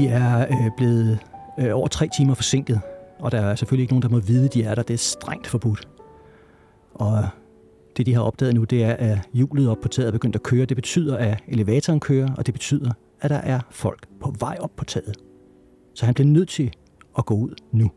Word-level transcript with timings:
De 0.00 0.08
er 0.08 0.46
øh, 0.50 0.70
blevet 0.76 1.18
øh, 1.58 1.76
over 1.76 1.88
tre 1.88 2.08
timer 2.16 2.34
forsinket, 2.34 2.80
og 3.18 3.32
der 3.32 3.40
er 3.40 3.54
selvfølgelig 3.54 3.82
ikke 3.82 3.92
nogen, 3.92 4.02
der 4.02 4.08
må 4.08 4.18
vide, 4.18 4.48
de 4.48 4.62
er 4.62 4.74
der. 4.74 4.82
Det 4.82 4.94
er 4.94 4.98
strengt 4.98 5.46
forbudt. 5.46 5.88
Og 6.94 7.28
det, 7.96 8.06
de 8.06 8.14
har 8.14 8.22
opdaget 8.22 8.54
nu, 8.54 8.64
det 8.64 8.84
er, 8.84 8.92
at 8.92 9.18
hjulet 9.32 9.68
op 9.68 9.80
på 9.82 9.88
taget 9.88 10.08
er 10.08 10.12
begyndt 10.12 10.36
at 10.36 10.42
køre. 10.42 10.64
Det 10.64 10.76
betyder, 10.76 11.16
at 11.16 11.42
elevatoren 11.48 12.00
kører, 12.00 12.28
og 12.38 12.46
det 12.46 12.54
betyder, 12.54 12.90
at 13.20 13.30
der 13.30 13.36
er 13.36 13.60
folk 13.70 14.06
på 14.20 14.34
vej 14.38 14.56
op 14.60 14.70
på 14.76 14.84
taget. 14.84 15.16
Så 15.94 16.04
han 16.04 16.14
bliver 16.14 16.28
nødt 16.28 16.48
til 16.48 16.72
at 17.18 17.26
gå 17.26 17.34
ud 17.34 17.54
nu. 17.72 17.90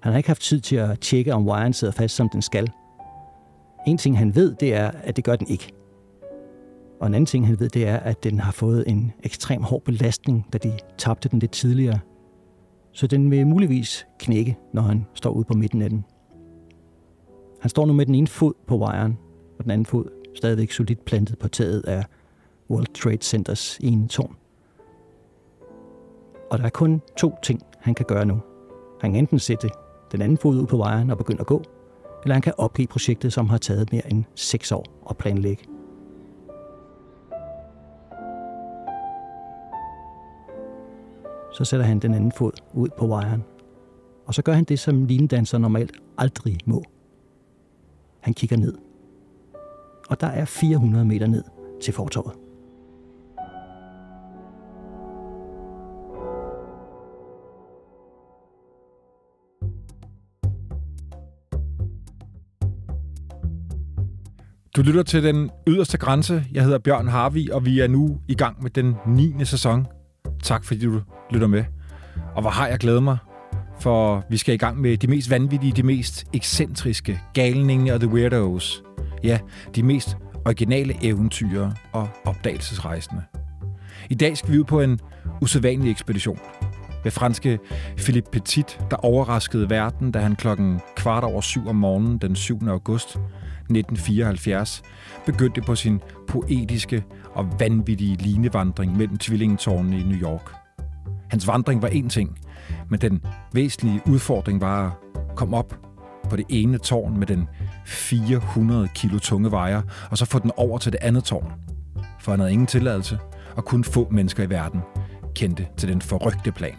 Han 0.00 0.12
har 0.12 0.16
ikke 0.16 0.28
haft 0.28 0.42
tid 0.42 0.60
til 0.60 0.76
at 0.76 1.00
tjekke, 1.00 1.34
om 1.34 1.48
wiren 1.48 1.72
sidder 1.72 1.92
fast, 1.92 2.16
som 2.16 2.28
den 2.28 2.42
skal. 2.42 2.70
En 3.86 3.98
ting, 3.98 4.18
han 4.18 4.34
ved, 4.34 4.54
det 4.60 4.74
er, 4.74 4.90
at 5.02 5.16
det 5.16 5.24
gør 5.24 5.36
den 5.36 5.48
ikke. 5.48 5.72
Og 7.02 7.08
en 7.08 7.14
anden 7.14 7.26
ting, 7.26 7.46
han 7.46 7.60
ved, 7.60 7.68
det 7.68 7.88
er, 7.88 7.96
at 7.96 8.24
den 8.24 8.40
har 8.40 8.52
fået 8.52 8.84
en 8.86 9.12
ekstrem 9.22 9.62
hård 9.62 9.82
belastning, 9.82 10.46
da 10.52 10.58
de 10.58 10.72
tabte 10.98 11.28
den 11.28 11.38
lidt 11.38 11.50
tidligere. 11.50 11.98
Så 12.92 13.06
den 13.06 13.30
vil 13.30 13.46
muligvis 13.46 14.06
knække, 14.18 14.58
når 14.72 14.82
han 14.82 15.06
står 15.14 15.30
ude 15.30 15.44
på 15.44 15.54
midten 15.54 15.82
af 15.82 15.90
den. 15.90 16.04
Han 17.60 17.68
står 17.68 17.86
nu 17.86 17.92
med 17.92 18.06
den 18.06 18.14
ene 18.14 18.26
fod 18.26 18.52
på 18.66 18.78
wiren, 18.78 19.18
og 19.58 19.64
den 19.64 19.70
anden 19.70 19.86
fod 19.86 20.04
stadigvæk 20.34 20.70
solidt 20.70 21.04
plantet 21.04 21.38
på 21.38 21.48
taget 21.48 21.82
af 21.82 22.04
World 22.70 22.94
Trade 22.94 23.22
Centers 23.22 23.78
ene 23.80 24.08
tårn. 24.08 24.36
Og 26.50 26.58
der 26.58 26.64
er 26.64 26.70
kun 26.70 27.02
to 27.18 27.34
ting, 27.42 27.60
han 27.80 27.94
kan 27.94 28.06
gøre 28.06 28.24
nu. 28.24 28.40
Han 29.00 29.12
kan 29.12 29.18
enten 29.18 29.38
sætte 29.38 29.68
den 30.12 30.22
anden 30.22 30.38
fod 30.38 30.60
ud 30.60 30.66
på 30.66 30.76
wiren 30.76 31.10
og 31.10 31.18
begynde 31.18 31.40
at 31.40 31.46
gå, 31.46 31.62
eller 32.22 32.34
han 32.34 32.42
kan 32.42 32.54
opgive 32.58 32.86
projektet, 32.86 33.32
som 33.32 33.48
har 33.48 33.58
taget 33.58 33.92
mere 33.92 34.10
end 34.10 34.24
6 34.34 34.72
år 34.72 34.84
at 35.10 35.16
planlægge. 35.16 35.71
Så 41.52 41.64
sætter 41.64 41.86
han 41.86 41.98
den 41.98 42.14
anden 42.14 42.32
fod 42.32 42.52
ud 42.72 42.88
på 42.98 43.06
wiren. 43.06 43.44
Og 44.26 44.34
så 44.34 44.42
gør 44.42 44.52
han 44.52 44.64
det, 44.64 44.78
som 44.78 45.04
linedanser 45.04 45.58
normalt 45.58 45.92
aldrig 46.18 46.58
må. 46.66 46.82
Han 48.20 48.34
kigger 48.34 48.56
ned. 48.56 48.78
Og 50.08 50.20
der 50.20 50.26
er 50.26 50.44
400 50.44 51.04
meter 51.04 51.26
ned 51.26 51.44
til 51.82 51.94
fortorvet. 51.94 52.32
Du 64.76 64.82
lytter 64.82 65.02
til 65.02 65.22
den 65.22 65.50
yderste 65.68 65.98
grænse. 65.98 66.44
Jeg 66.52 66.64
hedder 66.64 66.78
Bjørn 66.78 67.08
Harvi, 67.08 67.48
og 67.50 67.64
vi 67.64 67.80
er 67.80 67.88
nu 67.88 68.20
i 68.28 68.34
gang 68.34 68.62
med 68.62 68.70
den 68.70 68.96
9. 69.06 69.44
sæson. 69.44 69.86
Tak 70.42 70.64
fordi 70.64 70.84
du 70.84 71.00
lytter 71.30 71.46
med. 71.46 71.64
Og 72.34 72.42
hvor 72.42 72.50
har 72.50 72.66
jeg 72.66 72.78
glædet 72.78 73.02
mig, 73.02 73.16
for 73.80 74.24
vi 74.30 74.36
skal 74.36 74.54
i 74.54 74.58
gang 74.58 74.80
med 74.80 74.96
de 74.96 75.06
mest 75.06 75.30
vanvittige, 75.30 75.72
de 75.72 75.82
mest 75.82 76.26
ekscentriske, 76.32 77.20
galninge 77.34 77.94
og 77.94 78.00
the 78.00 78.08
weirdos. 78.08 78.82
Ja, 79.24 79.38
de 79.74 79.82
mest 79.82 80.16
originale 80.44 81.04
eventyr 81.04 81.70
og 81.92 82.08
opdagelsesrejsende. 82.24 83.22
I 84.10 84.14
dag 84.14 84.36
skal 84.36 84.52
vi 84.52 84.58
ud 84.58 84.64
på 84.64 84.80
en 84.80 85.00
usædvanlig 85.40 85.90
ekspedition. 85.90 86.38
Med 87.04 87.12
franske 87.12 87.58
Philippe 87.96 88.30
Petit, 88.30 88.78
der 88.90 88.96
overraskede 88.96 89.70
verden, 89.70 90.10
da 90.10 90.18
han 90.18 90.36
klokken 90.36 90.80
kvart 90.96 91.24
over 91.24 91.40
syv 91.40 91.68
om 91.68 91.76
morgenen 91.76 92.18
den 92.18 92.36
7. 92.36 92.68
august 92.68 93.18
1974 93.70 94.82
begyndte 95.26 95.60
på 95.60 95.74
sin 95.74 96.00
poetiske 96.28 97.04
og 97.34 97.48
vanvittige 97.58 98.16
linevandring 98.16 98.96
mellem 98.96 99.18
tvillingetårnene 99.18 100.00
i 100.00 100.02
New 100.02 100.18
York. 100.18 100.52
Hans 101.30 101.46
vandring 101.46 101.82
var 101.82 101.88
én 101.88 102.08
ting, 102.08 102.38
men 102.90 103.00
den 103.00 103.24
væsentlige 103.52 104.00
udfordring 104.06 104.60
var 104.60 104.86
at 104.86 105.36
komme 105.36 105.56
op 105.56 105.74
på 106.30 106.36
det 106.36 106.46
ene 106.48 106.78
tårn 106.78 107.18
med 107.18 107.26
den 107.26 107.48
400 107.86 108.88
kilo 108.94 109.18
tunge 109.18 109.50
vejer, 109.50 109.82
og 110.10 110.18
så 110.18 110.24
få 110.24 110.38
den 110.38 110.50
over 110.56 110.78
til 110.78 110.92
det 110.92 110.98
andet 111.02 111.24
tårn. 111.24 111.52
For 112.20 112.32
han 112.32 112.40
havde 112.40 112.52
ingen 112.52 112.66
tilladelse, 112.66 113.18
og 113.56 113.64
kun 113.64 113.84
få 113.84 114.08
mennesker 114.10 114.42
i 114.42 114.50
verden 114.50 114.80
kendte 115.34 115.66
til 115.76 115.88
den 115.88 116.02
forrygte 116.02 116.52
plan. 116.52 116.76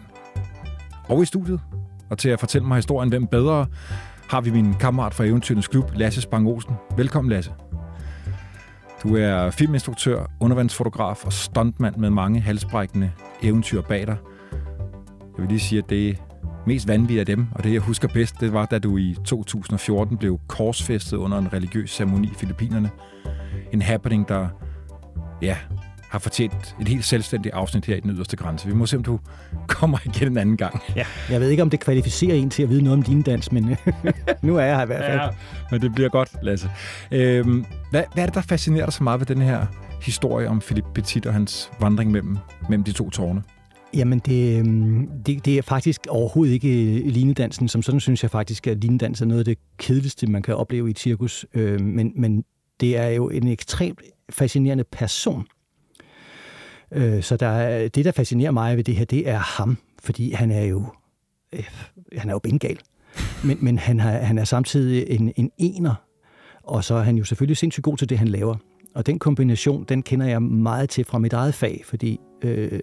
Og 1.08 1.22
i 1.22 1.24
studiet, 1.24 1.60
og 2.10 2.18
til 2.18 2.28
at 2.28 2.40
fortælle 2.40 2.68
mig 2.68 2.76
historien, 2.76 3.08
hvem 3.08 3.26
bedre, 3.26 3.66
har 4.28 4.40
vi 4.40 4.50
min 4.50 4.74
kammerat 4.74 5.14
fra 5.14 5.24
Eventyrens 5.24 5.68
Klub, 5.68 5.90
Lasse 5.94 6.20
Spang 6.20 6.48
Olsen. 6.48 6.74
Velkommen, 6.96 7.30
Lasse. 7.30 7.52
Du 9.02 9.16
er 9.16 9.50
filminstruktør, 9.50 10.26
undervandsfotograf 10.40 11.24
og 11.24 11.32
stuntmand 11.32 11.96
med 11.96 12.10
mange 12.10 12.40
halsbrækkende 12.40 13.12
eventyr 13.42 13.82
bag 13.82 14.06
dig. 14.06 14.16
Jeg 15.36 15.42
vil 15.42 15.48
lige 15.48 15.60
sige, 15.60 15.78
at 15.78 15.90
det 15.90 16.22
mest 16.66 16.88
vanvittige 16.88 17.20
af 17.20 17.26
dem, 17.26 17.46
og 17.52 17.64
det 17.64 17.72
jeg 17.72 17.80
husker 17.80 18.08
bedst, 18.08 18.40
det 18.40 18.52
var, 18.52 18.66
da 18.66 18.78
du 18.78 18.96
i 18.96 19.16
2014 19.24 20.16
blev 20.18 20.40
korsfæstet 20.48 21.16
under 21.16 21.38
en 21.38 21.52
religiøs 21.52 21.90
ceremoni 21.90 22.26
i 22.26 22.34
Filippinerne. 22.34 22.90
En 23.72 23.82
happening, 23.82 24.28
der 24.28 24.48
ja, 25.42 25.56
har 26.14 26.18
fortjent 26.18 26.76
et 26.80 26.88
helt 26.88 27.04
selvstændigt 27.04 27.54
afsnit 27.54 27.84
her 27.86 27.96
i 27.96 28.00
den 28.00 28.10
yderste 28.10 28.36
grænse. 28.36 28.66
Vi 28.66 28.74
må 28.74 28.86
se, 28.86 28.96
om 28.96 29.02
du 29.02 29.20
kommer 29.66 29.98
igen 30.04 30.28
en 30.28 30.38
anden 30.38 30.56
gang. 30.56 30.80
Ja, 30.96 31.04
jeg 31.30 31.40
ved 31.40 31.48
ikke, 31.48 31.62
om 31.62 31.70
det 31.70 31.80
kvalificerer 31.80 32.34
en 32.34 32.50
til 32.50 32.62
at 32.62 32.70
vide 32.70 32.82
noget 32.82 32.98
om 32.98 33.02
din 33.02 33.22
dans, 33.22 33.52
men 33.52 33.76
nu 34.42 34.56
er 34.56 34.64
jeg 34.64 34.76
her 34.76 34.82
i 34.82 34.86
hvert 34.86 35.04
fald. 35.04 35.20
Ja, 35.20 35.28
men 35.70 35.80
det 35.80 35.94
bliver 35.94 36.08
godt, 36.08 36.30
Lasse. 36.42 36.70
Øhm, 37.10 37.64
hvad, 37.90 38.02
hvad 38.14 38.22
er 38.22 38.26
det, 38.26 38.34
der 38.34 38.40
fascinerer 38.40 38.84
dig 38.84 38.92
så 38.92 39.04
meget 39.04 39.20
ved 39.20 39.26
den 39.26 39.42
her 39.42 39.66
historie 40.02 40.48
om 40.48 40.60
Philippe 40.60 40.90
Petit 40.94 41.26
og 41.26 41.32
hans 41.32 41.70
vandring 41.80 42.10
mellem, 42.10 42.36
mellem 42.68 42.84
de 42.84 42.92
to 42.92 43.10
tårne? 43.10 43.42
Jamen, 43.94 44.18
det, 44.18 44.58
øhm, 44.58 45.08
det, 45.26 45.44
det 45.44 45.58
er 45.58 45.62
faktisk 45.62 46.00
overhovedet 46.08 46.52
ikke 46.52 46.68
linedansen. 47.10 47.68
Som 47.68 47.82
sådan 47.82 48.00
synes 48.00 48.22
jeg 48.22 48.30
faktisk, 48.30 48.66
at 48.66 48.78
linedans 48.78 49.20
er 49.20 49.26
noget 49.26 49.38
af 49.38 49.44
det 49.44 49.58
kedeligste, 49.78 50.26
man 50.26 50.42
kan 50.42 50.56
opleve 50.56 50.88
i 50.88 50.90
et 50.90 50.98
cirkus. 50.98 51.46
Øh, 51.54 51.80
men, 51.80 52.12
men 52.16 52.44
det 52.80 52.96
er 52.96 53.08
jo 53.08 53.28
en 53.28 53.48
ekstremt 53.48 54.00
fascinerende 54.30 54.84
person. 54.92 55.46
Øh, 56.92 57.22
så 57.22 57.36
der 57.36 57.88
det, 57.88 58.04
der 58.04 58.12
fascinerer 58.12 58.50
mig 58.50 58.76
ved 58.76 58.84
det 58.84 58.96
her, 58.96 59.04
det 59.04 59.28
er 59.28 59.38
ham. 59.38 59.78
Fordi 60.02 60.32
han 60.32 60.50
er 60.50 60.62
jo, 60.64 60.86
øh, 61.52 61.70
han 62.18 62.28
er 62.28 62.32
jo 62.32 62.38
bengal. 62.38 62.78
Men, 63.44 63.58
men 63.60 63.78
han, 63.78 64.00
har, 64.00 64.10
han 64.10 64.38
er 64.38 64.44
samtidig 64.44 65.06
en, 65.08 65.32
en 65.36 65.50
ener. 65.58 65.94
Og 66.62 66.84
så 66.84 66.94
er 66.94 67.02
han 67.02 67.16
jo 67.16 67.24
selvfølgelig 67.24 67.56
sindssygt 67.56 67.84
god 67.84 67.96
til 67.96 68.08
det, 68.08 68.18
han 68.18 68.28
laver. 68.28 68.56
Og 68.94 69.06
den 69.06 69.18
kombination, 69.18 69.84
den 69.84 70.02
kender 70.02 70.26
jeg 70.26 70.42
meget 70.42 70.90
til 70.90 71.04
fra 71.04 71.18
mit 71.18 71.32
eget 71.32 71.54
fag, 71.54 71.82
fordi 71.84 72.20
øh, 72.42 72.80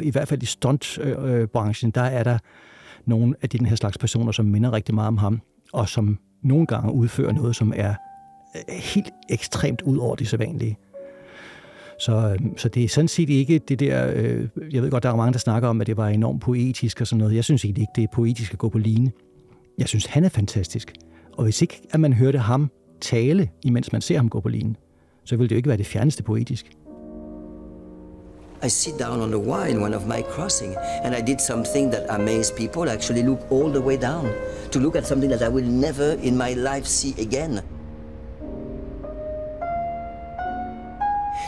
i 0.00 0.10
hvert 0.10 0.28
fald 0.28 0.42
i 0.42 0.46
stuntbranchen, 0.46 1.88
øh, 1.88 1.94
der 1.94 2.02
er 2.02 2.24
der 2.24 2.38
nogle 3.06 3.34
af 3.42 3.48
den 3.48 3.66
her 3.66 3.76
slags 3.76 3.98
personer, 3.98 4.32
som 4.32 4.46
minder 4.46 4.72
rigtig 4.72 4.94
meget 4.94 5.08
om 5.08 5.18
ham, 5.18 5.40
og 5.72 5.88
som 5.88 6.18
nogle 6.42 6.66
gange 6.66 6.92
udfører 6.92 7.32
noget, 7.32 7.56
som 7.56 7.72
er 7.76 7.94
øh, 8.56 8.74
helt 8.74 9.10
ekstremt 9.30 9.82
ud 9.82 9.98
over 9.98 10.16
det 10.16 10.28
sædvanlige. 10.28 10.76
Så, 12.02 12.12
øhm, 12.12 12.58
så 12.58 12.68
det 12.68 12.84
er 12.84 12.88
sådan 12.88 13.08
set 13.08 13.30
ikke 13.30 13.58
det 13.58 13.80
der... 13.80 14.12
Øh, 14.14 14.48
jeg 14.72 14.82
ved 14.82 14.90
godt, 14.90 15.02
der 15.02 15.10
er 15.10 15.16
mange, 15.16 15.32
der 15.32 15.38
snakker 15.38 15.68
om, 15.68 15.80
at 15.80 15.86
det 15.86 15.96
var 15.96 16.08
enormt 16.08 16.40
poetisk 16.40 17.00
og 17.00 17.06
sådan 17.06 17.18
noget. 17.18 17.34
Jeg 17.34 17.44
synes 17.44 17.64
egentlig 17.64 17.82
ikke, 17.82 17.92
det 17.96 18.04
er 18.04 18.08
poetisk 18.12 18.52
at 18.52 18.58
gå 18.58 18.68
på 18.68 18.78
line. 18.78 19.10
Jeg 19.78 19.88
synes, 19.88 20.06
han 20.06 20.24
er 20.24 20.28
fantastisk. 20.28 20.92
Og 21.32 21.44
hvis 21.44 21.62
ikke, 21.62 21.82
at 21.90 22.00
man 22.00 22.12
hørte 22.12 22.38
ham 22.38 22.70
tale, 23.00 23.48
imens 23.62 23.92
man 23.92 24.00
ser 24.00 24.16
ham 24.16 24.28
gå 24.28 24.40
på 24.40 24.48
line, 24.48 24.74
så 25.24 25.36
ville 25.36 25.48
det 25.48 25.54
jo 25.54 25.56
ikke 25.56 25.68
være 25.68 25.78
det 25.78 25.86
fjerneste 25.86 26.22
poetisk. 26.22 26.66
I 28.66 28.68
sit 28.68 28.94
down 28.98 29.20
on 29.20 29.28
the 29.28 29.50
wire 29.50 29.70
in 29.70 29.82
one 29.82 29.96
of 29.96 30.06
my 30.06 30.22
crossing, 30.30 30.74
and 31.04 31.14
I 31.14 31.32
did 31.32 31.38
something 31.38 31.92
that 31.92 32.02
amazed 32.08 32.56
people. 32.56 32.90
I 32.90 32.94
actually 32.94 33.22
look 33.22 33.40
all 33.50 33.70
the 33.70 33.80
way 33.80 33.96
down 33.96 34.26
to 34.72 34.80
look 34.80 34.96
at 34.96 35.06
something 35.06 35.32
that 35.32 35.48
I 35.48 35.54
will 35.54 35.70
never 35.70 36.16
in 36.22 36.36
my 36.36 36.54
life 36.54 36.86
see 36.86 37.14
again. 37.26 37.60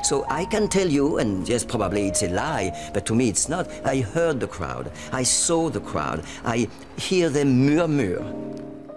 So 0.04 0.16
I 0.40 0.44
can 0.50 0.68
tell 0.68 0.96
you, 0.96 1.18
and 1.18 1.48
yes, 1.48 1.64
probably 1.64 2.10
it's 2.10 2.22
a 2.22 2.28
lie, 2.28 2.72
but 2.94 3.04
to 3.04 3.14
me 3.14 3.24
it's 3.32 3.48
not. 3.48 3.66
I 3.94 4.02
heard 4.14 4.36
the 4.40 4.46
crowd. 4.46 4.86
I 5.20 5.24
saw 5.24 5.70
the 5.70 5.80
crowd. 5.80 6.18
I 6.56 6.68
hear 6.98 7.28
them 7.28 7.46
murmur. 7.46 8.24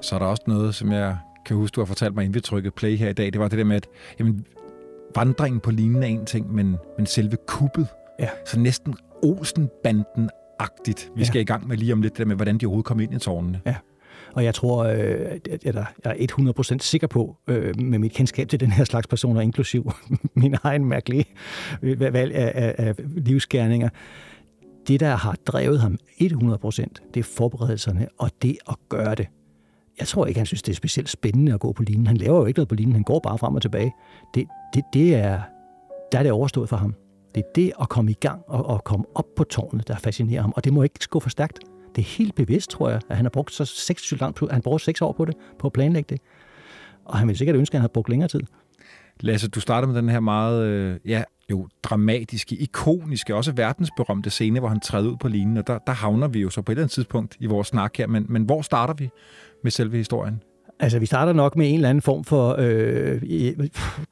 Så 0.01 0.15
er 0.15 0.19
der 0.19 0.25
også 0.25 0.43
noget, 0.47 0.75
som 0.75 0.91
jeg 0.91 1.17
kan 1.45 1.55
huske, 1.55 1.75
du 1.75 1.81
har 1.81 1.85
fortalt 1.85 2.15
mig, 2.15 2.23
inden 2.23 2.35
vi 2.35 2.41
trykkede 2.41 2.71
play 2.71 2.97
her 2.97 3.09
i 3.09 3.13
dag. 3.13 3.33
Det 3.33 3.39
var 3.39 3.47
det 3.47 3.57
der 3.57 3.65
med, 3.65 3.75
at 3.75 3.87
jamen, 4.19 4.45
vandringen 5.15 5.59
på 5.59 5.71
linjen 5.71 6.03
er 6.03 6.07
en 6.07 6.25
ting, 6.25 6.53
men, 6.53 6.77
men 6.97 7.05
selve 7.05 7.37
kuppet, 7.47 7.87
Ja. 8.19 8.29
Så 8.45 8.59
næsten 8.59 8.95
Olsen-banden-agtigt. 9.23 11.11
Vi 11.15 11.21
ja. 11.21 11.25
skal 11.25 11.41
i 11.41 11.43
gang 11.43 11.67
med 11.67 11.77
lige 11.77 11.93
om 11.93 12.01
lidt 12.01 12.13
det 12.13 12.19
der 12.19 12.25
med, 12.25 12.35
hvordan 12.35 12.57
de 12.57 12.65
overhovedet 12.65 12.85
kom 12.85 12.99
ind 12.99 13.13
i 13.13 13.19
tårnene. 13.19 13.61
Ja. 13.65 13.75
Og 14.37 14.43
jeg 14.43 14.55
tror, 14.55 14.83
øh, 14.83 15.39
at 15.51 15.65
jeg 15.65 15.85
er 16.03 16.73
100% 16.73 16.77
sikker 16.79 17.07
på, 17.07 17.37
øh, 17.47 17.81
med 17.81 17.99
mit 17.99 18.11
kendskab 18.11 18.49
til 18.49 18.59
den 18.59 18.71
her 18.71 18.83
slags 18.83 19.07
personer, 19.07 19.41
inklusiv 19.41 19.91
min 20.33 20.55
egen 20.63 20.85
mærkelige 20.85 21.25
øh, 21.81 22.13
valg 22.13 22.35
af, 22.35 22.51
af, 22.55 22.87
af 22.87 22.95
livsgerninger, 23.15 23.89
det, 24.87 24.99
der 24.99 25.15
har 25.15 25.35
drevet 25.45 25.79
ham 25.79 25.97
100%, 26.21 26.25
det 27.13 27.19
er 27.19 27.23
forberedelserne 27.23 28.07
og 28.17 28.31
det 28.41 28.57
at 28.69 28.75
gøre 28.89 29.15
det. 29.15 29.27
Jeg 29.99 30.07
tror 30.07 30.25
ikke, 30.25 30.39
han 30.39 30.45
synes, 30.45 30.61
det 30.61 30.71
er 30.71 30.75
specielt 30.75 31.09
spændende 31.09 31.53
at 31.53 31.59
gå 31.59 31.71
på 31.71 31.83
linjen. 31.83 32.07
Han 32.07 32.17
laver 32.17 32.37
jo 32.37 32.45
ikke 32.45 32.57
noget 32.57 32.69
på 32.69 32.75
linjen, 32.75 32.93
han 32.93 33.03
går 33.03 33.19
bare 33.19 33.37
frem 33.37 33.55
og 33.55 33.61
tilbage. 33.61 33.93
Det, 34.33 34.47
det, 34.73 34.83
det 34.93 35.15
er, 35.15 35.41
der 36.11 36.19
er 36.19 36.23
det 36.23 36.31
overstået 36.31 36.69
for 36.69 36.77
ham. 36.77 36.95
Det 37.35 37.43
er 37.43 37.51
det 37.55 37.71
at 37.81 37.89
komme 37.89 38.11
i 38.11 38.17
gang 38.19 38.41
og, 38.47 38.65
og 38.65 38.83
komme 38.83 39.05
op 39.15 39.35
på 39.35 39.43
tårnet, 39.43 39.87
der 39.87 39.95
fascinerer 39.95 40.41
ham. 40.41 40.53
Og 40.55 40.63
det 40.63 40.73
må 40.73 40.83
ikke 40.83 41.07
gå 41.09 41.19
for 41.19 41.29
stærkt. 41.29 41.59
Det 41.97 42.03
er 42.03 42.07
helt 42.17 42.35
bevidst, 42.35 42.69
tror 42.69 42.89
jeg, 42.89 43.01
at 43.09 43.15
han 43.15 43.25
har 43.25 43.29
brugt 43.29 43.53
så 43.53 43.65
seks, 43.65 44.13
langt, 44.19 44.39
han 44.51 44.61
brugt 44.61 44.81
seks 44.81 45.01
år 45.01 45.11
på 45.11 45.25
det, 45.25 45.35
på 45.59 45.67
at 45.67 45.73
planlægge 45.73 46.07
det. 46.09 46.21
Og 47.05 47.17
han 47.17 47.27
vil 47.27 47.37
sikkert 47.37 47.55
ønske, 47.55 47.73
at 47.73 47.77
han 47.77 47.81
havde 47.81 47.93
brugt 47.93 48.09
længere 48.09 48.29
tid. 48.29 48.39
Lasse, 49.19 49.47
du 49.47 49.59
starter 49.59 49.87
med 49.87 49.95
den 49.95 50.09
her 50.09 50.19
meget 50.19 50.65
øh, 50.65 50.99
ja, 51.05 51.23
jo 51.51 51.67
dramatiske, 51.83 52.55
ikoniske, 52.55 53.35
også 53.35 53.51
verdensberømte 53.51 54.29
scene, 54.29 54.59
hvor 54.59 54.69
han 54.69 54.79
træder 54.79 55.09
ud 55.09 55.17
på 55.17 55.27
linen, 55.27 55.57
og 55.57 55.67
der, 55.67 55.77
der 55.77 55.93
havner 55.93 56.27
vi 56.27 56.39
jo 56.39 56.49
så 56.49 56.61
på 56.61 56.71
et 56.71 56.73
eller 56.73 56.83
andet 56.83 56.91
tidspunkt 56.91 57.37
i 57.39 57.45
vores 57.45 57.67
snak 57.67 57.97
her, 57.97 58.07
men, 58.07 58.25
men 58.29 58.43
hvor 58.43 58.61
starter 58.61 58.93
vi 58.93 59.09
med 59.63 59.71
selve 59.71 59.97
historien? 59.97 60.41
Altså, 60.79 60.99
vi 60.99 61.05
starter 61.05 61.33
nok 61.33 61.55
med 61.55 61.69
en 61.69 61.75
eller 61.75 61.89
anden 61.89 62.01
form 62.01 62.23
for 62.23 62.55
øh, 62.59 63.21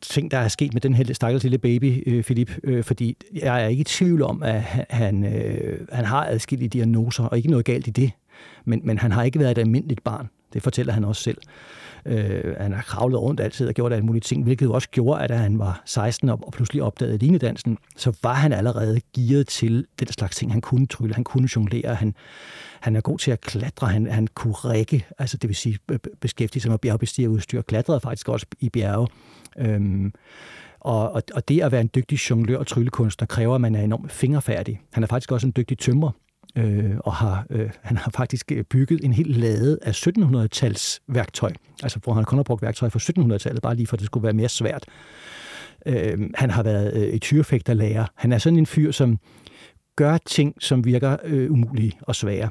ting, 0.02 0.32
der 0.32 0.38
er 0.38 0.48
sket 0.48 0.74
med 0.74 0.82
den 0.82 0.94
her 0.94 1.14
stakkels 1.14 1.44
lille 1.44 1.58
baby, 1.58 2.04
øh, 2.08 2.24
Philip, 2.24 2.60
øh, 2.64 2.84
fordi 2.84 3.18
jeg 3.34 3.64
er 3.64 3.68
ikke 3.68 3.82
i 3.82 3.84
tvivl 3.84 4.22
om, 4.22 4.44
at 4.44 4.62
han, 4.90 5.26
øh, 5.26 5.80
han 5.92 6.06
har 6.06 6.26
adskillige 6.26 6.70
diagnoser, 6.70 7.24
og 7.24 7.38
ikke 7.38 7.50
noget 7.50 7.66
galt 7.66 7.88
i 7.88 7.92
det, 7.92 8.12
men, 8.66 8.82
men 8.84 8.98
han 8.98 9.12
har 9.12 9.24
ikke 9.24 9.40
været 9.40 9.52
et 9.52 9.58
almindeligt 9.58 10.04
barn. 10.04 10.30
Det 10.54 10.64
fortæller 10.64 10.94
han 10.94 11.04
også 11.04 11.22
selv. 11.22 11.38
Øh, 12.06 12.56
han 12.60 12.74
har 12.74 12.82
kravlet 12.82 13.22
rundt 13.22 13.40
altid 13.40 13.68
og 13.68 13.74
gjort 13.74 13.94
alle 13.94 14.06
mulige 14.06 14.22
ting, 14.22 14.44
hvilket 14.44 14.72
også 14.72 14.90
gjorde, 14.90 15.22
at 15.22 15.30
da 15.30 15.36
han 15.36 15.60
var 15.60 15.82
16 15.86 16.30
og 16.30 16.50
pludselig 16.54 16.84
opdagede 16.84 17.18
linedansen, 17.18 17.78
så 17.96 18.18
var 18.24 18.34
han 18.34 18.54
allerede 18.54 19.02
gearet 19.16 19.48
til 19.48 19.86
den 20.00 20.08
slags 20.08 20.36
ting. 20.36 20.52
Han 20.52 20.62
kunne 20.62 20.88
trylle, 20.88 21.16
han 21.16 21.24
kunne 21.24 21.50
jonglere, 21.56 21.96
han, 21.96 22.16
han 22.80 22.96
er 22.96 23.02
god 23.02 23.20
til 23.20 23.32
at 23.32 23.42
klatre, 23.42 23.88
han, 23.88 24.08
han 24.08 24.28
kunne 24.28 24.54
række, 24.54 25.06
altså 25.18 25.38
det 25.38 25.48
vil 25.48 25.56
sige 25.56 25.80
beskæftige 26.22 26.62
sig 26.62 26.72
med 26.72 26.80
bjergbestigerudstyr, 26.80 27.62
klatrede 27.62 28.00
faktisk 28.00 28.30
også 28.30 28.46
i 28.60 28.70
bjerge. 28.70 29.08
Øhm, 29.58 30.14
og, 30.80 31.12
og, 31.12 31.24
og 31.34 31.48
det 31.48 31.62
at 31.62 31.72
være 31.72 31.82
en 31.82 31.90
dygtig 31.96 32.16
jonglør 32.30 32.58
og 32.58 32.68
tryllekunstner 32.68 33.26
kræver, 33.28 33.56
at 33.56 33.62
man 33.62 33.76
er 33.76 33.82
enormt 33.82 34.12
fingerfærdig. 34.12 34.82
Han 34.94 35.04
er 35.04 35.08
faktisk 35.08 35.32
også 35.32 35.48
en 35.48 35.54
dygtig 35.58 35.78
tømrer, 35.78 36.12
øh, 36.58 36.98
og 37.00 37.14
har, 37.14 37.46
øh, 37.50 37.70
han 37.82 37.98
har 37.98 38.12
faktisk 38.12 38.52
øh, 38.52 38.64
bygget 38.64 39.04
en 39.04 39.14
hel 39.14 39.28
lade 39.28 39.80
af 39.82 40.08
1700-tals 40.08 41.02
værktøj. 41.08 41.52
Altså, 41.84 42.00
hvor 42.04 42.14
han 42.14 42.24
kun 42.24 42.38
har 42.38 42.44
brugt 42.44 42.62
værktøj 42.62 42.90
fra 42.90 43.00
1700-tallet, 43.00 43.62
bare 43.62 43.76
lige 43.76 43.88
for 43.88 43.96
at 43.96 44.00
det 44.00 44.06
skulle 44.06 44.24
være 44.24 44.34
mere 44.34 44.50
svært. 44.50 44.86
Øh, 45.86 46.30
han 46.36 46.50
har 46.50 46.64
været 46.64 46.94
øh, 46.94 47.14
et 47.14 47.22
tyrefægterlærer. 47.22 48.06
Han 48.16 48.32
er 48.32 48.38
sådan 48.38 48.60
en 48.60 48.66
fyr, 48.66 48.92
som 48.92 49.20
gør 49.96 50.18
ting, 50.26 50.56
som 50.60 50.86
virker 50.86 51.18
øh, 51.24 51.52
umulige 51.52 51.94
og 52.02 52.16
svære. 52.16 52.50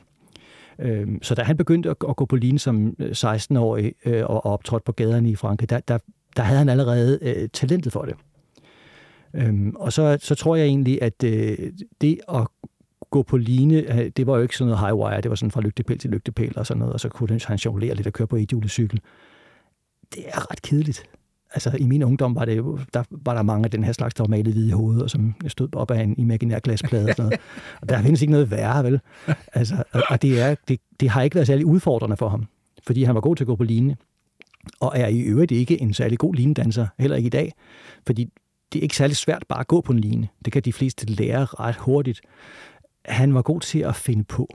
Øh, 0.78 1.08
så 1.22 1.34
da 1.34 1.42
han 1.42 1.56
begyndte 1.56 1.90
at, 1.90 1.96
at 2.08 2.16
gå 2.16 2.24
på 2.24 2.36
linje 2.36 2.58
som 2.58 2.96
16-årig 3.00 3.92
øh, 4.04 4.18
øh 4.18 4.24
og 4.26 4.46
optrådte 4.46 4.84
på 4.84 4.92
gaderne 4.92 5.30
i 5.30 5.36
Frankrig, 5.36 5.70
der, 5.70 5.80
der, 5.80 5.98
der 6.36 6.42
havde 6.42 6.58
han 6.58 6.68
allerede 6.68 7.18
øh, 7.22 7.48
talentet 7.52 7.92
for 7.92 8.02
det. 8.02 8.14
Øhm, 9.34 9.72
og 9.76 9.92
så, 9.92 10.18
så 10.20 10.34
tror 10.34 10.56
jeg 10.56 10.66
egentlig, 10.66 11.02
at 11.02 11.24
øh, 11.24 11.72
det 12.00 12.20
at 12.28 12.46
gå 13.14 13.22
på 13.22 13.36
line, 13.36 13.74
øh, 13.74 14.10
det 14.16 14.26
var 14.26 14.36
jo 14.36 14.42
ikke 14.42 14.56
sådan 14.56 14.70
noget 14.70 14.86
highwire, 14.86 15.20
det 15.20 15.28
var 15.28 15.34
sådan 15.34 15.50
fra 15.50 15.60
lygtepæl 15.60 15.98
til 15.98 16.10
lygtepæl 16.10 16.52
og 16.56 16.66
sådan 16.66 16.78
noget, 16.78 16.92
og 16.94 17.00
så 17.00 17.08
kunne 17.08 17.40
han 17.46 17.56
jonglere 17.56 17.94
lidt 17.94 18.06
og 18.06 18.12
køre 18.12 18.26
på 18.26 18.36
et 18.36 18.52
cykel. 18.68 19.00
Det 20.14 20.22
er 20.28 20.50
ret 20.50 20.62
kedeligt. 20.62 21.02
Altså, 21.54 21.76
i 21.78 21.86
min 21.86 22.02
ungdom 22.02 22.36
var, 22.36 22.44
det 22.44 22.56
jo, 22.56 22.78
der 22.94 23.02
var 23.10 23.34
der 23.34 23.42
mange 23.42 23.64
af 23.64 23.70
den 23.70 23.84
her 23.84 23.92
slags, 23.92 24.14
der 24.14 24.22
var 24.22 24.28
malet 24.28 24.52
hvide 24.52 24.68
i 24.68 24.70
hovedet, 24.70 25.02
og 25.02 25.10
som 25.10 25.34
stod 25.46 25.76
op 25.76 25.90
af 25.90 26.02
en 26.02 26.14
imaginær 26.18 26.58
glasplade 26.58 27.04
og 27.04 27.14
sådan 27.16 27.24
noget. 27.24 27.40
Og 27.80 27.88
der 27.88 28.02
findes 28.02 28.22
ikke 28.22 28.32
noget 28.32 28.50
værre, 28.50 28.84
vel? 28.84 29.00
Altså, 29.52 29.82
og, 29.92 30.02
og 30.10 30.22
det, 30.22 30.40
er, 30.40 30.54
det, 30.68 30.80
det 31.00 31.08
har 31.08 31.22
ikke 31.22 31.34
været 31.34 31.46
særlig 31.46 31.66
udfordrende 31.66 32.16
for 32.16 32.28
ham, 32.28 32.46
fordi 32.86 33.02
han 33.02 33.14
var 33.14 33.20
god 33.20 33.36
til 33.36 33.44
at 33.44 33.48
gå 33.48 33.56
på 33.56 33.64
line, 33.64 33.96
og 34.80 34.92
er 34.94 35.06
i 35.06 35.20
øvrigt 35.20 35.52
ikke 35.52 35.80
en 35.80 35.94
særlig 35.94 36.18
god 36.18 36.34
linedanser, 36.34 36.86
heller 36.98 37.16
ikke 37.16 37.26
i 37.26 37.30
dag, 37.30 37.52
fordi 38.06 38.28
det 38.72 38.78
er 38.78 38.82
ikke 38.82 38.96
særlig 38.96 39.16
svært 39.16 39.44
bare 39.48 39.60
at 39.60 39.68
gå 39.68 39.80
på 39.80 39.92
en 39.92 39.98
line. 39.98 40.28
Det 40.44 40.52
kan 40.52 40.62
de 40.62 40.72
fleste 40.72 41.06
lære 41.06 41.44
ret 41.44 41.76
hurtigt 41.76 42.20
han 43.04 43.34
var 43.34 43.42
god 43.42 43.60
til 43.60 43.78
at 43.78 43.96
finde 43.96 44.24
på. 44.24 44.48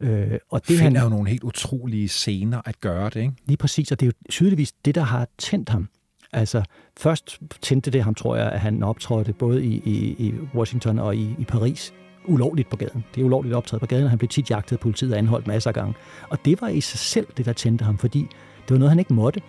Øh, 0.00 0.38
og 0.50 0.68
det 0.68 0.78
finder 0.78 1.00
han, 1.00 1.08
jo 1.08 1.16
nogle 1.16 1.30
helt 1.30 1.44
utrolige 1.44 2.08
scener 2.08 2.60
at 2.64 2.80
gøre 2.80 3.10
det, 3.10 3.16
ikke? 3.16 3.32
Lige 3.46 3.56
præcis, 3.56 3.92
og 3.92 4.00
det 4.00 4.06
er 4.06 4.08
jo 4.08 4.28
tydeligvis 4.30 4.72
det, 4.72 4.94
der 4.94 5.02
har 5.02 5.28
tændt 5.38 5.68
ham. 5.68 5.88
Altså, 6.32 6.62
først 6.96 7.40
tændte 7.62 7.90
det 7.90 8.04
ham, 8.04 8.14
tror 8.14 8.36
jeg, 8.36 8.52
at 8.52 8.60
han 8.60 8.82
optrådte 8.82 9.32
både 9.32 9.64
i, 9.64 9.82
i, 9.84 10.26
i 10.26 10.34
Washington 10.54 10.98
og 10.98 11.16
i, 11.16 11.34
i 11.38 11.44
Paris 11.44 11.94
ulovligt 12.28 12.70
på 12.70 12.76
gaden. 12.76 13.04
Det 13.14 13.20
er 13.20 13.24
ulovligt 13.24 13.54
optræde 13.54 13.80
på 13.80 13.86
gaden, 13.86 14.04
og 14.04 14.10
han 14.10 14.18
blev 14.18 14.28
tit 14.28 14.50
jagtet 14.50 14.76
af 14.76 14.80
politiet 14.80 15.12
og 15.12 15.18
anholdt 15.18 15.46
masser 15.46 15.70
af 15.70 15.74
gange. 15.74 15.94
Og 16.28 16.44
det 16.44 16.60
var 16.60 16.68
i 16.68 16.80
sig 16.80 16.98
selv 16.98 17.26
det, 17.36 17.46
der 17.46 17.52
tændte 17.52 17.84
ham, 17.84 17.98
fordi 17.98 18.18
det 18.68 18.70
var 18.70 18.78
noget, 18.78 18.90
han 18.90 18.98
ikke 18.98 19.14
måtte. 19.14 19.40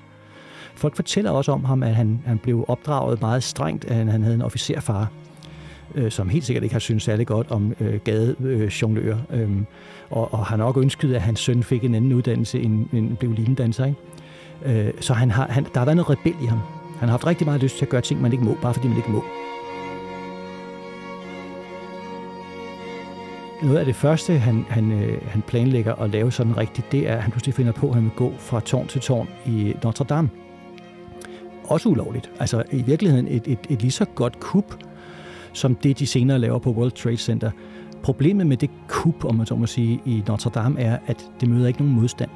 Folk 0.75 0.95
fortæller 0.95 1.31
også 1.31 1.51
om 1.51 1.65
ham, 1.65 1.83
at 1.83 1.95
han, 1.95 2.21
han 2.25 2.39
blev 2.39 2.65
opdraget 2.67 3.21
meget 3.21 3.43
strengt, 3.43 3.85
at 3.85 3.95
han 3.95 4.21
havde 4.21 4.35
en 4.35 4.41
officerfar, 4.41 5.11
øh, 5.95 6.11
som 6.11 6.29
helt 6.29 6.45
sikkert 6.45 6.63
ikke 6.63 6.75
har 6.75 6.79
syntes 6.79 7.03
særlig 7.03 7.27
godt 7.27 7.51
om 7.51 7.73
øh, 7.79 7.99
gadejonglører. 8.03 9.17
Øh, 9.29 9.41
øh, 9.41 9.49
og, 10.09 10.33
og 10.33 10.45
har 10.45 10.57
nok 10.57 10.77
ønsket, 10.77 11.15
at 11.15 11.21
hans 11.21 11.39
søn 11.39 11.63
fik 11.63 11.83
en 11.83 11.95
anden 11.95 12.13
uddannelse 12.13 12.59
end, 12.59 12.85
end 12.93 13.17
blev 13.17 13.31
linedanser. 13.31 13.85
Ikke? 13.85 14.87
Øh, 14.87 14.93
så 14.99 15.13
han 15.13 15.31
har, 15.31 15.47
han, 15.47 15.63
der 15.73 15.79
har 15.79 15.85
været 15.85 15.97
noget 15.97 16.09
rebel 16.09 16.35
i 16.43 16.45
ham. 16.45 16.59
Han 16.99 17.09
har 17.09 17.13
haft 17.13 17.27
rigtig 17.27 17.47
meget 17.47 17.61
lyst 17.61 17.77
til 17.77 17.85
at 17.85 17.89
gøre 17.89 18.01
ting, 18.01 18.21
man 18.21 18.31
ikke 18.31 18.43
må, 18.43 18.57
bare 18.61 18.73
fordi 18.73 18.87
man 18.87 18.97
ikke 18.97 19.11
må. 19.11 19.23
Noget 23.63 23.77
af 23.77 23.85
det 23.85 23.95
første, 23.95 24.37
han, 24.37 24.65
han, 24.69 24.91
øh, 24.91 25.27
han 25.27 25.41
planlægger 25.41 25.95
at 25.95 26.09
lave 26.09 26.31
sådan 26.31 26.57
rigtigt, 26.57 26.91
det 26.91 27.09
er, 27.09 27.15
at 27.15 27.21
han 27.21 27.31
pludselig 27.31 27.55
finder 27.55 27.71
på, 27.71 27.87
at 27.87 27.93
han 27.93 28.03
vil 28.03 28.11
gå 28.15 28.33
fra 28.37 28.59
tårn 28.59 28.87
til 28.87 29.01
tårn 29.01 29.29
i 29.45 29.73
Notre 29.83 30.05
Dame. 30.05 30.29
Også 31.63 31.89
ulovligt. 31.89 32.31
Altså 32.39 32.63
i 32.71 32.81
virkeligheden 32.81 33.27
et, 33.27 33.47
et, 33.47 33.59
et 33.69 33.81
lige 33.81 33.91
så 33.91 34.05
godt 34.05 34.39
kup, 34.39 34.83
som 35.57 35.75
det, 35.75 35.99
de 35.99 36.07
senere 36.07 36.39
laver 36.39 36.59
på 36.59 36.71
World 36.71 36.91
Trade 36.91 37.17
Center. 37.17 37.51
Problemet 38.03 38.47
med 38.47 38.57
det 38.57 38.69
kup, 38.87 39.25
om 39.25 39.35
man 39.35 39.45
så 39.45 39.55
må 39.55 39.65
sige, 39.65 40.01
i 40.05 40.23
Notre 40.27 40.51
Dame, 40.55 40.79
er, 40.79 40.97
at 41.07 41.31
det 41.41 41.49
møder 41.49 41.67
ikke 41.67 41.79
nogen 41.79 41.95
modstand. 41.95 42.29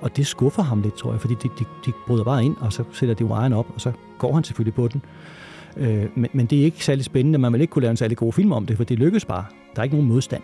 Og 0.00 0.16
det 0.16 0.26
skuffer 0.26 0.62
ham 0.62 0.82
lidt, 0.82 0.94
tror 0.94 1.12
jeg, 1.12 1.20
fordi 1.20 1.34
de, 1.42 1.48
de, 1.58 1.64
de 1.86 1.92
bryder 2.06 2.24
bare 2.24 2.44
ind, 2.44 2.56
og 2.60 2.72
så 2.72 2.84
sætter 2.92 3.14
de 3.14 3.24
wiren 3.24 3.52
op, 3.52 3.66
og 3.74 3.80
så 3.80 3.92
går 4.18 4.34
han 4.34 4.44
selvfølgelig 4.44 4.74
på 4.74 4.88
den. 4.88 5.02
Øh, 5.76 6.06
men, 6.14 6.30
men 6.32 6.46
det 6.46 6.60
er 6.60 6.64
ikke 6.64 6.84
særlig 6.84 7.04
spændende. 7.04 7.38
Man 7.38 7.52
vil 7.52 7.60
ikke 7.60 7.70
kunne 7.70 7.82
lave 7.82 7.90
en 7.90 7.96
særlig 7.96 8.16
god 8.16 8.32
film 8.32 8.52
om 8.52 8.66
det, 8.66 8.76
for 8.76 8.84
det 8.84 8.98
lykkes 8.98 9.24
bare. 9.24 9.44
Der 9.74 9.80
er 9.80 9.84
ikke 9.84 9.96
nogen 9.96 10.08
modstand. 10.08 10.42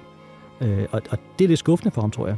Øh, 0.61 0.87
og, 0.91 1.03
og 1.11 1.19
det 1.39 1.45
er 1.45 1.49
lidt 1.49 1.59
skuffende 1.59 1.91
for 1.91 2.01
ham, 2.01 2.11
tror 2.11 2.27
jeg. 2.27 2.37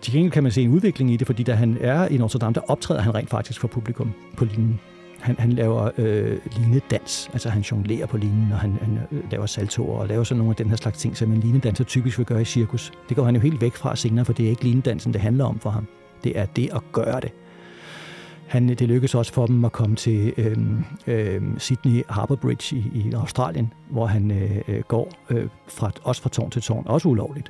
Til 0.00 0.12
gengæld 0.12 0.32
kan 0.32 0.42
man 0.42 0.52
se 0.52 0.62
en 0.62 0.70
udvikling 0.70 1.12
i 1.12 1.16
det, 1.16 1.26
fordi 1.26 1.42
da 1.42 1.54
han 1.54 1.78
er 1.80 2.08
i 2.08 2.16
Notre 2.16 2.38
Dame, 2.38 2.54
der 2.54 2.60
optræder 2.68 3.00
han 3.00 3.14
rent 3.14 3.30
faktisk 3.30 3.60
for 3.60 3.68
publikum 3.68 4.12
på 4.36 4.44
linjen. 4.44 4.80
Han, 5.20 5.36
han 5.38 5.52
laver 5.52 5.90
øh, 5.98 6.38
linedans, 6.56 7.30
altså 7.32 7.48
han 7.48 7.62
jonglerer 7.62 8.06
på 8.06 8.16
linen, 8.16 8.52
og 8.52 8.58
han, 8.58 8.78
han 8.82 8.98
øh, 9.12 9.30
laver 9.30 9.46
saltoer 9.46 9.98
og 9.98 10.08
laver 10.08 10.24
sådan 10.24 10.38
nogle 10.38 10.50
af 10.50 10.56
den 10.56 10.68
her 10.68 10.76
slags 10.76 10.98
ting, 10.98 11.16
som 11.16 11.32
en 11.32 11.40
linedanser 11.40 11.84
typisk 11.84 12.18
vil 12.18 12.26
gøre 12.26 12.42
i 12.42 12.44
cirkus. 12.44 12.92
Det 13.08 13.16
går 13.16 13.24
han 13.24 13.34
jo 13.34 13.40
helt 13.40 13.60
væk 13.60 13.74
fra 13.74 13.96
senere, 13.96 14.24
for 14.24 14.32
det 14.32 14.46
er 14.46 14.50
ikke 14.50 14.64
linedansen, 14.64 15.12
det 15.12 15.20
handler 15.20 15.44
om 15.44 15.58
for 15.58 15.70
ham. 15.70 15.86
Det 16.24 16.38
er 16.38 16.46
det 16.46 16.70
at 16.74 16.82
gøre 16.92 17.20
det. 17.20 17.32
Han, 18.46 18.70
øh, 18.70 18.78
det 18.78 18.88
lykkedes 18.88 19.14
også 19.14 19.32
for 19.32 19.46
dem 19.46 19.64
at 19.64 19.72
komme 19.72 19.96
til 19.96 20.32
øh, 20.36 20.56
øh, 21.06 21.42
Sydney 21.58 22.02
Harbour 22.08 22.36
Bridge 22.36 22.76
i, 22.76 22.84
i 22.94 23.12
Australien, 23.12 23.72
hvor 23.90 24.06
han 24.06 24.30
øh, 24.30 24.62
øh, 24.68 24.80
går 24.88 25.12
øh, 25.30 25.48
fra, 25.68 25.90
også 26.02 26.22
fra 26.22 26.30
tårn 26.30 26.50
til 26.50 26.62
tårn, 26.62 26.84
også 26.86 27.08
ulovligt. 27.08 27.48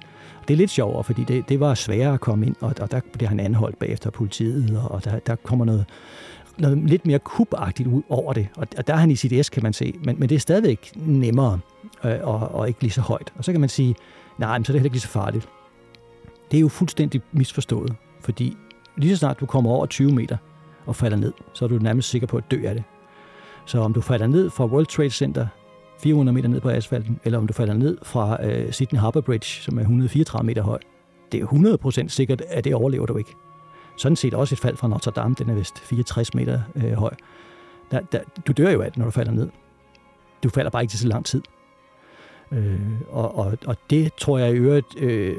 Det 0.48 0.54
er 0.54 0.58
lidt 0.58 0.70
sjovere, 0.70 1.04
fordi 1.04 1.24
det, 1.24 1.48
det 1.48 1.60
var 1.60 1.74
sværere 1.74 2.14
at 2.14 2.20
komme 2.20 2.46
ind, 2.46 2.56
og, 2.60 2.74
og 2.80 2.90
der 2.90 3.00
bliver 3.12 3.28
han 3.28 3.40
anholdt 3.40 3.78
bagefter 3.78 4.10
politiet, 4.10 4.78
og, 4.78 4.90
og 4.90 5.04
der, 5.04 5.18
der 5.18 5.36
kommer 5.36 5.64
noget 5.64 5.84
noget 6.58 6.78
lidt 6.78 7.06
mere 7.06 7.18
kubagtigt 7.18 7.88
ud 7.88 8.02
over 8.08 8.32
det. 8.32 8.48
Og 8.56 8.86
der 8.86 8.92
er 8.92 8.96
han 8.96 9.10
i 9.10 9.16
sit 9.16 9.46
S, 9.46 9.48
kan 9.48 9.62
man 9.62 9.72
se. 9.72 9.94
Men, 10.04 10.20
men 10.20 10.28
det 10.28 10.34
er 10.34 10.38
stadigvæk 10.38 10.92
nemmere 10.96 11.58
øh, 12.04 12.18
og, 12.22 12.38
og 12.38 12.68
ikke 12.68 12.80
lige 12.80 12.90
så 12.90 13.00
højt. 13.00 13.32
Og 13.38 13.44
så 13.44 13.52
kan 13.52 13.60
man 13.60 13.68
sige, 13.68 13.94
nej, 14.38 14.58
men 14.58 14.64
så 14.64 14.72
er 14.72 14.74
det 14.74 14.80
heller 14.80 14.86
ikke 14.86 14.94
lige 14.94 15.00
så 15.00 15.08
farligt. 15.08 15.48
Det 16.50 16.56
er 16.56 16.60
jo 16.60 16.68
fuldstændig 16.68 17.22
misforstået, 17.32 17.94
fordi 18.20 18.56
lige 18.96 19.10
så 19.10 19.16
snart 19.16 19.40
du 19.40 19.46
kommer 19.46 19.70
over 19.70 19.86
20 19.86 20.12
meter 20.12 20.36
og 20.86 20.96
falder 20.96 21.16
ned, 21.16 21.32
så 21.52 21.64
er 21.64 21.68
du 21.68 21.78
nærmest 21.78 22.08
sikker 22.10 22.26
på 22.26 22.36
at 22.36 22.44
dø 22.50 22.62
af 22.64 22.74
det. 22.74 22.84
Så 23.66 23.78
om 23.78 23.92
du 23.92 24.00
falder 24.00 24.26
ned 24.26 24.50
fra 24.50 24.66
World 24.66 24.86
Trade 24.86 25.10
Center 25.10 25.46
400 26.02 26.34
meter 26.34 26.48
ned 26.48 26.60
på 26.60 26.68
asfalten, 26.68 27.20
eller 27.24 27.38
om 27.38 27.46
du 27.46 27.52
falder 27.52 27.74
ned 27.74 27.98
fra 28.02 28.46
øh, 28.46 28.72
Sydney 28.72 29.00
Harbour 29.00 29.20
Bridge, 29.20 29.62
som 29.62 29.78
er 29.78 29.82
134 29.82 30.46
meter 30.46 30.62
høj, 30.62 30.78
det 31.32 31.42
er 31.42 31.46
100% 32.04 32.08
sikkert, 32.08 32.42
at 32.48 32.64
det 32.64 32.74
overlever 32.74 33.06
du 33.06 33.16
ikke. 33.16 33.30
Sådan 33.96 34.16
set 34.16 34.34
også 34.34 34.54
et 34.54 34.58
fald 34.58 34.76
fra 34.76 34.88
Notre 34.88 35.10
Dame, 35.10 35.34
den 35.38 35.50
er 35.50 35.54
vist 35.54 35.78
64 35.78 36.34
meter 36.34 36.60
øh, 36.74 36.92
høj. 36.92 37.14
Der, 37.90 38.00
der, 38.00 38.20
du 38.46 38.52
dør 38.52 38.70
jo 38.70 38.82
af 38.82 38.90
det, 38.90 38.98
når 38.98 39.04
du 39.04 39.10
falder 39.10 39.32
ned. 39.32 39.48
Du 40.42 40.48
falder 40.48 40.70
bare 40.70 40.82
ikke 40.82 40.90
til 40.90 40.98
så 40.98 41.08
lang 41.08 41.24
tid. 41.24 41.42
Øh, 42.52 42.80
og, 43.08 43.38
og, 43.38 43.58
og 43.66 43.76
det 43.90 44.14
tror 44.14 44.38
jeg 44.38 44.52
i 44.52 44.56
øvrigt, 44.56 44.98
øh, 44.98 45.36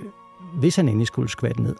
hvis 0.53 0.75
han 0.75 0.87
endelig 0.87 1.07
skulle 1.07 1.29
skvatte 1.29 1.61
ned, 1.61 1.75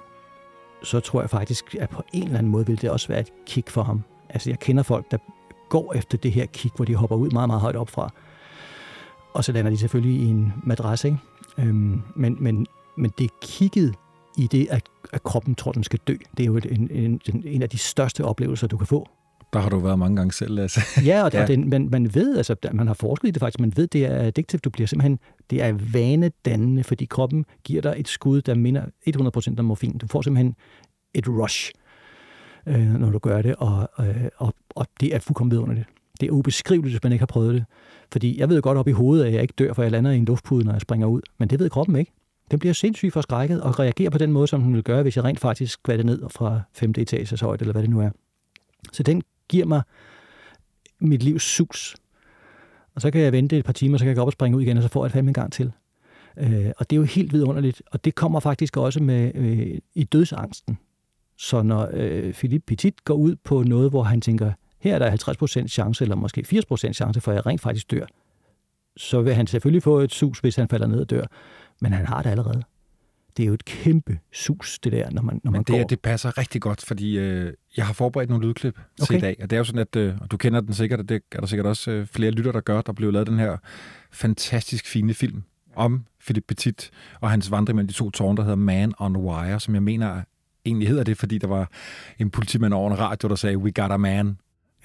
så 0.84 1.00
tror 1.00 1.22
jeg 1.22 1.30
faktisk, 1.30 1.76
at 1.80 1.90
på 1.90 2.04
en 2.14 2.24
eller 2.24 2.38
anden 2.38 2.52
måde 2.52 2.66
ville 2.66 2.82
det 2.82 2.90
også 2.90 3.08
være 3.08 3.20
et 3.20 3.34
kick 3.46 3.70
for 3.70 3.84
ham. 3.84 4.04
Altså 4.30 4.50
jeg 4.50 4.60
kender 4.60 4.84
folk, 4.84 5.12
der 5.12 5.18
går 5.70 5.94
efter 5.94 6.18
det 6.18 6.32
her 6.32 6.46
kick, 6.46 6.76
hvor 6.76 6.86
de 6.86 6.96
hopper 6.96 7.16
ud 7.16 7.30
meget, 7.30 7.50
meget 7.50 7.62
højt 7.62 7.76
op 7.76 7.90
fra. 7.90 8.10
Og 9.34 9.44
så 9.44 9.52
lander 9.52 9.72
de 9.72 9.78
selvfølgelig 9.78 10.22
i 10.22 10.26
en 10.26 10.54
madras, 10.64 11.04
ikke? 11.04 11.18
Øhm, 11.58 12.02
men, 12.16 12.38
men, 12.40 12.68
men 12.98 13.12
det 13.18 13.40
kigget 13.42 13.96
i 14.38 14.48
det, 14.52 14.68
at, 14.70 14.84
at 15.14 15.24
kroppen 15.24 15.56
tror, 15.56 15.72
den 15.72 15.84
skal 15.84 16.00
dø. 16.08 16.16
Det 16.38 16.44
er 16.44 16.48
jo 16.48 16.58
en, 16.58 16.92
en, 16.92 17.22
en 17.46 17.62
af 17.62 17.70
de 17.70 17.78
største 17.78 18.26
oplevelser, 18.26 18.68
du 18.68 18.78
kan 18.78 18.88
få. 18.88 19.10
Der 19.54 19.60
har 19.60 19.70
du 19.70 19.80
været 19.80 20.00
mange 20.00 20.16
gange 20.16 20.34
selv, 20.34 20.56
Lasse. 20.56 20.82
ja, 21.06 21.24
og, 21.24 21.34
ja. 21.34 21.42
og 21.42 21.48
det, 21.48 21.68
man, 21.68 21.90
man 21.92 22.16
ved, 22.16 22.38
altså 22.38 22.56
man 22.74 22.88
har 22.88 22.94
forsket 22.94 23.28
i 23.28 23.32
det 23.32 23.40
faktisk, 23.40 23.60
man 23.60 23.74
ved, 23.76 23.88
det 23.88 24.06
er 24.06 24.16
addictivt. 24.16 24.64
Du 24.64 24.70
bliver 24.70 24.88
simpelthen, 24.88 25.20
det 25.50 25.64
er 25.64 25.74
vanedannende, 25.94 26.84
fordi 26.84 27.06
kroppen 27.06 27.46
giver 27.64 27.82
dig 27.82 27.94
et 27.98 28.08
skud, 28.08 28.42
der 28.42 28.56
minder 28.56 28.86
100% 29.56 29.60
om 29.60 29.66
morfin. 29.66 29.98
Du 29.98 30.08
får 30.08 30.22
simpelthen 30.22 30.56
et 31.14 31.28
rush, 31.28 31.72
øh, 32.66 32.94
når 32.94 33.10
du 33.10 33.20
gør 33.20 33.42
det, 33.42 33.56
og, 33.56 33.90
øh, 34.00 34.26
og, 34.38 34.54
og 34.76 34.88
det 35.00 35.16
er 35.16 35.20
fuldkommen 35.20 35.52
vidunderligt. 35.52 35.88
Det 36.22 36.28
er 36.28 36.32
ubeskriveligt, 36.32 36.94
hvis 36.94 37.04
man 37.04 37.12
ikke 37.12 37.22
har 37.22 37.28
prøvet 37.28 37.54
det. 37.54 37.66
Fordi 38.12 38.40
jeg 38.40 38.50
ved 38.50 38.62
godt 38.62 38.78
op 38.78 38.88
i 38.88 38.92
hovedet, 38.92 39.26
at 39.26 39.34
jeg 39.34 39.42
ikke 39.42 39.54
dør, 39.58 39.74
for 39.74 39.84
jeg 39.84 39.92
lander 39.92 40.12
i 40.12 40.18
en 40.18 40.26
luftpude, 40.26 40.66
når 40.66 40.72
jeg 40.72 40.82
springer 40.82 41.08
ud. 41.08 41.22
Men 41.38 41.50
det 41.50 41.60
ved 41.60 41.70
kroppen 41.70 41.96
ikke. 41.96 42.12
Den 42.52 42.60
bliver 42.60 42.74
sindssygt 42.74 43.14
forskrækket 43.14 43.62
og 43.62 43.80
reagerer 43.80 44.10
på 44.10 44.18
den 44.18 44.32
måde, 44.32 44.48
som 44.48 44.62
hun 44.62 44.74
vil 44.74 44.84
gøre, 44.84 45.02
hvis 45.02 45.16
jeg 45.16 45.24
rent 45.24 45.40
faktisk 45.40 45.74
skvatter 45.74 46.06
ned 46.06 46.22
fra 46.30 46.62
5. 46.74 46.94
etages 46.98 47.42
højde, 47.42 47.62
eller 47.62 47.72
hvad 47.72 47.82
det 47.82 47.90
nu 47.90 48.00
er. 48.00 48.10
Så 48.92 49.04
den 49.04 49.24
giver 49.50 49.66
mig 49.66 49.82
mit 51.00 51.24
livs 51.24 51.44
sus. 51.44 51.96
Og 52.96 53.02
så 53.02 53.12
kan 53.12 53.22
jeg 53.22 53.32
vente 53.32 53.58
et 53.58 53.66
par 53.66 53.74
timer, 53.74 53.98
så 53.98 54.04
kan 54.04 54.08
jeg 54.08 54.16
gå 54.16 54.22
op 54.22 54.28
og 54.28 54.34
springe 54.34 54.58
ud 54.58 54.62
igen, 54.62 54.78
og 54.78 54.84
så 54.84 54.90
får 54.90 55.04
jeg 55.04 55.06
et 55.06 55.12
fandme 55.12 55.30
en 55.30 55.34
gang 55.34 55.54
til. 55.54 55.72
Øh, 56.38 56.72
og 56.78 56.90
det 56.90 56.96
er 56.96 56.98
jo 56.98 57.04
helt 57.04 57.34
vidunderligt, 57.34 57.82
og 57.92 58.06
det 58.06 58.16
kommer 58.16 58.40
faktisk 58.40 58.78
også 58.78 59.04
med 59.04 59.32
øh, 59.36 59.78
i 59.96 60.04
dødsangsten. 60.04 60.78
Så 61.38 61.62
når 61.62 61.90
øh, 61.94 62.34
Philippe 62.34 62.66
Petit 62.66 63.04
går 63.04 63.14
ud 63.14 63.36
på 63.36 63.64
noget, 63.64 63.90
hvor 63.90 64.04
han 64.04 64.22
tænker, 64.22 64.52
her 64.80 64.96
er 64.96 65.00
der 65.00 65.64
50% 65.64 65.68
chance, 65.68 66.04
eller 66.04 66.16
måske 66.16 66.46
80% 66.72 66.94
chance 66.94 67.22
for, 67.22 67.32
at 67.32 67.36
jeg 67.36 67.46
rent 67.46 67.62
faktisk 67.62 67.92
dør, 67.92 68.06
så 68.98 69.22
vil 69.22 69.34
han 69.34 69.48
selvfølgelig 69.48 69.84
få 69.84 70.00
et 70.00 70.14
sus, 70.14 70.40
hvis 70.40 70.56
han 70.56 70.70
falder 70.70 70.88
ned 70.88 71.00
og 71.00 71.10
dør. 71.10 71.26
Men 71.80 71.94
han 71.94 72.06
har 72.06 72.22
det 72.22 72.30
allerede. 72.30 72.64
Det 73.38 73.44
er 73.44 73.48
jo 73.48 73.54
et 73.54 73.66
kæmpe 73.66 74.20
sus, 74.34 74.80
det 74.80 74.92
der, 74.92 75.10
når 75.12 75.22
man, 75.22 75.42
når 75.44 75.52
Men 75.52 75.58
man 75.58 75.64
det, 75.64 75.82
går. 75.82 75.88
det 75.88 76.00
passer 76.00 76.38
rigtig 76.38 76.62
godt, 76.62 76.86
fordi 76.86 77.18
øh, 77.18 77.54
jeg 77.78 77.86
har 77.86 77.94
forberedt 77.94 78.30
nogle 78.30 78.48
lydklip 78.48 78.80
okay. 79.02 79.06
til 79.06 79.18
i 79.18 79.20
dag, 79.20 79.36
og 79.42 79.50
det 79.50 79.56
er 79.56 79.58
jo 79.58 79.64
sådan, 79.64 79.82
at 79.82 79.96
øh, 79.96 80.16
du 80.32 80.38
kender 80.38 80.62
den 80.62 80.74
sikkert, 80.74 81.00
og 81.00 81.10
det 81.10 81.24
er 81.32 81.40
der 81.40 81.48
sikkert 81.48 81.66
også 81.66 81.92
øh, 81.92 82.08
flere 82.08 82.32
lytter, 82.32 82.52
der 82.52 82.62
gør. 82.62 82.82
Der 82.82 82.94
blev 82.94 83.12
lavet 83.12 83.28
den 83.28 83.40
her 83.40 83.58
fantastisk 84.12 84.88
fine 84.88 85.14
film 85.14 85.44
om 85.76 86.06
Philip 86.26 86.44
Petit 86.48 86.92
og 87.22 87.30
hans 87.30 87.52
vandring 87.52 87.76
mellem 87.76 87.88
de 87.88 87.94
to 87.94 88.10
tårne, 88.10 88.38
der 88.38 88.44
hedder 88.44 88.56
Man 88.56 88.94
on 89.00 89.16
Wire, 89.16 89.60
som 89.60 89.74
jeg 89.74 89.84
mener 89.84 90.22
egentlig 90.66 90.88
hedder 90.88 91.04
det, 91.04 91.18
fordi 91.18 91.38
der 91.38 91.48
var 91.48 91.70
en 92.20 92.30
politimand 92.30 92.74
over 92.74 92.92
en 92.92 93.00
radio, 93.00 93.30
der 93.30 93.36
sagde, 93.36 93.58
we 93.58 93.72
got 93.72 93.92
a 93.92 93.98
man 93.98 94.38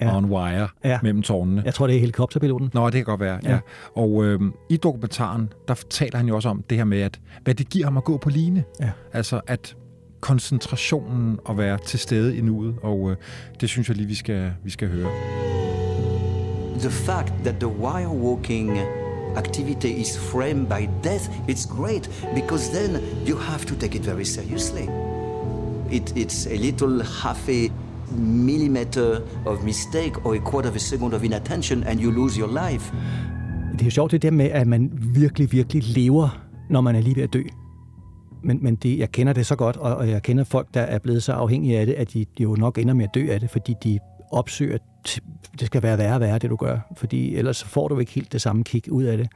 ja. 0.03 0.17
on 0.17 0.25
wire 0.25 0.67
ja. 0.83 0.99
mellem 1.03 1.21
tårnene. 1.21 1.61
Jeg 1.65 1.73
tror, 1.73 1.87
det 1.87 1.95
er 1.95 1.99
helikopterpiloten. 1.99 2.69
Nå, 2.73 2.85
det 2.85 2.93
kan 2.93 3.03
godt 3.03 3.19
være, 3.19 3.39
ja. 3.43 3.51
ja. 3.51 3.59
Og 3.95 4.23
øh, 4.23 4.39
i 4.69 4.77
dokumentaren, 4.77 5.53
der 5.67 5.83
taler 5.89 6.17
han 6.17 6.27
jo 6.27 6.35
også 6.35 6.49
om 6.49 6.63
det 6.69 6.77
her 6.77 6.85
med, 6.85 7.01
at 7.01 7.19
hvad 7.43 7.55
det 7.55 7.69
giver 7.69 7.85
ham 7.85 7.97
at 7.97 8.03
gå 8.03 8.17
på 8.17 8.29
line. 8.29 8.63
Ja. 8.79 8.89
Altså, 9.13 9.41
at 9.47 9.75
koncentrationen 10.19 11.39
og 11.45 11.57
være 11.57 11.77
til 11.85 11.99
stede 11.99 12.37
i 12.37 12.41
nuet, 12.41 12.75
og 12.81 13.11
øh, 13.11 13.17
det 13.61 13.69
synes 13.69 13.87
jeg 13.87 13.97
lige, 13.97 14.07
vi 14.07 14.15
skal, 14.15 14.51
vi 14.63 14.69
skal 14.69 14.87
høre. 14.87 15.09
The 16.79 16.89
fact 16.89 17.33
that 17.43 17.55
the 17.59 17.67
wire 17.67 18.09
walking 18.09 18.77
activity 19.35 19.87
is 19.87 20.17
framed 20.17 20.67
by 20.67 20.89
death, 21.03 21.29
it's 21.47 21.65
great 21.65 22.09
because 22.35 22.69
then 22.69 23.01
you 23.27 23.37
have 23.37 23.65
to 23.65 23.75
take 23.75 23.95
it 23.95 24.05
very 24.05 24.25
seriously. 24.25 24.87
It, 25.91 26.17
it's 26.17 26.47
a 26.47 26.57
little 26.57 27.03
half 27.03 27.49
a 27.49 27.69
millimeter 28.17 29.19
of 29.45 29.63
mistake 29.63 30.25
or 30.25 30.35
a 30.35 30.39
quarter 30.39 30.69
of 30.69 30.75
a 30.75 30.79
second 30.79 31.13
of 31.13 31.23
inattention 31.23 31.83
and 31.83 31.99
you 31.99 32.11
lose 32.11 32.39
your 32.39 32.69
life. 32.69 32.93
Det 33.73 33.81
er 33.81 33.85
jo 33.85 33.91
sjovt 33.91 34.11
det 34.11 34.21
der 34.21 34.31
med, 34.31 34.45
at 34.45 34.67
man 34.67 34.91
virkelig, 35.15 35.51
virkelig 35.51 35.83
lever, 35.83 36.43
når 36.69 36.81
man 36.81 36.95
er 36.95 37.01
lige 37.01 37.15
ved 37.15 37.23
at 37.23 37.33
dø. 37.33 37.43
Men, 38.43 38.59
men 38.61 38.75
det, 38.75 38.99
jeg 38.99 39.11
kender 39.11 39.33
det 39.33 39.45
så 39.45 39.55
godt, 39.55 39.77
og, 39.77 39.95
og 39.95 40.09
jeg 40.09 40.23
kender 40.23 40.43
folk, 40.43 40.73
der 40.73 40.81
er 40.81 40.99
blevet 40.99 41.23
så 41.23 41.31
afhængige 41.31 41.79
af 41.79 41.85
det, 41.85 41.93
at 41.93 42.13
de, 42.13 42.25
de 42.37 42.43
jo 42.43 42.55
nok 42.55 42.77
ender 42.77 42.93
med 42.93 43.03
at 43.03 43.09
dø 43.15 43.27
af 43.29 43.39
det, 43.39 43.49
fordi 43.49 43.75
de 43.83 43.99
opsøger, 44.31 44.77
det 45.59 45.65
skal 45.65 45.83
være 45.83 45.97
værre 45.97 46.15
og 46.15 46.21
værre, 46.21 46.39
det 46.39 46.49
du 46.49 46.55
gør. 46.55 46.79
Fordi 46.97 47.35
ellers 47.35 47.63
får 47.63 47.87
du 47.87 47.99
ikke 47.99 48.11
helt 48.11 48.31
det 48.33 48.41
samme 48.41 48.63
kick 48.63 48.87
ud 48.91 49.03
af 49.03 49.17
det. 49.17 49.27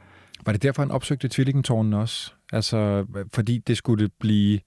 Var 0.46 0.52
det 0.52 0.62
derfor, 0.62 0.82
han 0.82 0.90
opsøgte 0.90 1.28
tvillingentårnen 1.28 1.94
også? 1.94 2.32
Altså, 2.52 3.06
fordi 3.34 3.58
det 3.58 3.76
skulle 3.76 4.08
blive 4.20 4.58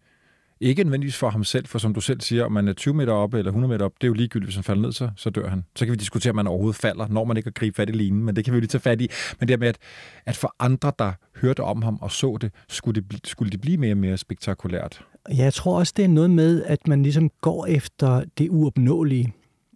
ikke 0.61 0.83
nødvendigvis 0.83 1.17
for 1.17 1.29
ham 1.29 1.43
selv, 1.43 1.67
for 1.67 1.79
som 1.79 1.93
du 1.93 2.01
selv 2.01 2.21
siger, 2.21 2.45
om 2.45 2.51
man 2.51 2.67
er 2.67 2.73
20 2.73 2.93
meter 2.93 3.13
oppe 3.13 3.37
eller 3.37 3.49
100 3.49 3.73
meter 3.73 3.85
op, 3.85 3.91
det 4.01 4.03
er 4.03 4.07
jo 4.07 4.13
ligegyldigt, 4.13 4.47
hvis 4.47 4.55
han 4.55 4.63
falder 4.63 4.81
ned, 4.81 4.91
så, 4.91 5.09
så 5.15 5.29
dør 5.29 5.49
han. 5.49 5.63
Så 5.75 5.85
kan 5.85 5.91
vi 5.91 5.97
diskutere, 5.97 6.31
om 6.31 6.35
man 6.35 6.47
overhovedet 6.47 6.75
falder, 6.75 7.07
når 7.07 7.23
man 7.23 7.37
ikke 7.37 7.47
har 7.47 7.51
gribe 7.51 7.75
fat 7.75 7.89
i 7.89 7.91
linen, 7.91 8.23
men 8.23 8.35
det 8.35 8.45
kan 8.45 8.53
vi 8.53 8.55
jo 8.55 8.59
lige 8.59 8.67
tage 8.67 8.81
fat 8.81 9.01
i. 9.01 9.07
Men 9.39 9.47
det 9.47 9.59
med, 9.59 9.67
at, 9.67 9.77
at 10.25 10.35
for 10.35 10.55
andre, 10.59 10.91
der 10.99 11.11
hørte 11.35 11.63
om 11.63 11.81
ham 11.81 11.97
og 12.01 12.11
så 12.11 12.37
det, 12.41 12.51
skulle 12.69 13.01
det, 13.01 13.27
skulle 13.27 13.51
det 13.51 13.61
blive 13.61 13.77
mere 13.77 13.93
og 13.93 13.97
mere 13.97 14.17
spektakulært. 14.17 15.05
Ja, 15.29 15.43
jeg 15.43 15.53
tror 15.53 15.79
også, 15.79 15.93
det 15.97 16.05
er 16.05 16.09
noget 16.09 16.29
med, 16.29 16.63
at 16.63 16.87
man 16.87 17.03
ligesom 17.03 17.29
går 17.41 17.65
efter 17.65 18.23
det 18.37 18.49
uopnåelige. 18.49 19.33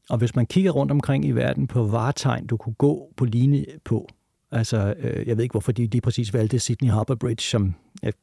Og 0.09 0.17
hvis 0.17 0.35
man 0.35 0.45
kigger 0.45 0.71
rundt 0.71 0.91
omkring 0.91 1.25
i 1.25 1.31
verden 1.31 1.67
på 1.67 1.83
varetegn, 1.83 2.47
du 2.47 2.57
kunne 2.57 2.75
gå 2.75 3.13
på 3.17 3.25
line 3.25 3.65
på, 3.85 4.07
Altså, 4.51 4.93
øh, 4.99 5.27
jeg 5.27 5.37
ved 5.37 5.43
ikke, 5.43 5.53
hvorfor 5.53 5.71
de 5.71 5.85
lige 5.85 6.01
præcis 6.01 6.33
valgte 6.33 6.59
Sydney 6.59 6.89
Harbour 6.89 7.15
Bridge, 7.15 7.43
som 7.43 7.75
jeg 8.03 8.13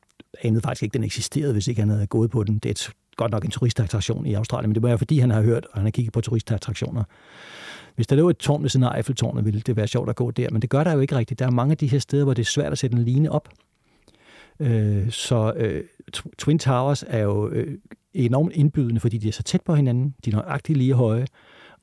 anede 0.42 0.60
faktisk 0.60 0.82
ikke, 0.82 0.94
den 0.94 1.04
eksisterede, 1.04 1.52
hvis 1.52 1.68
ikke 1.68 1.80
han 1.80 1.88
havde 1.88 2.06
gået 2.06 2.30
på 2.30 2.44
den. 2.44 2.58
Det 2.58 2.66
er 2.66 2.70
et, 2.70 2.90
godt 3.16 3.32
nok 3.32 3.44
en 3.44 3.50
turistattraktion 3.50 4.26
i 4.26 4.34
Australien, 4.34 4.68
men 4.68 4.74
det 4.74 4.82
må 4.82 4.88
være, 4.88 4.98
fordi 4.98 5.18
han 5.18 5.30
har 5.30 5.42
hørt, 5.42 5.66
og 5.66 5.74
han 5.74 5.84
har 5.84 5.90
kigget 5.90 6.12
på 6.12 6.20
turistattraktioner. 6.20 7.04
Hvis 7.94 8.06
der 8.06 8.16
lå 8.16 8.30
et 8.30 8.36
tårn 8.36 8.62
ved 8.62 8.70
siden 8.70 8.84
af 8.84 8.96
Eiffeltårnet, 8.96 9.44
ville 9.44 9.60
det 9.60 9.76
være 9.76 9.86
sjovt 9.86 10.10
at 10.10 10.16
gå 10.16 10.30
der, 10.30 10.50
men 10.50 10.62
det 10.62 10.70
gør 10.70 10.84
der 10.84 10.92
jo 10.92 11.00
ikke 11.00 11.16
rigtigt. 11.16 11.38
Der 11.38 11.46
er 11.46 11.50
mange 11.50 11.70
af 11.70 11.76
de 11.76 11.86
her 11.86 11.98
steder, 11.98 12.24
hvor 12.24 12.34
det 12.34 12.42
er 12.42 12.46
svært 12.46 12.72
at 12.72 12.78
sætte 12.78 12.96
en 12.96 13.02
line 13.02 13.32
op. 13.32 13.48
Øh, 14.60 15.10
så 15.10 15.52
øh, 15.56 15.84
Twin 16.38 16.58
Towers 16.58 17.04
er 17.06 17.18
jo 17.18 17.48
øh, 17.48 17.78
enormt 18.14 18.52
indbydende, 18.52 19.00
fordi 19.00 19.18
de 19.18 19.28
er 19.28 19.32
så 19.32 19.42
tæt 19.42 19.60
på 19.60 19.74
hinanden, 19.74 20.14
de 20.24 20.30
er 20.30 20.34
nøjagtigt 20.34 20.78
lige 20.78 20.94
høje, 20.94 21.26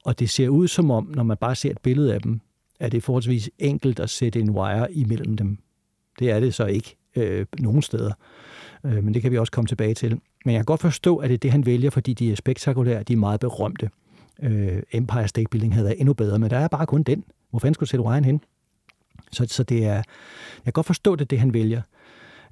og 0.06 0.20
det 0.20 0.30
ser 0.30 0.50
ud 0.50 0.68
som 0.68 0.92
om, 0.92 1.12
når 1.16 1.24
man 1.24 1.38
bare 1.38 1.56
ser 1.56 1.72
et 1.72 1.82
billede 1.84 2.14
af 2.14 2.22
dem, 2.22 2.42
at 2.80 2.92
det 2.92 3.04
forholdsvis 3.04 3.50
enkelt 3.60 4.00
at 4.00 4.10
sætte 4.10 4.40
en 4.40 4.50
wire 4.50 4.94
imellem 4.94 5.38
dem. 5.38 5.58
Det 6.20 6.32
er 6.32 6.40
det 6.40 6.54
så 6.54 6.66
ikke 6.66 6.96
øh, 7.16 7.46
nogen 7.60 7.82
steder. 7.82 8.14
Øh, 8.86 9.04
men 9.04 9.14
det 9.14 9.22
kan 9.22 9.32
vi 9.32 9.38
også 9.38 9.52
komme 9.52 9.68
tilbage 9.68 9.94
til. 9.94 10.12
Men 10.46 10.54
jeg 10.54 10.60
kan 10.60 10.66
godt 10.66 10.82
forstå, 10.82 11.18
at 11.18 11.30
det 11.30 11.34
er 11.34 11.38
det, 11.38 11.52
han 11.52 11.66
vælger, 11.66 11.90
fordi 11.90 12.14
de 12.14 12.32
er 12.32 12.36
spektakulære, 12.36 13.04
de 13.04 13.14
er 13.14 13.18
meget 13.18 13.40
berømte. 13.40 13.90
Øh, 14.44 14.82
Empire 14.92 15.28
State 15.28 15.48
Building 15.52 15.74
havde 15.74 15.86
været 15.86 16.00
endnu 16.00 16.14
bedre, 16.14 16.40
men 16.40 16.50
der 16.50 16.58
er 16.58 16.68
bare 16.68 16.86
kun 16.86 17.04
den. 17.04 17.24
Hvor 17.50 17.60
fanden 17.60 17.74
skulle 17.74 17.88
du 17.88 17.90
sætte 17.90 18.04
Ryan 18.04 18.26
hen? 18.26 18.42
Så, 19.32 19.46
så 19.50 19.64
det 19.64 19.86
er, 19.86 19.94
jeg 19.94 20.64
kan 20.64 20.74
godt 20.74 20.86
forstå, 20.86 21.16
det 21.16 21.22
er 21.22 21.26
det, 21.26 21.40
han 21.40 21.54
vælger. 21.54 21.82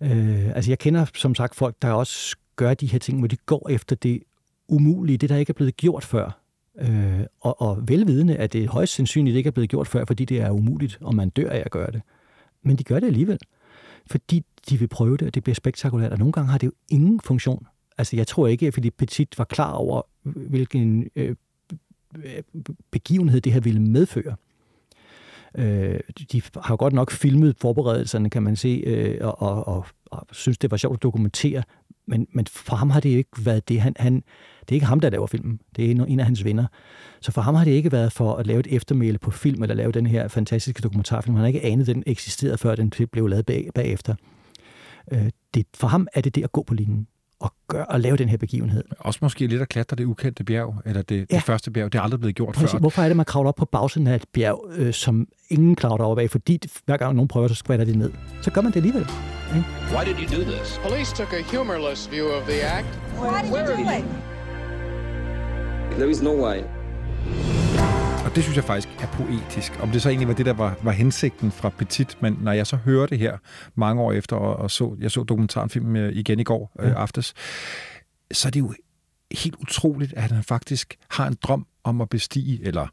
Øh, 0.01 0.55
altså 0.55 0.71
jeg 0.71 0.79
kender 0.79 1.05
som 1.13 1.35
sagt 1.35 1.55
folk, 1.55 1.75
der 1.81 1.91
også 1.91 2.37
gør 2.55 2.73
de 2.73 2.87
her 2.87 2.99
ting, 2.99 3.19
hvor 3.19 3.27
de 3.27 3.35
går 3.35 3.69
efter 3.69 3.95
det 3.95 4.23
umulige, 4.67 5.17
det 5.17 5.29
der 5.29 5.37
ikke 5.37 5.49
er 5.49 5.53
blevet 5.53 5.77
gjort 5.77 6.05
før. 6.05 6.41
Øh, 6.79 7.21
og, 7.41 7.61
og 7.61 7.87
velvidende, 7.87 8.35
at 8.35 8.53
det 8.53 8.67
højst 8.67 8.93
sandsynligt 8.93 9.37
ikke 9.37 9.47
er 9.47 9.51
blevet 9.51 9.69
gjort 9.69 9.87
før, 9.87 10.05
fordi 10.05 10.25
det 10.25 10.41
er 10.41 10.51
umuligt, 10.51 10.97
og 11.01 11.15
man 11.15 11.29
dør 11.29 11.49
af 11.49 11.63
at 11.65 11.71
gøre 11.71 11.91
det. 11.91 12.01
Men 12.61 12.75
de 12.75 12.83
gør 12.83 12.99
det 12.99 13.07
alligevel, 13.07 13.39
fordi 14.07 14.45
de 14.69 14.79
vil 14.79 14.87
prøve 14.87 15.17
det, 15.17 15.27
og 15.27 15.35
det 15.35 15.43
bliver 15.43 15.55
spektakulært, 15.55 16.11
og 16.11 16.17
nogle 16.19 16.31
gange 16.31 16.51
har 16.51 16.57
det 16.57 16.67
jo 16.67 16.71
ingen 16.89 17.19
funktion. 17.19 17.67
Altså, 17.97 18.15
jeg 18.15 18.27
tror 18.27 18.47
ikke, 18.47 18.67
at 18.67 18.73
Philippe 18.73 18.97
Petit 18.97 19.37
var 19.37 19.43
klar 19.43 19.71
over, 19.71 20.01
hvilken 20.23 21.09
øh, 21.15 21.35
begivenhed 22.91 23.41
det 23.41 23.53
her 23.53 23.59
ville 23.59 23.81
medføre. 23.81 24.35
Øh, 25.55 25.99
de 26.31 26.41
har 26.55 26.73
jo 26.73 26.75
godt 26.79 26.93
nok 26.93 27.11
filmet 27.11 27.55
forberedelserne, 27.57 28.29
kan 28.29 28.43
man 28.43 28.55
se, 28.55 28.83
øh, 28.85 29.17
og, 29.21 29.41
og, 29.41 29.67
og, 29.67 29.85
og 30.11 30.27
synes, 30.31 30.57
det 30.57 30.71
var 30.71 30.77
sjovt 30.77 30.97
at 30.97 31.03
dokumentere, 31.03 31.63
men, 32.07 32.27
men 32.33 32.47
for 32.47 32.75
ham 32.75 32.89
har 32.89 32.99
det 32.99 33.09
ikke 33.09 33.45
været 33.45 33.69
det. 33.69 33.81
Han, 33.81 33.93
han, 33.99 34.13
det 34.59 34.69
er 34.69 34.73
ikke 34.73 34.85
ham, 34.85 34.99
der 34.99 35.09
laver 35.09 35.27
filmen. 35.27 35.59
Det 35.75 35.91
er 35.91 36.05
en 36.05 36.19
af 36.19 36.25
hans 36.25 36.45
venner. 36.45 36.65
Så 37.21 37.31
for 37.31 37.41
ham 37.41 37.55
har 37.55 37.63
det 37.63 37.71
ikke 37.71 37.91
været 37.91 38.11
for 38.11 38.35
at 38.35 38.47
lave 38.47 38.59
et 38.59 38.67
eftermæle 38.69 39.17
på 39.17 39.31
film, 39.31 39.63
eller 39.63 39.75
lave 39.75 39.91
den 39.91 40.05
her 40.05 40.27
fantastiske 40.27 40.81
dokumentarfilm. 40.81 41.35
Han 41.35 41.41
har 41.41 41.47
ikke 41.47 41.63
anet, 41.63 41.89
at 41.89 41.95
den 41.95 42.03
eksisterede, 42.05 42.57
før 42.57 42.75
den 42.75 42.93
blev 43.11 43.27
lavet 43.27 43.45
bag, 43.45 43.69
bagefter. 43.75 44.15
Øh, 45.11 45.29
det, 45.53 45.65
for 45.75 45.87
ham 45.87 46.07
er 46.13 46.21
det 46.21 46.35
det 46.35 46.43
at 46.43 46.51
gå 46.51 46.63
på 46.63 46.73
linjen 46.73 47.07
og, 47.39 47.53
gøre, 47.67 47.85
og 47.85 47.99
lave 47.99 48.17
den 48.17 48.29
her 48.29 48.37
begivenhed. 48.37 48.83
Også 48.99 49.19
måske 49.21 49.47
lidt 49.47 49.61
at 49.61 49.69
klatre 49.69 49.95
det 49.95 50.05
ukendte 50.05 50.43
bjerg, 50.43 50.75
eller 50.85 51.01
det, 51.01 51.15
ja. 51.31 51.35
det 51.35 51.43
første 51.43 51.71
bjerg. 51.71 51.91
Det 51.93 51.99
er 51.99 52.01
aldrig 52.03 52.19
blevet 52.19 52.35
gjort 52.35 52.55
Præcis. 52.55 52.71
før. 52.71 52.79
Hvorfor 52.79 53.01
er 53.01 53.07
det, 53.07 53.17
man 53.17 53.25
kravler 53.25 53.49
op 53.49 53.55
på 53.55 53.65
bagsiden 53.65 54.07
af 54.07 54.15
et 54.15 54.25
bjerg, 54.33 54.65
øh, 54.77 54.93
som 54.93 55.27
ingen 55.49 55.75
kravler 55.75 56.05
op 56.05 56.19
af? 56.19 56.29
Fordi 56.29 56.61
hver 56.85 56.97
gang 56.97 57.15
nogen 57.15 57.27
prøver, 57.27 57.47
så 57.47 57.55
skvatter 57.55 57.85
de 57.85 57.97
ned. 57.97 58.11
Så 58.41 58.51
gør 58.51 58.61
man 58.61 58.71
det 58.71 58.77
alligevel. 58.77 59.07
Okay? 59.49 59.63
Why 59.95 60.05
did 60.05 60.15
you 60.19 60.37
do 60.37 60.51
this? 60.51 60.79
Police 60.87 61.15
took 61.15 61.33
a 61.33 61.57
humorless 61.57 62.11
view 62.11 62.27
of 62.27 62.43
the 62.43 62.61
act. 62.61 62.87
Why 63.21 63.41
did 63.41 63.49
you 63.51 63.85
do 63.85 63.97
it? 63.97 64.05
There 65.97 66.09
is 66.09 66.21
no 66.21 66.31
why. 66.45 66.63
Og 68.27 68.35
det 68.35 68.43
synes 68.43 68.55
jeg 68.55 68.63
faktisk 68.63 68.89
er 68.99 69.07
poetisk. 69.07 69.79
Om 69.79 69.91
det 69.91 70.01
så 70.01 70.09
egentlig 70.09 70.27
var 70.27 70.33
det, 70.33 70.45
der 70.45 70.53
var, 70.53 70.77
var 70.83 70.91
hensigten 70.91 71.51
fra 71.51 71.69
Petit, 71.69 72.21
men 72.21 72.33
når 72.41 72.51
jeg 72.51 72.67
så 72.67 72.75
hører 72.75 73.05
det 73.05 73.19
her 73.19 73.37
mange 73.75 74.01
år 74.01 74.11
efter, 74.11 74.35
og, 74.35 74.55
og 74.55 74.71
så, 74.71 74.95
jeg 74.99 75.11
så 75.11 75.23
dokumentarfilm 75.23 75.95
øh, 75.95 76.13
igen 76.13 76.39
i 76.39 76.43
går 76.43 76.71
øh, 76.79 76.91
aftes, 76.95 77.33
så 78.31 78.47
er 78.47 78.49
det 78.49 78.59
jo 78.59 78.73
helt 79.31 79.55
utroligt, 79.55 80.13
at 80.13 80.31
han 80.31 80.43
faktisk 80.43 80.97
har 81.09 81.27
en 81.27 81.37
drøm 81.43 81.67
om 81.83 82.01
at 82.01 82.09
bestige, 82.09 82.63
eller 82.63 82.87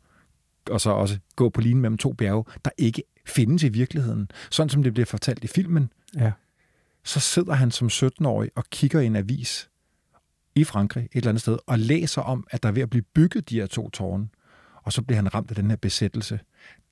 og 0.71 0.81
så 0.81 0.91
også 0.91 1.19
gå 1.37 1.49
på 1.49 1.61
linje 1.61 1.81
mellem 1.81 1.99
to 1.99 2.12
bjerge, 2.12 2.45
der 2.64 2.71
ikke 2.79 3.03
findes 3.26 3.62
i 3.62 3.69
virkeligheden. 3.69 4.29
Sådan 4.50 4.71
som 4.71 4.83
det 4.83 4.95
bliver 4.95 5.07
fortalt 5.07 5.45
i 5.45 5.47
filmen. 5.47 5.91
Ja. 6.17 6.33
Så 7.05 7.21
sidder 7.21 7.53
han 7.53 7.71
som 7.71 7.88
17-årig 7.88 8.50
og 8.55 8.64
kigger 8.71 9.00
i 9.00 9.07
en 9.07 9.17
avis 9.17 9.69
i 10.55 10.64
Frankrig, 10.64 11.05
et 11.05 11.11
eller 11.14 11.29
andet 11.29 11.41
sted, 11.41 11.59
og 11.67 11.79
læser 11.79 12.23
om, 12.23 12.47
at 12.50 12.62
der 12.62 12.69
er 12.69 12.73
ved 12.73 12.83
at 12.83 12.91
blive 12.91 13.05
bygget 13.14 13.50
de 13.50 13.55
her 13.55 13.67
to 13.67 13.91
tårne. 13.91 14.29
Og 14.85 14.93
så 14.93 15.03
bliver 15.03 15.17
han 15.17 15.35
ramt 15.35 15.50
af 15.50 15.57
den 15.57 15.71
her 15.71 15.76
besættelse. 15.76 16.41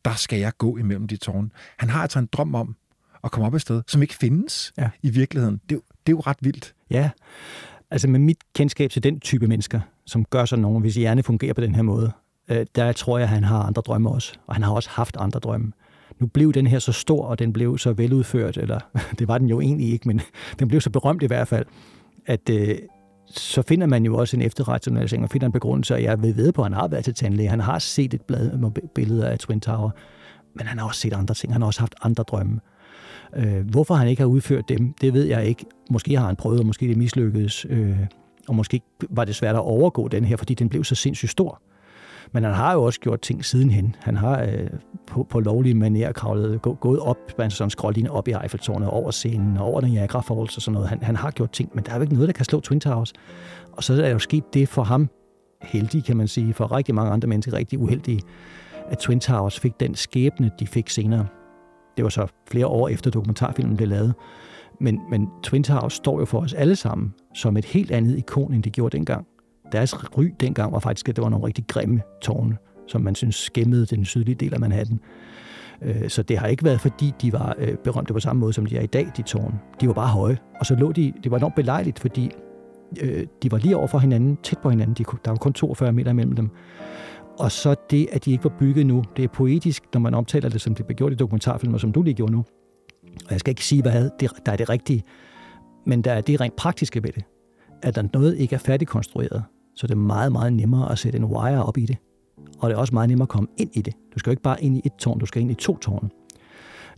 Der 0.05 0.15
skal 0.15 0.39
jeg 0.39 0.53
gå 0.59 0.77
imellem 0.77 1.09
de 1.09 1.17
tårne. 1.17 1.51
Han 1.79 1.91
har 1.91 2.03
altså 2.03 2.19
en 2.19 2.29
drøm 2.33 2.55
om 2.55 2.77
at 3.25 3.31
komme 3.31 3.47
op 3.47 3.55
et 3.55 3.61
sted, 3.61 3.83
som 3.87 4.03
ikke 4.03 4.15
findes 4.15 4.73
ja. 4.79 4.91
i 5.03 5.11
virkeligheden. 5.11 5.61
Det, 5.69 5.81
det 6.07 6.13
er 6.13 6.17
jo 6.17 6.21
ret 6.21 6.37
vildt. 6.41 6.75
Ja, 6.91 7.11
altså 7.91 8.09
med 8.09 8.21
mit 8.21 8.39
kendskab 8.55 8.91
til 8.91 9.03
den 9.03 9.21
type 9.21 9.49
mennesker, 9.49 9.81
som 10.07 10.25
gør 10.25 10.45
sådan 10.45 10.63
nogen, 10.63 10.81
hvis 10.81 10.95
hjerne 10.95 11.23
fungerer 11.23 11.53
på 11.53 11.61
den 11.61 11.75
her 11.75 11.83
måde, 11.83 12.13
øh, 12.49 12.67
der 12.75 12.93
tror 12.93 13.19
jeg, 13.19 13.23
at 13.25 13.29
han 13.29 13.45
har 13.45 13.63
andre 13.63 13.83
drømme 13.83 14.11
også. 14.11 14.35
Og 14.47 14.55
han 14.55 14.63
har 14.63 14.73
også 14.73 14.91
haft 14.91 15.17
andre 15.21 15.41
drømme. 15.41 15.73
Nu 16.19 16.27
blev 16.27 16.53
den 16.53 16.67
her 16.67 16.79
så 16.79 16.93
stor, 16.93 17.25
og 17.27 17.39
den 17.39 17.53
blev 17.53 17.79
så 17.79 17.93
veludført, 17.93 18.57
eller 18.57 18.81
det 19.19 19.29
var 19.29 19.39
den 19.39 19.49
jo 19.49 19.61
egentlig 19.61 19.93
ikke, 19.93 20.09
men 20.09 20.21
den 20.59 20.69
blev 20.69 20.81
så 20.81 20.91
berømt 20.91 21.23
i 21.23 21.27
hvert 21.27 21.49
fald, 21.49 21.67
at 22.27 22.51
øh, 22.51 22.79
så 23.39 23.63
finder 23.63 23.87
man 23.87 24.05
jo 24.05 24.17
også 24.17 24.37
en 24.37 24.43
efterrationalisering 24.43 25.25
og 25.25 25.31
finder 25.31 25.47
en 25.47 25.53
begrundelse, 25.53 25.95
og 25.95 26.03
jeg 26.03 26.23
ved 26.23 26.35
ved 26.35 26.53
på, 26.53 26.63
at 26.63 26.67
han 26.67 26.73
har 26.73 26.89
været 26.89 27.05
til 27.05 27.15
tandlæge. 27.15 27.49
Han 27.49 27.61
har 27.61 27.79
set 27.79 28.15
et 28.15 28.23
blad 28.23 28.59
med 28.59 28.71
billeder 28.95 29.29
af 29.29 29.39
Twin 29.39 29.61
Tower, 29.61 29.91
men 30.55 30.67
han 30.67 30.79
har 30.79 30.87
også 30.87 31.01
set 31.01 31.13
andre 31.13 31.35
ting. 31.35 31.53
Han 31.53 31.63
har 31.63 31.67
også 31.67 31.81
haft 31.81 31.95
andre 32.03 32.23
drømme. 32.23 32.61
Øh, 33.37 33.71
hvorfor 33.71 33.95
han 33.95 34.09
ikke 34.09 34.23
har 34.23 34.27
udført 34.27 34.69
dem, 34.69 34.95
det 35.01 35.15
ved 35.15 35.25
jeg 35.25 35.47
ikke. 35.47 35.65
Måske 35.91 36.19
har 36.19 36.27
han 36.27 36.37
prøvet, 36.37 36.61
og 36.61 36.67
måske 36.67 36.89
det 36.89 36.97
mislykkedes. 36.97 37.67
Øh, 37.69 37.99
og 38.49 38.55
måske 38.55 38.81
var 39.11 39.25
det 39.25 39.35
svært 39.35 39.55
at 39.55 39.61
overgå 39.61 40.09
den 40.09 40.25
her, 40.25 40.37
fordi 40.37 40.55
den 40.55 40.69
blev 40.69 40.85
så 40.85 40.95
sindssygt 40.95 41.31
stor. 41.31 41.63
Men 42.33 42.45
han 42.45 42.55
har 42.55 42.73
jo 42.73 42.83
også 42.83 43.01
gjort 43.01 43.21
ting 43.21 43.45
sidenhen. 43.45 43.97
Han 44.01 44.17
har 44.17 44.43
øh, 44.43 44.71
på, 45.07 45.27
på 45.31 45.41
lovlige 45.41 45.75
manier 45.75 46.13
kravlet, 46.13 46.63
gå, 46.63 46.75
gået 46.75 47.01
op, 47.01 47.17
altså 47.39 47.57
sådan 47.57 47.71
skrålinje 47.71 48.11
op 48.11 48.29
i 48.29 48.33
Eiffeltårnet, 48.43 48.89
over 48.89 49.11
scenen, 49.11 49.57
over 49.59 49.81
Niagara 49.81 50.21
Falls 50.21 50.57
og 50.57 50.63
sådan 50.63 50.75
noget. 50.75 50.89
Han, 50.89 51.03
han 51.03 51.17
har 51.17 51.31
gjort 51.31 51.51
ting, 51.51 51.71
men 51.75 51.85
der 51.85 51.93
er 51.93 51.97
jo 51.97 52.03
ikke 52.03 52.15
noget, 52.15 52.29
der 52.29 52.33
kan 52.33 52.45
slå 52.45 52.61
Twin 52.61 52.81
Towers. 52.81 53.13
Og 53.73 53.85
så 53.85 53.93
er 53.93 53.97
der 53.97 54.09
jo 54.09 54.19
sket 54.19 54.55
det 54.55 54.69
for 54.69 54.83
ham, 54.83 55.09
heldig 55.63 56.05
kan 56.05 56.17
man 56.17 56.29
sige, 56.29 56.55
for 56.55 56.73
rigtig 56.73 56.95
mange 56.95 57.13
andre 57.13 57.29
mennesker 57.29 57.53
rigtig 57.53 57.79
uheldige, 57.79 58.21
at 58.89 58.99
Twin 58.99 59.21
Towers 59.21 59.61
fik 59.61 59.81
den 59.81 59.95
skæbne, 59.95 60.51
de 60.61 60.67
fik 60.67 60.91
senere. 60.91 61.27
Det 61.97 62.03
var 62.03 62.09
så 62.09 62.27
flere 62.51 62.67
år 62.67 62.89
efter 62.89 63.11
dokumentarfilmen 63.11 63.77
blev 63.77 63.89
lavet. 63.89 64.15
Men, 64.81 65.01
men 65.11 65.29
Twin 65.43 65.63
Towers 65.63 65.93
står 65.93 66.19
jo 66.19 66.25
for 66.25 66.41
os 66.41 66.53
alle 66.53 66.77
sammen 66.77 67.15
som 67.35 67.57
et 67.57 67.65
helt 67.65 67.91
andet 67.91 68.19
ikon, 68.19 68.55
end 68.55 68.63
det 68.63 68.73
gjorde 68.73 68.97
dengang. 68.97 69.27
Deres 69.73 70.19
ry 70.19 70.35
dengang 70.41 70.73
var 70.73 70.79
faktisk, 70.79 71.09
at 71.09 71.17
det 71.17 71.23
var 71.23 71.29
nogle 71.29 71.47
rigtig 71.47 71.65
grimme 71.69 72.03
tårne, 72.23 72.57
som 72.89 73.01
man 73.01 73.15
synes 73.15 73.37
skæmmede 73.37 73.87
den 73.87 74.05
sydlige 74.05 74.35
del 74.35 74.55
af 74.55 74.61
Manhattan. 74.61 75.01
Øh, 75.83 76.09
så 76.09 76.23
det 76.23 76.39
har 76.39 76.47
ikke 76.47 76.65
været, 76.65 76.81
fordi 76.81 77.13
de 77.23 77.33
var 77.33 77.55
øh, 77.59 77.75
berømte 77.85 78.13
på 78.13 78.21
samme 78.21 78.41
måde, 78.41 78.53
som 78.53 78.67
de 78.67 78.77
er 78.77 78.83
i 78.83 78.87
dag, 78.87 79.07
de 79.17 79.23
tårne. 79.23 79.59
De 79.81 79.87
var 79.87 79.95
bare 79.95 80.09
høje. 80.09 80.39
Og 80.61 80.67
så 80.67 80.75
lå 80.75 80.93
de, 80.93 81.13
det 81.25 81.31
var 81.31 81.37
enormt 81.37 81.55
belejligt, 81.55 81.99
fordi 81.99 82.31
øh, 83.01 83.27
de 83.43 83.53
var 83.53 83.59
lige 83.59 83.77
over 83.77 83.87
for 83.87 83.99
hinanden, 83.99 84.37
tæt 84.43 84.59
på 84.59 84.71
hinanden. 84.71 84.95
De, 84.95 85.05
der 85.25 85.31
var 85.31 85.39
kun 85.39 85.53
42 85.53 85.93
meter 85.93 86.13
mellem 86.13 86.37
dem. 86.37 86.51
Og 87.39 87.53
så 87.53 87.75
det, 87.91 88.09
at 88.13 88.25
de 88.25 88.33
ikke 88.33 88.45
var 88.45 88.55
bygget 88.59 88.87
nu, 88.87 89.05
det 89.17 89.25
er 89.25 89.29
poetisk, 89.29 89.83
når 89.95 90.01
man 90.01 90.15
omtaler 90.15 90.49
det, 90.49 90.61
som 90.61 90.75
det 90.75 90.87
blev 90.87 90.97
gjort 90.97 91.13
i 91.13 91.17
dokumentarfilmer, 91.17 91.79
som 91.79 91.93
du 91.93 92.03
lige 92.03 92.15
gjorde 92.15 92.33
nu. 92.33 92.45
Og 93.27 93.31
jeg 93.31 93.41
skal 93.41 93.51
ikke 93.51 93.65
sige, 93.65 93.83
hvad 93.83 94.11
der 94.47 94.53
er 94.53 94.57
det 94.57 94.69
rigtige, 94.69 95.03
men 95.87 96.03
der 96.03 96.13
er 96.13 96.21
det 96.21 96.41
rent 96.41 96.57
praktiske 96.57 97.03
ved 97.03 97.13
det. 97.13 97.25
At 97.83 97.95
der 97.95 98.03
noget 98.13 98.37
ikke 98.37 98.55
er 98.55 98.59
færdigkonstrueret, 98.59 99.45
så 99.75 99.87
det 99.87 99.95
er 99.95 99.99
meget, 99.99 100.33
meget 100.33 100.53
nemmere 100.53 100.93
at 100.93 100.99
sætte 100.99 101.19
en 101.19 101.25
wire 101.25 101.65
op 101.65 101.79
i 101.79 101.87
det. 101.87 101.97
Og 102.59 102.71
det 102.71 102.77
er 102.77 102.81
også 102.81 102.95
meget 102.95 103.09
nemmere 103.09 103.25
at 103.25 103.29
komme 103.29 103.49
ind 103.57 103.71
i 103.73 103.83
det. 103.83 103.95
Du 104.15 104.19
skal 104.19 104.31
jo 104.31 104.33
ikke 104.33 104.43
bare 104.43 104.63
ind 104.65 104.77
i 104.77 104.83
et 104.85 104.93
tårn, 104.99 105.19
du 105.19 105.27
skal 105.27 105.43
ind 105.43 105.51
i 105.51 105.55
to 105.55 105.77
tårne. 105.77 106.11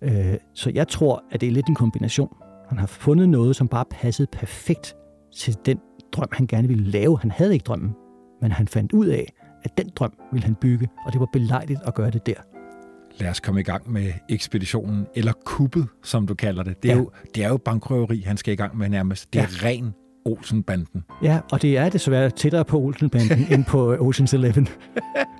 Øh, 0.02 0.34
så 0.54 0.70
jeg 0.74 0.88
tror, 0.88 1.24
at 1.30 1.40
det 1.40 1.46
er 1.46 1.52
lidt 1.52 1.68
en 1.68 1.74
kombination. 1.74 2.36
Han 2.68 2.78
har 2.78 2.86
fundet 2.86 3.28
noget, 3.28 3.56
som 3.56 3.68
bare 3.68 3.84
passede 3.90 4.28
perfekt 4.32 4.96
til 5.36 5.56
den 5.66 5.78
drøm, 6.12 6.28
han 6.32 6.46
gerne 6.46 6.68
ville 6.68 6.84
lave. 6.84 7.18
Han 7.18 7.30
havde 7.30 7.52
ikke 7.52 7.64
drømmen, 7.64 7.94
men 8.42 8.52
han 8.52 8.68
fandt 8.68 8.92
ud 8.92 9.06
af, 9.06 9.32
at 9.62 9.78
den 9.78 9.90
drøm 9.96 10.12
ville 10.32 10.44
han 10.44 10.54
bygge, 10.54 10.88
og 11.06 11.12
det 11.12 11.20
var 11.20 11.28
belejligt 11.32 11.80
at 11.86 11.94
gøre 11.94 12.10
det 12.10 12.26
der. 12.26 12.34
Lad 13.18 13.30
os 13.30 13.40
komme 13.40 13.60
i 13.60 13.64
gang 13.64 13.92
med 13.92 14.12
ekspeditionen, 14.28 15.06
eller 15.14 15.32
kuppet, 15.44 15.88
som 16.02 16.26
du 16.26 16.34
kalder 16.34 16.62
det. 16.62 16.82
Det 16.82 16.90
er, 16.90 16.94
ja. 16.94 17.00
jo, 17.00 17.10
det 17.34 17.44
er 17.44 17.48
jo 17.48 17.56
bankrøveri, 17.56 18.20
han 18.20 18.36
skal 18.36 18.52
i 18.52 18.56
gang 18.56 18.76
med 18.76 18.88
nærmest. 18.88 19.32
Det 19.32 19.40
er 19.40 19.46
ja. 19.62 19.68
ren 19.68 19.94
Olsenbanden. 20.24 21.04
Ja, 21.22 21.40
og 21.52 21.62
det 21.62 21.78
er 21.78 21.88
desværre 21.88 22.30
tættere 22.30 22.64
på 22.64 22.78
Olsenbanden 22.78 23.46
end 23.52 23.64
på 23.64 23.94
Ocean's 23.94 24.34
Eleven. 24.34 24.68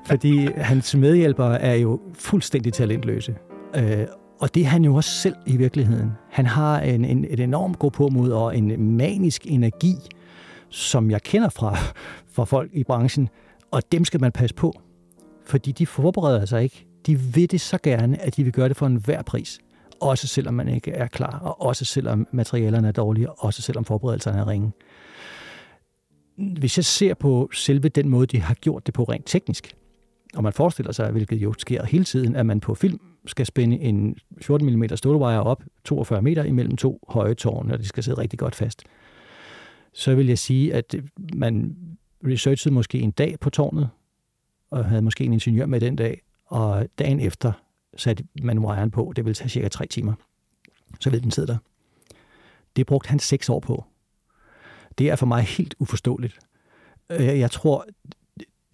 fordi 0.07 0.49
hans 0.57 0.97
medhjælpere 0.97 1.61
er 1.61 1.75
jo 1.75 2.01
fuldstændig 2.15 2.73
talentløse. 2.73 3.35
Øh, 3.77 4.07
og 4.41 4.55
det 4.55 4.63
er 4.63 4.67
han 4.67 4.85
jo 4.85 4.95
også 4.95 5.11
selv 5.11 5.35
i 5.47 5.57
virkeligheden. 5.57 6.13
Han 6.31 6.47
har 6.47 6.81
en, 6.81 7.05
en, 7.05 7.27
et 7.31 7.41
enormt 7.41 7.79
god 7.79 7.91
på 7.91 8.09
mod 8.09 8.31
og 8.31 8.59
en 8.59 8.97
manisk 8.97 9.47
energi, 9.47 9.95
som 10.69 11.11
jeg 11.11 11.23
kender 11.23 11.49
fra, 11.49 11.77
fra 12.33 12.45
folk 12.45 12.71
i 12.73 12.85
branchen, 12.85 13.29
og 13.71 13.83
dem 13.93 14.05
skal 14.05 14.21
man 14.21 14.33
passe 14.33 14.55
på, 14.55 14.81
fordi 15.47 15.73
de 15.73 15.87
forbereder 15.87 16.45
sig 16.45 16.63
ikke. 16.63 16.87
De 17.07 17.19
vil 17.19 17.51
det 17.51 17.61
så 17.61 17.79
gerne, 17.83 18.23
at 18.23 18.37
de 18.37 18.45
vil 18.45 18.53
gøre 18.53 18.69
det 18.69 18.77
for 18.77 18.87
enhver 18.87 19.23
pris. 19.23 19.59
Også 20.05 20.27
selvom 20.27 20.55
man 20.55 20.69
ikke 20.69 20.91
er 20.91 21.07
klar, 21.07 21.39
og 21.39 21.63
også 21.63 21.85
selvom 21.85 22.27
materialerne 22.33 22.89
er 22.89 22.93
dårlige, 22.93 23.31
og 23.31 23.45
også 23.45 23.63
selvom 23.63 23.85
forberedelserne 23.85 24.39
er 24.39 24.49
ringe. 24.49 24.73
Hvis 26.37 26.79
jeg 26.79 26.85
ser 26.85 27.15
på 27.15 27.51
selve 27.53 27.89
den 27.89 28.09
måde, 28.09 28.27
de 28.27 28.41
har 28.41 28.55
gjort 28.55 28.87
det 28.87 28.95
på 28.95 29.05
rent 29.05 29.27
teknisk, 29.27 29.77
og 30.35 30.43
man 30.43 30.53
forestiller 30.53 30.93
sig, 30.93 31.11
hvilket 31.11 31.37
jo 31.37 31.55
sker 31.59 31.85
hele 31.85 32.05
tiden, 32.05 32.37
at 32.37 32.47
man 32.47 32.61
på 32.61 32.75
film 32.75 33.01
skal 33.27 33.47
spænde 33.47 33.81
en 33.81 34.17
14 34.43 34.77
mm 34.77 34.89
stålwire 34.97 35.43
op 35.43 35.63
42 35.85 36.23
meter 36.23 36.45
imellem 36.45 36.77
to 36.77 37.01
høje 37.09 37.35
tårne, 37.35 37.73
og 37.73 37.79
de 37.79 37.87
skal 37.87 38.03
sidde 38.03 38.21
rigtig 38.21 38.39
godt 38.39 38.55
fast. 38.55 38.83
Så 39.93 40.15
vil 40.15 40.27
jeg 40.27 40.39
sige, 40.39 40.75
at 40.75 40.95
man 41.35 41.77
researchede 42.27 42.75
måske 42.75 42.99
en 42.99 43.11
dag 43.11 43.41
på 43.41 43.51
tårnet, 43.51 43.89
og 44.71 44.85
havde 44.85 45.03
måske 45.03 45.25
en 45.25 45.33
ingeniør 45.33 45.67
med 45.67 45.81
den 45.81 45.97
dag, 45.97 46.23
og 46.47 46.87
dagen 46.99 47.21
efter 47.21 47.53
satte 47.97 48.25
man 48.43 48.59
wiren 48.59 48.91
på. 48.91 49.13
Det 49.17 49.25
ville 49.25 49.35
tage 49.35 49.49
cirka 49.49 49.69
tre 49.69 49.87
timer. 49.87 50.13
Så 51.01 51.11
ville 51.11 51.23
den 51.23 51.31
sidde 51.31 51.49
der. 51.49 51.57
Det 52.77 52.87
brugte 52.87 53.09
han 53.09 53.19
seks 53.19 53.49
år 53.49 53.61
på. 53.61 53.85
Det 54.99 55.11
er 55.11 55.17
for 55.17 55.27
mig 55.27 55.43
helt 55.43 55.75
uforståeligt. 55.79 56.39
Øh, 57.11 57.39
jeg 57.39 57.51
tror, 57.51 57.87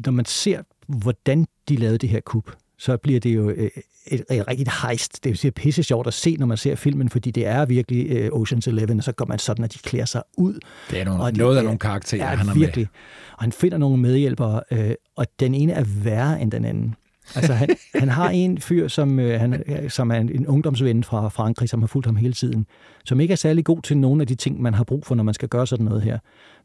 når 0.04 0.12
man 0.12 0.24
ser, 0.24 0.62
hvordan 0.86 1.46
de 1.68 1.76
lavede 1.76 1.98
det 1.98 2.08
her 2.08 2.20
kub, 2.20 2.50
så 2.78 2.96
bliver 2.96 3.20
det 3.20 3.34
jo 3.34 3.50
øh, 3.50 3.70
et, 4.06 4.24
et 4.30 4.48
rigtigt 4.48 4.70
heist. 4.82 5.24
Det 5.24 5.44
er 5.44 5.50
pisse 5.50 5.82
sjovt 5.82 6.06
at 6.06 6.14
se, 6.14 6.36
når 6.36 6.46
man 6.46 6.56
ser 6.56 6.74
filmen, 6.74 7.08
fordi 7.08 7.30
det 7.30 7.46
er 7.46 7.66
virkelig 7.66 8.32
uh, 8.32 8.40
Ocean's 8.40 8.68
Eleven, 8.68 8.98
og 8.98 9.04
så 9.04 9.12
går 9.12 9.24
man 9.24 9.38
sådan, 9.38 9.64
at 9.64 9.74
de 9.74 9.78
klæder 9.78 10.04
sig 10.04 10.22
ud. 10.38 10.58
Det 10.90 11.00
er 11.00 11.04
nogle, 11.04 11.22
og 11.22 11.34
de, 11.34 11.38
noget 11.38 11.56
af 11.56 11.64
nogle 11.64 11.78
karakterer, 11.78 12.30
ja, 12.30 12.36
han 12.36 12.46
har 12.46 12.54
virkelig. 12.54 12.82
med. 12.92 13.36
Og 13.36 13.42
han 13.42 13.52
finder 13.52 13.78
nogle 13.78 13.96
medhjælpere, 13.96 14.62
øh, 14.70 14.94
og 15.16 15.26
den 15.40 15.54
ene 15.54 15.72
er 15.72 15.84
værre 15.84 16.40
end 16.40 16.52
den 16.52 16.64
anden. 16.64 16.94
Altså, 17.36 17.52
han, 17.52 17.68
han 17.94 18.08
har 18.08 18.30
en 18.30 18.60
fyr, 18.60 18.88
som, 18.88 19.18
øh, 19.18 19.40
han, 19.40 19.64
som 19.90 20.10
er 20.10 20.14
en, 20.14 20.30
en 20.30 20.46
ungdomsven 20.46 21.04
fra 21.04 21.28
Frankrig, 21.28 21.68
som 21.68 21.80
har 21.80 21.86
fulgt 21.86 22.06
ham 22.06 22.16
hele 22.16 22.32
tiden, 22.32 22.66
som 23.04 23.20
ikke 23.20 23.32
er 23.32 23.36
særlig 23.36 23.64
god 23.64 23.82
til 23.82 23.98
nogle 23.98 24.20
af 24.20 24.26
de 24.26 24.34
ting, 24.34 24.62
man 24.62 24.74
har 24.74 24.84
brug 24.84 25.06
for, 25.06 25.14
når 25.14 25.24
man 25.24 25.34
skal 25.34 25.48
gøre 25.48 25.66
sådan 25.66 25.84
noget 25.86 26.02
her. 26.02 26.18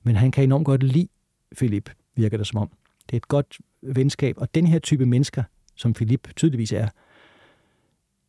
Men 0.03 0.15
han 0.15 0.31
kan 0.31 0.43
enormt 0.43 0.65
godt 0.65 0.83
lide 0.83 1.07
Philip, 1.57 1.89
virker 2.15 2.37
det 2.37 2.47
som 2.47 2.59
om. 2.59 2.69
Det 3.05 3.13
er 3.13 3.17
et 3.17 3.27
godt 3.27 3.57
venskab, 3.81 4.35
og 4.37 4.55
den 4.55 4.67
her 4.67 4.79
type 4.79 5.05
mennesker, 5.05 5.43
som 5.75 5.93
Philip 5.93 6.35
tydeligvis 6.35 6.71
er, 6.71 6.87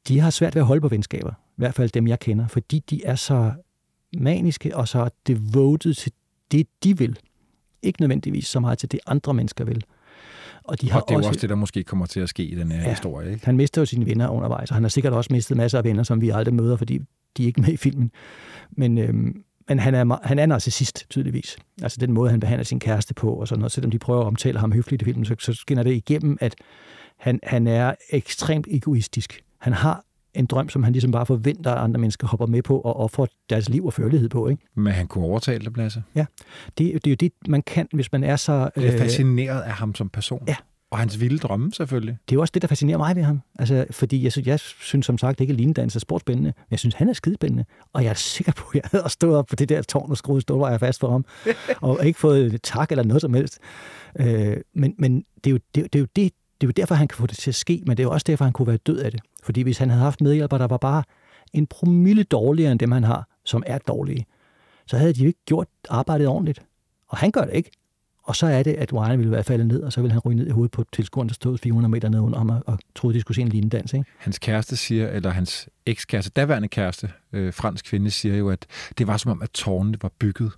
de 0.08 0.20
har 0.20 0.30
svært 0.30 0.54
ved 0.54 0.62
at 0.62 0.66
holde 0.66 0.80
på 0.80 0.88
venskaber. 0.88 1.30
I 1.30 1.56
hvert 1.56 1.74
fald 1.74 1.90
dem, 1.90 2.06
jeg 2.06 2.18
kender, 2.18 2.46
fordi 2.46 2.78
de 2.90 3.04
er 3.04 3.14
så 3.14 3.52
maniske 4.16 4.76
og 4.76 4.88
så 4.88 5.08
devoted 5.26 5.94
til 5.94 6.12
det, 6.52 6.66
de 6.84 6.98
vil. 6.98 7.18
Ikke 7.82 8.00
nødvendigvis 8.00 8.46
så 8.46 8.60
meget 8.60 8.78
til 8.78 8.92
det, 8.92 9.00
andre 9.06 9.34
mennesker 9.34 9.64
vil. 9.64 9.84
Og, 10.68 10.80
de 10.80 10.90
har 10.90 11.00
og 11.00 11.08
det 11.08 11.14
er 11.14 11.18
også, 11.18 11.28
også 11.28 11.40
det, 11.40 11.50
der 11.50 11.56
måske 11.56 11.84
kommer 11.84 12.06
til 12.06 12.20
at 12.20 12.28
ske 12.28 12.44
i 12.44 12.54
den 12.54 12.72
her 12.72 12.80
ja, 12.80 12.90
historie. 12.90 13.32
Ikke? 13.32 13.46
Han 13.46 13.56
mister 13.56 13.80
jo 13.80 13.86
sine 13.86 14.06
venner 14.06 14.28
undervejs, 14.28 14.70
og 14.70 14.76
han 14.76 14.84
har 14.84 14.88
sikkert 14.88 15.12
også 15.12 15.32
mistet 15.32 15.56
masser 15.56 15.78
af 15.78 15.84
venner, 15.84 16.02
som 16.02 16.20
vi 16.20 16.30
aldrig 16.30 16.54
møder, 16.54 16.76
fordi 16.76 17.00
de 17.36 17.42
er 17.42 17.46
ikke 17.46 17.60
med 17.60 17.68
i 17.68 17.76
filmen. 17.76 18.10
Men, 18.70 18.98
øhm, 18.98 19.42
men 19.68 19.78
han 19.78 19.94
er, 19.94 20.26
han 20.26 20.38
er 20.38 20.46
narcissist, 20.46 21.06
tydeligvis. 21.10 21.56
Altså 21.82 21.98
den 22.00 22.12
måde, 22.12 22.30
han 22.30 22.40
behandler 22.40 22.64
sin 22.64 22.80
kæreste 22.80 23.14
på, 23.14 23.32
og 23.32 23.48
sådan 23.48 23.60
noget. 23.60 23.72
Selvom 23.72 23.90
de 23.90 23.98
prøver 23.98 24.20
at 24.20 24.26
omtale 24.26 24.58
ham 24.58 24.72
høfligt 24.72 25.02
i 25.02 25.04
filmen, 25.04 25.24
så, 25.24 25.36
så 25.38 25.54
skinner 25.54 25.82
det 25.82 25.92
igennem, 25.92 26.38
at 26.40 26.54
han, 27.18 27.40
han 27.42 27.66
er 27.66 27.94
ekstremt 28.10 28.66
egoistisk. 28.70 29.42
Han 29.58 29.72
har 29.72 30.04
en 30.38 30.46
drøm, 30.46 30.68
som 30.68 30.82
han 30.82 30.92
ligesom 30.92 31.10
bare 31.10 31.26
forventer, 31.26 31.72
at 31.72 31.78
andre 31.78 32.00
mennesker 32.00 32.26
hopper 32.26 32.46
med 32.46 32.62
på 32.62 32.80
og 32.80 32.96
offrer 32.96 33.26
deres 33.50 33.68
liv 33.68 33.86
og 33.86 33.92
følelighed 33.92 34.28
på. 34.28 34.48
Ikke? 34.48 34.62
Men 34.74 34.92
han 34.92 35.06
kunne 35.06 35.24
overtale 35.24 35.64
det, 35.64 35.76
Lasse. 35.76 36.02
Ja, 36.14 36.24
det, 36.78 37.04
det 37.04 37.06
er 37.06 37.10
jo 37.10 37.14
det, 37.14 37.32
man 37.48 37.62
kan, 37.62 37.88
hvis 37.92 38.12
man 38.12 38.24
er 38.24 38.36
så... 38.36 38.70
Det 38.74 38.86
er 38.86 38.92
øh, 38.92 38.98
fascineret 38.98 39.60
af 39.60 39.72
ham 39.72 39.94
som 39.94 40.08
person. 40.08 40.44
Ja. 40.48 40.56
Og 40.90 40.98
hans 40.98 41.20
vilde 41.20 41.38
drømme, 41.38 41.72
selvfølgelig. 41.72 42.18
Det 42.28 42.34
er 42.34 42.36
jo 42.36 42.40
også 42.40 42.52
det, 42.54 42.62
der 42.62 42.68
fascinerer 42.68 42.98
mig 42.98 43.16
ved 43.16 43.22
ham. 43.22 43.40
Altså, 43.58 43.86
fordi 43.90 44.22
jeg, 44.24 44.32
synes, 44.32 44.46
jeg 44.46 44.58
synes 44.60 45.06
som 45.06 45.18
sagt 45.18 45.40
ikke, 45.40 45.50
at 45.50 45.56
linedans 45.56 45.96
er 45.96 46.00
sportsspændende, 46.00 46.52
men 46.56 46.66
jeg 46.70 46.78
synes, 46.78 46.94
han 46.94 47.08
er 47.08 47.12
skidespændende. 47.12 47.64
Og 47.92 48.04
jeg 48.04 48.10
er 48.10 48.14
sikker 48.14 48.52
på, 48.52 48.64
at 48.68 48.74
jeg 48.74 48.82
havde 48.90 49.08
stået 49.08 49.36
op 49.36 49.46
på 49.46 49.56
det 49.56 49.68
der 49.68 49.82
tårn 49.82 50.10
og 50.10 50.16
skruet 50.16 50.42
stålvejer 50.42 50.78
fast 50.78 51.00
for 51.00 51.10
ham, 51.10 51.24
og 51.88 52.06
ikke 52.06 52.18
fået 52.18 52.62
tak 52.62 52.90
eller 52.90 53.04
noget 53.04 53.20
som 53.20 53.34
helst. 53.34 53.58
Øh, 54.18 54.56
men 54.74 54.94
men 54.98 55.24
det, 55.44 55.46
er 55.46 55.50
jo, 55.50 55.58
det, 55.74 55.92
det, 55.92 55.94
er 55.94 55.98
jo 55.98 56.06
det, 56.16 56.32
det 56.60 56.66
er 56.66 56.68
jo 56.68 56.72
derfor, 56.76 56.94
han 56.94 57.08
kan 57.08 57.16
få 57.16 57.26
det 57.26 57.36
til 57.36 57.50
at 57.50 57.54
ske, 57.54 57.82
men 57.86 57.96
det 57.96 58.02
er 58.02 58.06
jo 58.06 58.10
også 58.10 58.24
derfor, 58.26 58.44
han 58.44 58.52
kunne 58.52 58.68
være 58.68 58.76
død 58.76 58.98
af 58.98 59.10
det. 59.10 59.20
Fordi 59.46 59.62
hvis 59.62 59.78
han 59.78 59.90
havde 59.90 60.02
haft 60.02 60.20
medhjælpere, 60.20 60.58
der 60.58 60.66
var 60.66 60.76
bare 60.76 61.02
en 61.52 61.66
promille 61.66 62.22
dårligere 62.22 62.72
end 62.72 62.80
dem, 62.80 62.92
han 62.92 63.04
har, 63.04 63.28
som 63.44 63.62
er 63.66 63.78
dårlige, 63.78 64.26
så 64.86 64.96
havde 64.96 65.12
de 65.12 65.20
jo 65.20 65.26
ikke 65.26 65.44
gjort 65.46 65.68
arbejdet 65.88 66.26
ordentligt. 66.26 66.62
Og 67.08 67.18
han 67.18 67.30
gør 67.30 67.44
det 67.44 67.54
ikke. 67.54 67.70
Og 68.22 68.36
så 68.36 68.46
er 68.46 68.62
det, 68.62 68.74
at 68.74 68.92
Ryan 68.92 69.18
ville 69.18 69.32
være 69.32 69.44
faldet 69.44 69.66
ned, 69.66 69.82
og 69.82 69.92
så 69.92 70.00
ville 70.00 70.12
han 70.12 70.20
ryge 70.20 70.36
ned 70.36 70.46
i 70.46 70.50
hovedet 70.50 70.70
på 70.70 70.84
tilskueren, 70.92 71.28
der 71.28 71.34
stod 71.34 71.58
400 71.58 71.90
meter 71.90 72.08
ned 72.08 72.20
under 72.20 72.38
ham, 72.38 72.50
og, 72.50 72.62
og 72.66 72.78
troede, 72.94 73.14
de 73.14 73.20
skulle 73.20 73.34
se 73.34 73.42
en 73.42 73.48
linedans. 73.48 73.92
Ikke? 73.94 74.04
Hans 74.18 74.38
kæreste 74.38 74.76
siger, 74.76 75.08
eller 75.08 75.30
hans 75.30 75.68
ekskæreste, 75.86 76.30
daværende 76.30 76.68
kæreste, 76.68 77.10
øh, 77.32 77.54
fransk 77.54 77.84
kvinde, 77.84 78.10
siger 78.10 78.36
jo, 78.36 78.50
at 78.50 78.66
det 78.98 79.06
var 79.06 79.16
som 79.16 79.30
om, 79.30 79.42
at 79.42 79.50
tårnene 79.50 79.98
var 80.02 80.10
bygget 80.18 80.52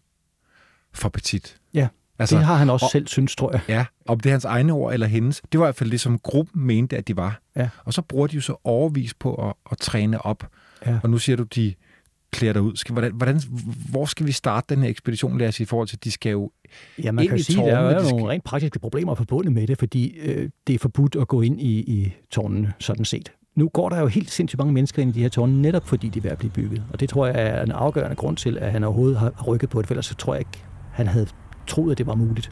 for 0.93 1.09
petit. 1.09 1.57
Ja, 1.75 1.89
altså, 2.19 2.37
det 2.37 2.45
har 2.45 2.55
han 2.55 2.71
også 2.71 2.87
og, 2.87 2.91
selv 2.91 3.07
synes, 3.07 3.37
tror 3.37 3.53
jeg. 3.53 3.61
Ja, 3.69 3.85
om 4.07 4.21
det 4.21 4.31
er 4.31 4.35
hans 4.35 4.45
egne 4.45 4.73
ord 4.73 4.93
eller 4.93 5.07
hendes. 5.07 5.43
Det 5.53 5.61
var 5.61 5.67
i 5.67 5.69
hvert 5.69 5.77
fald 5.77 5.91
det, 5.91 6.01
som 6.01 6.19
gruppen 6.19 6.67
mente, 6.67 6.97
at 6.97 7.09
de 7.09 7.17
var. 7.17 7.41
Ja. 7.57 7.69
Og 7.85 7.93
så 7.95 8.03
bruger 8.03 8.27
de 8.27 8.35
jo 8.35 8.41
så 8.41 8.57
overvis 8.65 9.15
på 9.15 9.49
at, 9.49 9.55
at 9.71 9.79
træne 9.79 10.27
op. 10.27 10.47
Ja. 10.87 10.99
Og 11.03 11.11
nu 11.11 11.19
siger 11.19 11.37
du, 11.37 11.43
de 11.43 11.75
klæder 12.31 12.53
dig 12.53 12.63
ud. 12.63 12.77
Skal, 12.77 12.93
hvordan, 12.93 13.13
hvordan, 13.15 13.41
hvor 13.91 14.05
skal 14.05 14.27
vi 14.27 14.33
starte 14.33 14.75
den 14.75 14.83
her 14.83 14.91
ekspedition, 14.91 15.39
lad 15.39 15.49
os 15.49 15.61
i 15.61 15.65
forhold 15.65 15.89
til, 15.89 15.97
at 15.97 16.05
de 16.05 16.11
skal 16.11 16.31
jo 16.31 16.51
Ja, 17.03 17.13
man 17.13 17.29
kan 17.29 17.39
sige, 17.39 17.57
tårnene, 17.57 17.77
der 17.77 17.81
er 17.81 18.03
jo 18.03 18.11
nogle 18.11 18.29
rent 18.33 18.45
praktiske 18.45 18.79
problemer 18.79 19.15
forbundet 19.15 19.53
med 19.53 19.67
det, 19.67 19.79
fordi 19.79 20.19
øh, 20.19 20.51
det 20.67 20.75
er 20.75 20.79
forbudt 20.79 21.17
at 21.17 21.29
gå 21.29 21.41
ind 21.43 21.61
i, 21.61 21.79
i 21.79 22.13
tårnene, 22.31 22.73
sådan 22.79 23.05
set. 23.05 23.33
Nu 23.57 23.69
går 23.69 23.89
der 23.89 24.01
jo 24.01 24.07
helt 24.07 24.31
sindssygt 24.31 24.59
mange 24.59 24.73
mennesker 24.73 25.03
ind 25.03 25.11
i 25.11 25.15
de 25.15 25.23
her 25.23 25.29
tårne, 25.29 25.63
netop 25.63 25.89
fordi 25.89 26.09
de 26.09 26.19
er 26.19 26.23
ved 26.23 26.31
at 26.31 26.39
blive 26.39 26.51
bygget. 26.51 26.83
Og 26.93 27.01
det 27.01 27.09
tror 27.09 27.27
jeg 27.27 27.35
er 27.37 27.63
en 27.63 27.71
afgørende 27.71 28.17
grund 28.17 28.37
til, 28.37 28.59
at 28.59 28.73
han 28.73 28.85
overhovedet 28.85 29.19
har 29.19 29.45
rykket 29.47 29.71
på 29.71 29.83
det, 29.83 29.87
for 29.87 29.95
ellers 29.95 30.07
så 30.07 30.15
tror 30.15 30.35
jeg 30.35 30.41
ikke, 30.41 30.65
han 30.93 31.07
havde 31.07 31.27
troet, 31.69 31.93
at 31.93 31.99
det 31.99 32.07
var 32.07 32.15
muligt. 32.15 32.51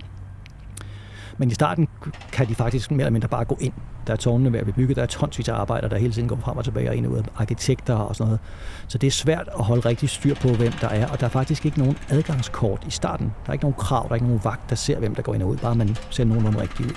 Men 1.39 1.51
i 1.51 1.55
starten 1.55 1.89
kan 2.33 2.49
de 2.49 2.55
faktisk 2.55 2.91
mere 2.91 3.01
eller 3.01 3.11
mindre 3.11 3.29
bare 3.29 3.45
gå 3.45 3.59
ind. 3.61 3.73
Der 4.07 4.13
er 4.13 4.17
tårnene 4.17 4.53
ved 4.53 4.59
at 4.59 4.65
blive 4.65 4.75
bygget, 4.75 4.97
der 4.97 5.03
er 5.03 5.07
tonsvis 5.07 5.49
af 5.49 5.55
arbejdere, 5.55 5.91
der 5.91 5.99
hele 5.99 6.13
tiden 6.13 6.29
går 6.29 6.37
frem 6.37 6.57
og 6.57 6.65
tilbage 6.65 6.89
og 6.91 6.97
ind 6.97 7.07
og 7.07 7.13
ud 7.13 7.19
af 7.19 7.23
arkitekter 7.37 7.95
og 7.95 8.17
sådan 8.17 8.29
noget. 8.29 8.41
Så 8.89 8.99
det 8.99 9.07
er 9.07 9.11
svært 9.11 9.49
at 9.59 9.65
holde 9.65 9.89
rigtig 9.89 10.09
styr 10.09 10.35
på, 10.35 10.49
hvem 10.49 10.73
der 10.73 10.89
er, 10.89 11.09
og 11.09 11.21
der 11.21 11.27
er 11.27 11.31
faktisk 11.31 11.67
ikke 11.67 11.79
nogen 11.79 11.99
adgangskort 12.09 12.85
i 12.87 12.91
starten. 12.91 13.27
Der 13.27 13.51
er 13.51 13.53
ikke 13.53 13.65
nogen 13.65 13.77
krav, 13.79 14.03
der 14.03 14.11
er 14.11 14.15
ikke 14.15 14.27
nogen 14.27 14.45
vagt, 14.45 14.71
der 14.71 14.77
ser, 14.77 14.99
hvem 14.99 15.15
der 15.15 15.23
går 15.23 15.35
ind 15.35 15.43
og 15.43 15.49
ud, 15.49 15.57
bare 15.57 15.75
man 15.75 15.97
ser 16.11 16.25
nogen 16.25 16.61
rigtigt 16.61 16.89
ud. 16.89 16.95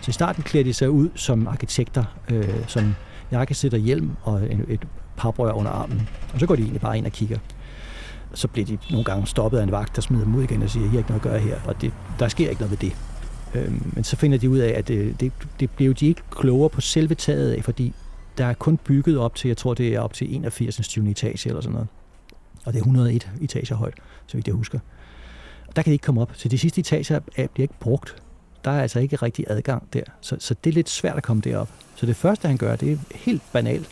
Så 0.00 0.08
i 0.08 0.12
starten 0.12 0.42
klæder 0.42 0.64
de 0.64 0.74
sig 0.74 0.90
ud 0.90 1.08
som 1.14 1.48
arkitekter, 1.48 2.04
øh, 2.30 2.66
som 2.66 2.94
jakkesætter 3.32 3.78
hjelm 3.78 4.10
og 4.22 4.42
et 4.68 4.86
parbrør 5.16 5.52
under 5.52 5.70
armen. 5.70 6.08
Og 6.34 6.40
så 6.40 6.46
går 6.46 6.56
de 6.56 6.62
egentlig 6.62 6.80
bare 6.80 6.98
ind 6.98 7.06
og 7.06 7.12
kigger 7.12 7.38
så 8.34 8.48
bliver 8.48 8.66
de 8.66 8.78
nogle 8.90 9.04
gange 9.04 9.26
stoppet 9.26 9.58
af 9.58 9.62
en 9.62 9.72
vagt, 9.72 9.96
der 9.96 10.02
smider 10.02 10.24
dem 10.24 10.34
ud 10.34 10.42
igen 10.42 10.62
og 10.62 10.70
siger, 10.70 10.86
I 10.86 10.88
har 10.88 10.98
ikke 10.98 11.10
noget 11.10 11.24
at 11.24 11.30
gøre 11.30 11.38
her, 11.38 11.58
og 11.64 11.80
det, 11.80 11.92
der 12.18 12.28
sker 12.28 12.50
ikke 12.50 12.60
noget 12.60 12.70
ved 12.70 12.90
det. 12.90 12.96
Øh, 13.54 13.94
men 13.94 14.04
så 14.04 14.16
finder 14.16 14.38
de 14.38 14.50
ud 14.50 14.58
af, 14.58 14.78
at 14.78 14.88
det, 14.88 15.20
det, 15.20 15.32
det 15.60 15.70
bliver 15.70 15.94
de 15.94 16.06
ikke 16.06 16.22
klogere 16.30 16.70
på 16.70 16.80
selve 16.80 17.14
taget 17.14 17.52
af, 17.52 17.64
fordi 17.64 17.94
der 18.38 18.44
er 18.44 18.54
kun 18.54 18.76
bygget 18.76 19.18
op 19.18 19.34
til, 19.34 19.48
jeg 19.48 19.56
tror 19.56 19.74
det 19.74 19.94
er 19.94 20.00
op 20.00 20.12
til 20.12 20.34
81. 20.34 20.88
20. 20.88 21.10
etage 21.10 21.48
eller 21.48 21.60
sådan 21.60 21.72
noget. 21.72 21.88
Og 22.64 22.72
det 22.72 22.78
er 22.78 22.82
101 22.82 23.30
etager 23.40 23.76
højt, 23.76 23.94
så 24.26 24.36
vidt 24.36 24.46
jeg 24.46 24.54
husker. 24.54 24.78
Og 25.68 25.76
der 25.76 25.82
kan 25.82 25.90
de 25.90 25.94
ikke 25.94 26.04
komme 26.04 26.20
op. 26.20 26.30
Så 26.34 26.48
de 26.48 26.58
sidste 26.58 26.78
etager 26.78 27.20
bliver 27.34 27.48
ikke 27.58 27.74
brugt. 27.80 28.22
Der 28.64 28.70
er 28.70 28.82
altså 28.82 29.00
ikke 29.00 29.16
rigtig 29.16 29.44
adgang 29.48 29.92
der. 29.92 30.02
Så, 30.20 30.36
så 30.38 30.54
det 30.64 30.70
er 30.70 30.74
lidt 30.74 30.88
svært 30.88 31.16
at 31.16 31.22
komme 31.22 31.42
derop. 31.42 31.68
Så 31.94 32.06
det 32.06 32.16
første, 32.16 32.48
han 32.48 32.56
gør, 32.56 32.76
det 32.76 32.92
er 32.92 32.96
helt 33.14 33.42
banalt. 33.52 33.88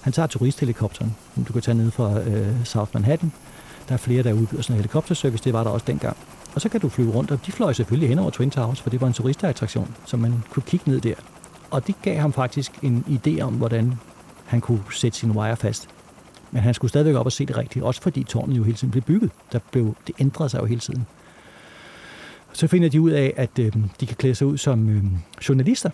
Han 0.00 0.12
tager 0.12 0.26
turisthelikopteren, 0.26 1.16
som 1.34 1.44
du 1.44 1.52
kan 1.52 1.62
tage 1.62 1.74
ned 1.74 1.90
fra 1.90 2.20
øh, 2.20 2.64
South 2.64 2.90
Manhattan. 2.94 3.32
Der 3.88 3.94
er 3.94 3.98
flere, 3.98 4.22
der 4.22 4.32
udbyder 4.32 4.62
sådan 4.62 4.74
en 4.74 4.76
helikopterservice. 4.76 5.44
Det 5.44 5.52
var 5.52 5.64
der 5.64 5.70
også 5.70 5.86
dengang. 5.86 6.16
Og 6.54 6.60
så 6.60 6.68
kan 6.68 6.80
du 6.80 6.88
flyve 6.88 7.12
rundt, 7.12 7.30
og 7.30 7.46
de 7.46 7.52
fløj 7.52 7.72
selvfølgelig 7.72 8.08
hen 8.08 8.18
over 8.18 8.30
Twin 8.30 8.50
Towers, 8.50 8.80
for 8.80 8.90
det 8.90 9.00
var 9.00 9.06
en 9.06 9.12
turistattraktion, 9.12 9.94
så 10.06 10.16
man 10.16 10.44
kunne 10.50 10.62
kigge 10.62 10.90
ned 10.90 11.00
der. 11.00 11.14
Og 11.70 11.86
det 11.86 11.94
gav 12.02 12.16
ham 12.16 12.32
faktisk 12.32 12.72
en 12.82 13.04
idé 13.08 13.40
om, 13.40 13.54
hvordan 13.54 13.94
han 14.46 14.60
kunne 14.60 14.80
sætte 14.90 15.18
sin 15.18 15.30
wire 15.30 15.56
fast. 15.56 15.88
Men 16.50 16.62
han 16.62 16.74
skulle 16.74 16.88
stadigvæk 16.88 17.14
op 17.14 17.26
og 17.26 17.32
se 17.32 17.46
det 17.46 17.56
rigtigt, 17.56 17.84
også 17.84 18.02
fordi 18.02 18.22
tårnet 18.22 18.56
jo 18.56 18.62
hele 18.62 18.76
tiden 18.76 18.90
blev 18.90 19.02
bygget. 19.02 19.30
Der 19.52 19.58
blev, 19.70 19.94
det 20.06 20.14
ændrede 20.18 20.48
sig 20.48 20.60
jo 20.60 20.64
hele 20.64 20.80
tiden. 20.80 21.06
Så 22.52 22.66
finder 22.66 22.88
de 22.88 23.00
ud 23.00 23.10
af, 23.10 23.34
at 23.36 23.58
øh, 23.58 23.72
de 24.00 24.06
kan 24.06 24.16
klæde 24.16 24.34
sig 24.34 24.46
ud 24.46 24.58
som 24.58 24.88
øh, 24.88 25.04
journalister. 25.48 25.90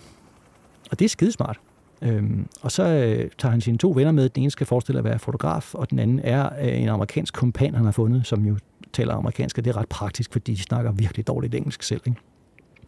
Og 0.91 0.99
det 0.99 1.05
er 1.05 1.09
skidesmart. 1.09 1.59
Øhm, 2.01 2.47
og 2.61 2.71
så 2.71 2.83
øh, 2.83 3.29
tager 3.37 3.51
han 3.51 3.61
sine 3.61 3.77
to 3.77 3.93
venner 3.95 4.11
med. 4.11 4.29
Den 4.29 4.43
ene 4.43 4.51
skal 4.51 4.67
forestille 4.67 4.99
at 4.99 5.05
være 5.05 5.19
fotograf, 5.19 5.75
og 5.75 5.89
den 5.89 5.99
anden 5.99 6.19
er 6.23 6.49
øh, 6.61 6.81
en 6.81 6.89
amerikansk 6.89 7.33
kompan, 7.33 7.75
han 7.75 7.85
har 7.85 7.91
fundet, 7.91 8.27
som 8.27 8.45
jo 8.45 8.57
taler 8.93 9.13
amerikansk, 9.13 9.57
og 9.57 9.65
det 9.65 9.71
er 9.71 9.77
ret 9.77 9.89
praktisk, 9.89 10.31
fordi 10.31 10.53
de 10.53 10.61
snakker 10.61 10.91
virkelig 10.91 11.27
dårligt 11.27 11.55
engelsk 11.55 11.83
selv. 11.83 12.01
Ikke? 12.05 12.19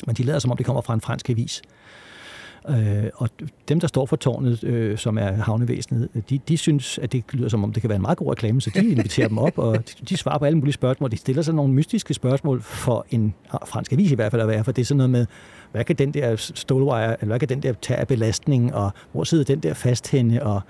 Men 0.06 0.16
de 0.16 0.24
lader 0.24 0.40
som 0.40 0.52
om, 0.52 0.58
de 0.58 0.64
kommer 0.64 0.82
fra 0.82 0.94
en 0.94 1.02
fransk 1.02 1.30
avis. 1.30 1.62
Øh, 2.70 3.10
og 3.16 3.30
dem, 3.70 3.80
der 3.80 3.88
står 3.88 4.06
for 4.06 4.16
tårnet, 4.16 4.64
øh, 4.64 4.98
som 4.98 5.18
er 5.18 5.32
havnevæsenet, 5.32 6.10
de, 6.30 6.40
de 6.48 6.58
synes, 6.58 6.98
at 6.98 7.12
det 7.12 7.24
lyder 7.32 7.50
som 7.50 7.64
om, 7.64 7.74
det 7.74 7.82
kan 7.82 7.90
være 7.90 7.96
en 7.96 8.02
meget 8.02 8.18
god 8.18 8.32
reklame, 8.32 8.62
så 8.62 8.72
de 8.74 8.90
inviterer 8.96 9.28
dem 9.28 9.38
op, 9.38 9.58
og 9.58 9.78
de, 9.78 10.06
de 10.10 10.18
svarer 10.18 10.38
på 10.38 10.46
alle 10.46 10.58
mulige 10.58 10.74
spørgsmål. 10.74 11.12
De 11.12 11.18
stiller 11.18 11.42
sig 11.42 11.54
nogle 11.54 11.74
mystiske 11.74 12.14
spørgsmål 12.14 12.62
for 12.62 13.06
en 13.12 13.34
fransk 13.66 13.94
avis 13.94 14.12
i 14.12 14.16
hvert 14.16 14.32
fald 14.32 14.42
at 14.42 14.48
være, 14.48 14.64
for 14.64 14.72
det 14.72 14.82
er 14.82 14.86
sådan 14.86 14.98
noget 14.98 15.10
med, 15.10 15.26
hvad 15.72 15.84
kan 15.84 15.96
den 15.96 16.14
der 16.14 16.36
stålwire, 16.36 17.22
eller 17.22 17.26
hvad 17.26 17.40
kan 17.40 17.50
den 17.50 17.64
der 17.64 17.74
tage 17.82 18.00
af 18.00 18.08
belastning, 18.08 18.76
og 18.76 18.92
hvor 19.12 19.24
sidder 19.24 19.44
den 19.44 19.60
der 19.60 19.74
fast 19.74 20.12
henne, 20.12 20.44
og 20.44 20.62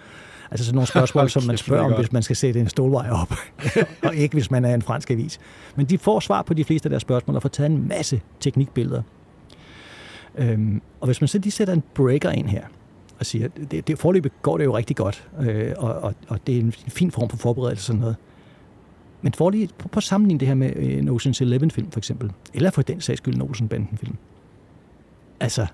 Altså 0.51 0.65
sådan 0.65 0.75
nogle 0.75 0.87
spørgsmål, 0.87 1.29
som 1.35 1.43
man 1.43 1.57
spørger 1.57 1.85
om, 1.85 1.93
hvis 1.93 2.11
man 2.11 2.23
skal 2.23 2.35
sætte 2.35 2.59
en 2.59 2.69
stålvej 2.69 3.09
op, 3.09 3.33
og 4.07 4.15
ikke 4.15 4.33
hvis 4.33 4.51
man 4.51 4.65
er 4.65 4.73
en 4.73 4.81
fransk 4.81 5.11
avis. 5.11 5.39
Men 5.75 5.85
de 5.85 5.97
får 5.97 6.19
svar 6.19 6.41
på 6.41 6.53
de 6.53 6.63
fleste 6.63 6.87
af 6.87 6.89
deres 6.89 7.01
spørgsmål 7.01 7.35
og 7.35 7.41
får 7.41 7.49
taget 7.49 7.71
en 7.71 7.87
masse 7.87 8.21
teknikbilleder. 8.39 9.01
Øhm, 10.37 10.81
og 11.01 11.05
hvis 11.05 11.21
man 11.21 11.27
så 11.27 11.37
lige 11.37 11.51
sætter 11.51 11.73
en 11.73 11.83
breaker 11.93 12.31
ind 12.31 12.47
her, 12.47 12.63
og 13.19 13.25
siger, 13.25 13.47
det, 13.47 13.87
det 13.87 13.99
forløbet 13.99 14.31
går 14.41 14.57
det 14.57 14.65
jo 14.65 14.77
rigtig 14.77 14.95
godt, 14.95 15.27
øh, 15.39 15.73
og, 15.77 15.93
og, 15.93 16.15
og 16.27 16.47
det 16.47 16.55
er 16.55 16.59
en 16.59 16.71
fin 16.71 17.11
form 17.11 17.29
for 17.29 17.37
forberedelse 17.37 17.81
og 17.81 17.85
sådan 17.85 17.99
noget. 17.99 18.15
Men 19.21 19.33
for 19.33 19.49
lige 19.49 19.69
på, 19.77 19.87
på 19.87 20.01
sammenligning 20.01 20.39
det 20.39 20.47
her 20.47 20.55
med 20.55 20.75
øh, 20.75 20.97
en 20.97 21.09
Ocean's 21.09 21.41
Eleven-film 21.41 21.91
for 21.91 21.99
eksempel, 21.99 22.31
eller 22.53 22.71
for 22.71 22.81
den 22.81 23.01
sags 23.01 23.17
skyld 23.17 23.35
en 23.35 23.41
Ocean 23.41 23.69
Banden-film. 23.69 24.15
Altså, 25.39 25.67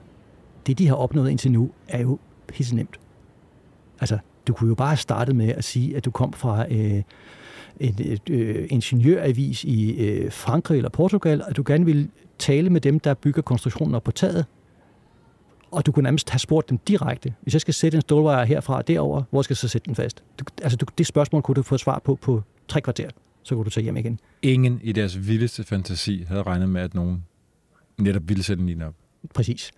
det 0.68 0.80
de 0.80 0.88
har 0.88 0.96
opnået 0.96 1.30
indtil 1.30 1.52
nu, 1.52 1.72
er 1.88 2.02
jo 2.02 2.20
pisse 2.48 2.76
nemt. 2.76 3.00
Altså, 4.00 4.18
du 4.48 4.54
kunne 4.54 4.68
jo 4.68 4.76
bare 4.76 4.88
have 4.88 4.98
startet 4.98 5.36
med 5.36 5.50
at 5.50 5.64
sige, 5.64 5.98
at 5.98 6.06
du 6.06 6.12
kom 6.12 6.34
fra 6.34 6.66
øh, 6.72 7.02
et 7.80 8.30
øh, 8.30 8.68
ingeniøravis 8.70 9.64
i 9.64 10.06
øh, 10.08 10.32
Frankrig 10.32 10.78
eller 10.78 10.90
Portugal, 10.90 11.44
og 11.48 11.58
du 11.58 11.64
gerne 11.66 11.86
ville 11.86 12.10
tale 12.40 12.70
med 12.70 12.82
dem, 12.82 13.00
der 13.00 13.14
bygger 13.14 13.42
konstruktionen 13.42 13.96
op 13.96 14.04
på 14.04 14.12
taget, 14.12 14.46
og 15.72 15.86
du 15.86 15.92
kunne 15.92 16.04
nærmest 16.04 16.30
have 16.30 16.40
spurgt 16.40 16.70
dem 16.70 16.78
direkte. 16.78 17.34
Hvis 17.42 17.54
jeg 17.54 17.62
skal 17.62 17.74
sætte 17.74 17.96
en 17.96 18.02
stålwire 18.02 18.46
herfra 18.46 18.78
og 18.78 18.88
derover, 18.88 19.24
hvor 19.30 19.42
skal 19.42 19.54
jeg 19.54 19.58
så 19.58 19.68
sætte 19.68 19.86
den 19.86 19.96
fast? 19.96 20.24
Du, 20.40 20.46
altså, 20.62 20.78
du, 20.78 20.86
det 20.98 21.08
spørgsmål 21.08 21.42
kunne 21.42 21.56
du 21.56 21.64
få 21.64 21.78
svar 21.78 22.02
på 22.06 22.16
på 22.16 22.42
tre 22.68 22.82
kvarter. 22.82 23.10
Så 23.44 23.56
kunne 23.56 23.66
du 23.66 23.70
tage 23.70 23.84
hjem 23.84 23.98
igen. 23.98 24.20
Ingen 24.42 24.80
i 24.84 24.92
deres 24.92 25.28
vildeste 25.28 25.64
fantasi 25.64 26.26
havde 26.28 26.44
regnet 26.44 26.70
med, 26.70 26.82
at 26.82 26.94
nogen 26.94 27.24
netop 27.98 28.30
ville 28.30 28.44
sætte 28.44 28.64
den 28.64 28.82
op. 28.82 28.94
Præcis. 29.34 29.72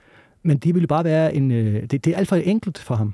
Men 0.44 0.58
det 0.58 0.74
ville 0.74 0.88
bare 0.88 1.04
være 1.04 1.36
en... 1.36 1.52
Øh, 1.52 1.82
det, 1.82 2.06
det 2.06 2.08
er 2.08 2.18
alt 2.18 2.28
for 2.28 2.36
enkelt 2.36 2.78
for 2.78 2.96
ham. 2.96 3.14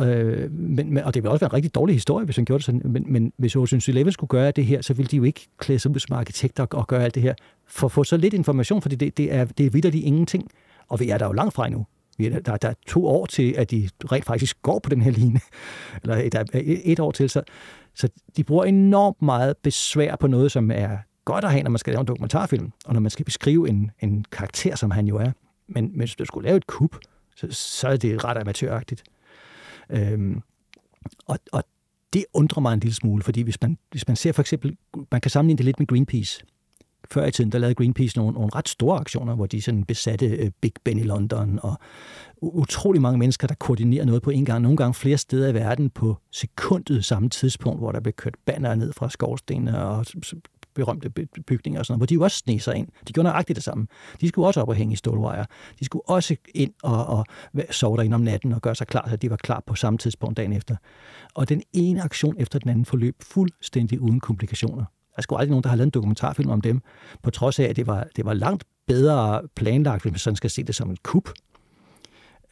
Øh, 0.00 0.52
men, 0.52 0.94
men, 0.94 1.04
og 1.04 1.14
det 1.14 1.22
ville 1.22 1.30
også 1.30 1.40
være 1.40 1.50
en 1.50 1.54
rigtig 1.54 1.74
dårlig 1.74 1.94
historie, 1.94 2.24
hvis 2.24 2.36
han 2.36 2.44
gjorde 2.44 2.58
det 2.58 2.64
sådan. 2.64 2.82
Men, 2.84 3.04
men 3.12 3.32
hvis 3.36 3.56
Ocean 3.56 3.82
Eleven 3.88 4.12
skulle 4.12 4.28
gøre 4.28 4.50
det 4.50 4.66
her, 4.66 4.82
så 4.82 4.94
ville 4.94 5.08
de 5.08 5.16
jo 5.16 5.22
ikke 5.22 5.48
klæde 5.58 5.78
sig 5.78 5.90
ud 5.90 5.98
som 5.98 6.16
arkitekter 6.16 6.62
og, 6.62 6.78
og 6.78 6.86
gøre 6.86 7.04
alt 7.04 7.14
det 7.14 7.22
her. 7.22 7.34
For 7.66 7.86
at 7.86 7.92
få 7.92 8.04
så 8.04 8.16
lidt 8.16 8.34
information, 8.34 8.82
fordi 8.82 8.96
det, 8.96 9.16
det 9.16 9.34
er, 9.34 9.44
det 9.44 9.66
er 9.66 9.70
vidderligt 9.70 10.04
ingenting. 10.04 10.50
Og 10.88 11.00
vi 11.00 11.10
er 11.10 11.18
der 11.18 11.26
jo 11.26 11.32
langt 11.32 11.54
fra 11.54 11.66
endnu. 11.66 11.86
Vi 12.18 12.26
er, 12.26 12.40
der, 12.40 12.56
der 12.56 12.68
er 12.68 12.74
to 12.86 13.06
år 13.06 13.26
til, 13.26 13.54
at 13.58 13.70
de 13.70 13.88
rent 14.12 14.24
faktisk 14.24 14.62
går 14.62 14.78
på 14.78 14.90
den 14.90 15.02
her 15.02 15.10
linje. 15.10 15.40
Eller 16.02 16.28
der 16.28 16.38
er 16.38 16.44
et 16.84 17.00
år 17.00 17.10
til. 17.10 17.30
Så, 17.30 17.42
så 17.94 18.08
de 18.36 18.44
bruger 18.44 18.64
enormt 18.64 19.22
meget 19.22 19.56
besvær 19.62 20.16
på 20.16 20.26
noget, 20.26 20.52
som 20.52 20.70
er 20.70 20.96
godt 21.24 21.44
at 21.44 21.50
have, 21.50 21.62
når 21.62 21.70
man 21.70 21.78
skal 21.78 21.92
lave 21.92 22.00
en 22.00 22.06
dokumentarfilm, 22.06 22.72
og 22.84 22.94
når 22.94 23.00
man 23.00 23.10
skal 23.10 23.24
beskrive 23.24 23.68
en, 23.68 23.90
en 24.00 24.24
karakter, 24.32 24.76
som 24.76 24.90
han 24.90 25.06
jo 25.06 25.16
er. 25.16 25.30
Men, 25.68 25.84
men 25.90 25.98
hvis 25.98 26.16
du 26.16 26.24
skulle 26.24 26.46
lave 26.46 26.56
et 26.56 26.66
kup, 26.66 26.96
så, 27.36 27.46
så 27.50 27.88
er 27.88 27.96
det 27.96 28.24
ret 28.24 28.36
amatøragtigt. 28.36 29.02
Øhm, 29.90 30.40
og, 31.26 31.38
og 31.52 31.64
det 32.12 32.24
undrer 32.34 32.60
mig 32.60 32.74
en 32.74 32.80
lille 32.80 32.94
smule, 32.94 33.22
fordi 33.22 33.42
hvis 33.42 33.60
man, 33.62 33.78
hvis 33.90 34.08
man 34.08 34.16
ser 34.16 34.32
for 34.32 34.42
eksempel, 34.42 34.76
man 35.12 35.20
kan 35.20 35.30
sammenligne 35.30 35.58
det 35.58 35.64
lidt 35.64 35.78
med 35.78 35.86
Greenpeace. 35.86 36.44
Før 37.10 37.26
i 37.26 37.30
tiden, 37.30 37.52
der 37.52 37.58
lavede 37.58 37.74
Greenpeace 37.74 38.18
nogle, 38.18 38.34
nogle 38.34 38.50
ret 38.54 38.68
store 38.68 38.98
aktioner, 39.00 39.34
hvor 39.34 39.46
de 39.46 39.62
sådan 39.62 39.84
besatte 39.84 40.26
øh, 40.26 40.50
Big 40.60 40.72
Ben 40.84 40.98
i 40.98 41.02
London, 41.02 41.58
og 41.62 41.78
utrolig 42.42 43.02
mange 43.02 43.18
mennesker, 43.18 43.46
der 43.46 43.54
koordinerer 43.54 44.04
noget 44.04 44.22
på 44.22 44.30
en 44.30 44.44
gang, 44.44 44.62
nogle 44.62 44.76
gange 44.76 44.94
flere 44.94 45.18
steder 45.18 45.48
i 45.48 45.54
verden 45.54 45.90
på 45.90 46.16
sekundet 46.32 47.04
samme 47.04 47.28
tidspunkt, 47.28 47.80
hvor 47.80 47.92
der 47.92 48.00
blev 48.00 48.12
kørt 48.12 48.34
banner 48.46 48.74
ned 48.74 48.92
fra 48.92 49.10
skorstenene 49.10 49.84
og 49.84 50.06
berømte 50.76 51.10
bygninger 51.46 51.80
og 51.80 51.86
sådan 51.86 51.92
noget, 51.92 51.98
hvor 51.98 52.06
de 52.06 52.14
jo 52.14 52.22
også 52.22 52.36
sne 52.36 52.60
sig 52.60 52.76
ind. 52.76 52.88
De 53.08 53.12
gjorde 53.12 53.28
nøjagtigt 53.28 53.56
det 53.56 53.64
samme. 53.64 53.86
De 54.20 54.28
skulle 54.28 54.48
også 54.48 54.60
op 54.60 54.68
og 54.68 54.74
hænge 54.74 54.92
i 54.92 54.96
stålvejer. 54.96 55.44
De 55.80 55.84
skulle 55.84 56.08
også 56.08 56.36
ind 56.54 56.72
og, 56.82 57.06
og 57.06 57.26
sove 57.70 57.96
derinde 57.96 58.14
om 58.14 58.20
natten 58.20 58.52
og 58.52 58.62
gøre 58.62 58.74
sig 58.74 58.86
klar, 58.86 59.08
så 59.10 59.16
de 59.16 59.30
var 59.30 59.36
klar 59.36 59.62
på 59.66 59.74
samme 59.74 59.98
tidspunkt 59.98 60.36
dagen 60.36 60.52
efter. 60.52 60.76
Og 61.34 61.48
den 61.48 61.62
ene 61.72 62.02
aktion 62.02 62.36
efter 62.38 62.58
den 62.58 62.70
anden 62.70 62.84
forløb 62.84 63.16
fuldstændig 63.22 64.00
uden 64.00 64.20
komplikationer. 64.20 64.84
Der 64.84 65.18
er 65.18 65.22
sgu 65.22 65.36
aldrig 65.36 65.50
nogen, 65.50 65.62
der 65.62 65.68
har 65.68 65.76
lavet 65.76 65.86
en 65.86 65.90
dokumentarfilm 65.90 66.50
om 66.50 66.60
dem, 66.60 66.80
på 67.22 67.30
trods 67.30 67.58
af, 67.58 67.64
at 67.64 67.76
det 67.76 67.86
var, 67.86 68.06
det 68.16 68.24
var 68.24 68.34
langt 68.34 68.64
bedre 68.86 69.42
planlagt, 69.56 70.02
hvis 70.02 70.12
man 70.12 70.18
sådan 70.18 70.36
skal 70.36 70.50
se 70.50 70.62
det 70.62 70.74
som 70.74 70.90
en 70.90 70.96
kup. 71.02 71.30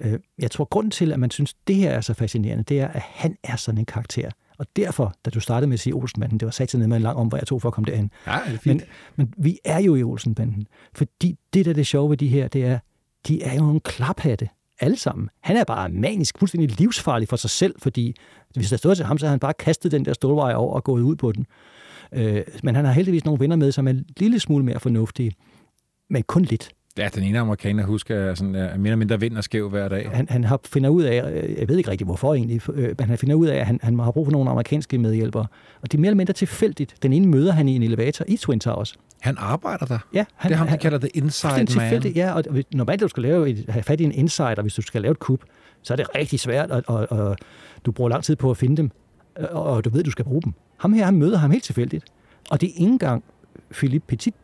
Øh, 0.01 0.19
jeg 0.39 0.51
tror, 0.51 0.65
grunden 0.65 0.91
til, 0.91 1.13
at 1.13 1.21
man 1.21 1.31
synes, 1.31 1.55
det 1.67 1.77
her 1.77 1.91
er 1.91 2.01
så 2.01 2.15
fascinerende, 2.15 2.65
det 2.65 2.81
er, 2.81 2.89
at 2.89 3.01
han 3.01 3.37
er 3.43 3.57
sådan 3.57 3.79
en 3.79 3.87
karakter. 3.87 4.31
Og 4.59 4.67
derfor, 4.77 5.15
da 5.25 5.31
du 5.31 5.41
startede 5.41 5.69
med 5.69 5.75
at 5.75 5.81
sige 5.81 5.95
Olsenbanden, 5.95 6.39
det 6.39 6.47
var 6.47 6.53
sat 6.53 6.75
ned 6.75 6.87
med 6.87 6.97
en 6.97 7.03
lang 7.03 7.17
om, 7.17 7.29
hvor 7.29 7.39
jeg 7.39 7.47
tog 7.47 7.63
for 7.63 7.69
at 7.69 7.75
komme 7.75 7.91
derhen. 7.91 8.11
Ja, 8.27 8.39
det 8.47 8.55
er 8.55 8.59
fint. 8.59 8.83
Men, 9.17 9.27
men 9.27 9.45
vi 9.45 9.59
er 9.65 9.81
jo 9.81 9.95
i 9.95 10.03
Olsenbanden. 10.03 10.67
Fordi 10.95 11.39
det, 11.55 11.65
der 11.65 11.71
er 11.71 11.75
det 11.75 11.87
sjove 11.87 12.11
ved 12.11 12.17
de 12.17 12.29
her, 12.29 12.49
det 12.49 12.65
er, 12.65 12.79
de 13.29 13.43
er 13.43 13.55
jo 13.55 13.61
nogle 13.61 13.81
klaphatte 13.81 14.49
alle 14.81 14.97
sammen. 14.97 15.29
Han 15.41 15.57
er 15.57 15.65
bare 15.65 15.89
manisk, 15.89 16.39
fuldstændig 16.39 16.79
livsfarlig 16.79 17.29
for 17.29 17.37
sig 17.37 17.51
selv, 17.51 17.75
fordi 17.79 18.15
hvis 18.55 18.71
der 18.71 18.77
stod 18.77 18.95
til 18.95 19.05
ham, 19.05 19.19
så 19.19 19.27
har 19.27 19.31
han 19.31 19.39
bare 19.39 19.55
kastet 19.55 19.93
den 19.93 20.05
der 20.05 20.13
stålvej 20.13 20.55
over 20.55 20.75
og 20.75 20.85
gået 20.85 21.03
ud 21.03 21.17
på 21.17 21.33
den. 21.33 21.47
Øh, 22.13 22.43
men 22.63 22.75
han 22.75 22.85
har 22.85 22.93
heldigvis 22.93 23.25
nogle 23.25 23.41
venner 23.41 23.57
med, 23.57 23.73
som 23.73 23.87
er 23.87 23.91
en 23.91 24.05
lille 24.17 24.41
smule 24.41 24.65
mere 24.65 24.81
fornuftige, 24.81 25.33
men 26.11 26.23
kun 26.23 26.43
lidt. 26.43 26.71
Ja, 26.99 27.09
den 27.15 27.23
ene 27.23 27.39
amerikaner, 27.39 27.87
husker 27.87 28.35
sådan, 28.35 28.55
er 28.55 28.61
mere 28.61 28.75
eller 28.75 28.97
mindre 28.97 29.21
vind 29.21 29.39
og 29.39 29.45
skæv 29.45 29.71
hver 29.71 29.89
dag. 29.89 30.11
Han, 30.13 30.27
han 30.31 30.45
har 30.45 30.61
finder 30.65 30.91
ud 30.91 31.03
af, 31.03 31.15
jeg 31.59 31.69
ved 31.69 31.79
ikke 31.79 31.91
rigtig 31.91 32.05
hvorfor 32.05 32.35
egentlig, 32.35 32.71
øh, 32.75 32.95
men 32.99 33.09
han 33.09 33.19
finder 33.19 33.35
ud 33.35 33.47
af, 33.47 33.57
at 33.57 33.67
han, 33.67 33.81
han 33.83 33.99
har 33.99 34.11
brug 34.11 34.27
for 34.27 34.33
nogle 34.33 34.51
amerikanske 34.51 34.99
medhjælpere. 34.99 35.47
Og 35.83 35.93
det 35.93 35.99
er 35.99 36.01
mere 36.01 36.09
eller 36.09 36.17
mindre 36.17 36.33
tilfældigt. 36.33 36.95
Den 37.03 37.13
ene 37.13 37.27
møder 37.27 37.53
han 37.53 37.69
i 37.69 37.77
en 37.77 37.83
elevator 37.83 38.25
i 38.29 38.37
Twin 38.37 38.61
Towers. 38.61 38.97
Han 39.21 39.37
arbejder 39.39 39.87
der. 39.87 39.99
Ja, 40.13 40.25
han, 40.35 40.49
det 40.49 40.55
er 40.55 40.59
ham, 40.59 40.67
de 40.67 40.71
han, 40.71 40.79
kalder 40.79 40.99
det 40.99 41.11
inside 41.15 41.53
man. 41.57 41.67
tilfældigt, 41.67 42.17
ja. 42.17 42.33
Og 42.33 42.45
normalt, 42.75 43.01
når 43.01 43.07
du 43.07 43.11
skal 43.11 43.23
lave 43.23 43.51
et, 43.51 43.65
have 43.69 43.83
fat 43.83 44.01
i 44.01 44.05
en 44.05 44.13
insider, 44.13 44.63
hvis 44.63 44.75
du 44.75 44.83
skal 44.83 45.03
lave 45.03 45.13
et 45.13 45.19
kub, 45.19 45.43
så 45.83 45.95
er 45.95 45.97
det 45.97 46.07
rigtig 46.15 46.41
svært, 46.41 46.71
og, 46.71 46.83
og, 46.87 47.07
og 47.11 47.37
du 47.87 47.93
bruger 47.93 48.11
lang 48.11 48.25
tid 48.25 48.37
på 48.37 48.51
at 48.51 48.57
finde 48.57 48.77
dem, 48.77 48.91
og, 49.37 49.63
og 49.63 49.85
du 49.85 49.91
ved, 49.91 50.03
du 50.05 50.11
skal 50.11 50.25
bruge 50.25 50.43
dem. 50.43 50.53
Ham 50.79 50.93
her, 50.93 51.05
han 51.05 51.17
møder 51.17 51.39
ham 51.39 51.51
helt 51.51 51.65
tilfældigt. 51.65 52.05
Og 52.51 52.61
det 52.61 52.67
er 52.67 52.73
ikke 52.77 52.83
engang 52.83 53.25
Philippe 53.71 54.07
Petit, 54.09 54.35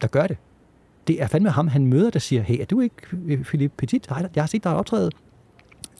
der 0.00 0.06
gør 0.06 0.26
det. 0.26 0.36
Det 1.10 1.22
er 1.22 1.26
fandme 1.26 1.50
ham, 1.50 1.68
han 1.68 1.86
møder, 1.86 2.10
der 2.10 2.18
siger, 2.18 2.42
hey, 2.42 2.60
er 2.60 2.64
du 2.64 2.80
ikke 2.80 2.94
øh, 3.26 3.44
Philippe 3.44 3.76
Petit? 3.76 4.08
Jeg 4.34 4.42
har 4.42 4.46
set 4.46 4.64
dig 4.64 4.74
optræde. 4.74 5.10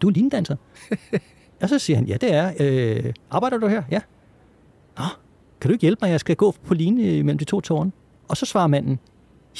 Du 0.03 0.09
er 0.09 0.13
linedanser. 0.13 0.57
og 1.63 1.69
så 1.69 1.79
siger 1.79 1.97
han, 1.97 2.07
ja, 2.07 2.17
det 2.21 2.35
er. 2.35 2.53
Øh, 2.61 3.13
arbejder 3.31 3.59
du 3.59 3.67
her? 3.67 3.83
Ja. 3.91 4.01
Nå, 4.99 5.05
kan 5.61 5.69
du 5.69 5.73
ikke 5.73 5.83
hjælpe 5.83 5.99
mig? 6.03 6.11
Jeg 6.11 6.21
skal 6.21 6.37
gå 6.37 6.55
på 6.67 6.75
line 6.75 7.03
øh, 7.03 7.25
mellem 7.25 7.39
de 7.39 7.45
to 7.45 7.61
tårne. 7.61 7.93
Og 8.29 8.37
så 8.37 8.47
svarer 8.47 8.67
manden, 8.67 8.99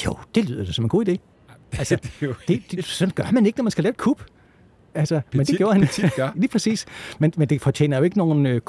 jo, 0.07 0.17
det 0.35 0.49
lyder 0.49 0.65
da 0.65 0.73
som 0.73 0.85
en 0.85 0.89
god 0.89 1.09
idé. 1.09 1.17
Altså, 1.79 1.97
det 2.21 2.37
det, 2.49 2.63
det, 2.71 2.85
sådan 2.85 3.15
gør 3.15 3.31
man 3.33 3.47
ikke, 3.47 3.59
når 3.59 3.63
man 3.63 3.71
skal 3.71 3.85
lave 3.85 3.91
et 3.91 3.97
kub. 3.97 4.23
Altså, 4.95 5.15
men 5.33 5.41
det 5.41 5.49
Petit- 5.49 5.57
gjorde 5.57 5.73
han. 5.73 5.83
Petit 5.83 6.15
gør. 6.17 6.31
Lige 6.41 6.49
præcis. 6.49 6.87
Men, 7.19 7.33
men 7.37 7.49
det 7.49 7.61
fortjener 7.61 7.97
jo 7.97 8.03
ikke 8.03 8.19
nogen 8.19 8.47
øh. 8.47 8.61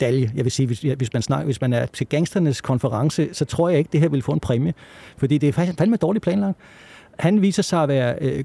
Jeg 0.00 0.30
vil 0.34 0.50
sige, 0.50 0.66
hvis, 0.66 0.80
hvis, 0.80 1.12
man 1.12 1.22
snakker, 1.22 1.44
hvis 1.44 1.60
man 1.60 1.72
er 1.72 1.86
til 1.86 2.06
gangsternes 2.06 2.60
konference, 2.60 3.28
så 3.32 3.44
tror 3.44 3.68
jeg 3.68 3.78
ikke, 3.78 3.88
det 3.92 4.00
her 4.00 4.08
vil 4.08 4.22
få 4.22 4.32
en 4.32 4.40
præmie. 4.40 4.74
Fordi 5.16 5.38
det 5.38 5.48
er 5.48 5.52
faktisk 5.52 5.78
fandme 5.78 5.96
dårligt 5.96 6.22
planlagt. 6.22 6.58
Han 7.18 7.42
viser 7.42 7.62
sig 7.62 7.82
at 7.82 7.88
være, 7.88 8.16
øh, 8.20 8.44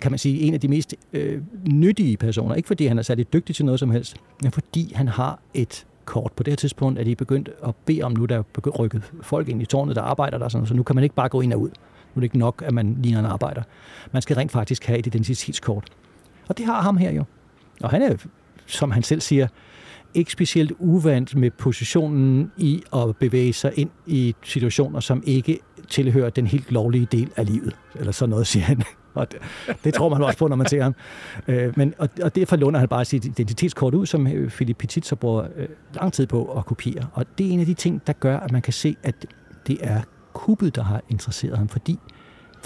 kan 0.00 0.12
man 0.12 0.18
sige, 0.18 0.40
en 0.40 0.54
af 0.54 0.60
de 0.60 0.68
mest 0.68 0.94
øh, 1.12 1.42
nyttige 1.68 2.16
personer. 2.16 2.54
Ikke 2.54 2.66
fordi 2.66 2.86
han 2.86 2.98
er 2.98 3.02
særlig 3.02 3.32
dygtig 3.32 3.56
til 3.56 3.64
noget 3.64 3.80
som 3.80 3.90
helst, 3.90 4.16
men 4.42 4.52
fordi 4.52 4.92
han 4.94 5.08
har 5.08 5.38
et 5.54 5.86
kort. 6.04 6.32
På 6.32 6.42
det 6.42 6.50
her 6.52 6.56
tidspunkt 6.56 6.98
er 6.98 7.04
de 7.04 7.16
begyndt 7.16 7.50
at 7.66 7.74
bede 7.86 8.02
om, 8.02 8.12
nu 8.12 8.24
der 8.24 8.38
er 8.38 8.70
rykket 8.70 9.02
folk 9.22 9.48
ind 9.48 9.62
i 9.62 9.64
tårnet, 9.64 9.96
der 9.96 10.02
arbejder 10.02 10.38
der, 10.38 10.48
sådan, 10.48 10.66
så 10.66 10.74
nu 10.74 10.82
kan 10.82 10.94
man 10.96 11.04
ikke 11.04 11.14
bare 11.14 11.28
gå 11.28 11.40
ind 11.40 11.52
og 11.52 11.60
ud. 11.60 11.68
Nu 11.68 12.18
er 12.18 12.20
det 12.20 12.24
ikke 12.24 12.38
nok, 12.38 12.62
at 12.66 12.74
man 12.74 12.98
ligner 13.02 13.20
en 13.20 13.26
arbejder. 13.26 13.62
Man 14.12 14.22
skal 14.22 14.36
rent 14.36 14.52
faktisk 14.52 14.84
have 14.84 14.98
et 14.98 15.06
identitetskort. 15.06 15.84
Og 16.48 16.58
det 16.58 16.66
har 16.66 16.82
ham 16.82 16.96
her 16.96 17.12
jo. 17.12 17.24
Og 17.82 17.90
han 17.90 18.02
er, 18.02 18.16
som 18.66 18.90
han 18.90 19.02
selv 19.02 19.20
siger, 19.20 19.46
ikke 20.14 20.32
specielt 20.32 20.72
uvant 20.78 21.36
med 21.36 21.50
positionen 21.50 22.52
i 22.56 22.82
at 22.94 23.16
bevæge 23.16 23.52
sig 23.52 23.72
ind 23.76 23.90
i 24.06 24.34
situationer, 24.42 25.00
som 25.00 25.22
ikke 25.26 25.58
tilhører 25.88 26.30
den 26.30 26.46
helt 26.46 26.72
lovlige 26.72 27.08
del 27.12 27.30
af 27.36 27.46
livet. 27.46 27.76
Eller 27.94 28.12
sådan 28.12 28.30
noget, 28.30 28.46
siger 28.46 28.64
han. 28.64 28.82
Og 29.14 29.32
det, 29.32 29.40
det 29.84 29.94
tror 29.94 30.08
man 30.08 30.22
også 30.22 30.38
på, 30.38 30.48
når 30.48 30.56
man 30.56 30.66
ser 30.66 30.82
ham. 30.82 30.94
Øh, 31.48 31.72
men, 31.76 31.94
og, 31.98 32.08
og 32.22 32.34
derfor 32.36 32.56
låner 32.56 32.78
han 32.78 32.88
bare 32.88 33.04
sit 33.04 33.24
identitetskort 33.24 33.94
ud, 33.94 34.06
som 34.06 34.26
øh, 34.26 34.50
Philip 34.50 34.76
Petit 34.76 35.06
så 35.06 35.16
bruger 35.16 35.46
øh, 35.56 35.68
lang 35.94 36.12
tid 36.12 36.26
på 36.26 36.44
at 36.44 36.66
kopiere. 36.66 37.06
Og 37.12 37.26
det 37.38 37.46
er 37.46 37.50
en 37.50 37.60
af 37.60 37.66
de 37.66 37.74
ting, 37.74 38.02
der 38.06 38.12
gør, 38.12 38.38
at 38.38 38.52
man 38.52 38.62
kan 38.62 38.72
se, 38.72 38.96
at 39.02 39.26
det 39.66 39.78
er 39.80 40.00
kuppet, 40.32 40.76
der 40.76 40.82
har 40.82 41.02
interesseret 41.08 41.58
ham. 41.58 41.68
Fordi 41.68 41.98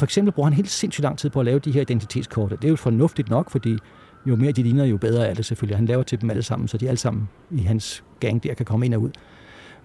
for 0.01 0.07
eksempel 0.07 0.33
bruger 0.33 0.49
han 0.49 0.57
helt 0.57 0.71
sindssygt 0.71 1.03
lang 1.03 1.19
tid 1.19 1.31
på 1.31 1.41
at 1.41 1.47
lave 1.47 1.59
de 1.59 1.73
her 1.73 1.81
identitetskort. 1.81 2.51
Det 2.51 2.65
er 2.65 2.69
jo 2.69 2.77
fornuftigt 2.77 3.31
nok, 3.31 3.51
fordi 3.51 3.79
jo 4.27 4.37
mere 4.37 4.53
de 4.53 4.63
ligner, 4.63 4.85
jo 4.85 4.97
bedre 4.97 5.27
er 5.29 5.35
det 5.35 5.45
selvfølgelig. 5.45 5.77
Han 5.77 5.87
laver 5.87 6.03
til 6.03 6.21
dem 6.21 6.31
alle 6.31 6.43
sammen, 6.43 6.69
så 6.69 6.79
de 6.79 6.89
alle 6.89 6.99
sammen 6.99 7.29
i 7.51 7.59
hans 7.59 8.05
gang 8.21 8.43
der 8.43 8.55
kan 8.55 8.67
komme 8.67 8.87
ind 8.87 8.95
og 8.95 9.03
ud. 9.03 9.11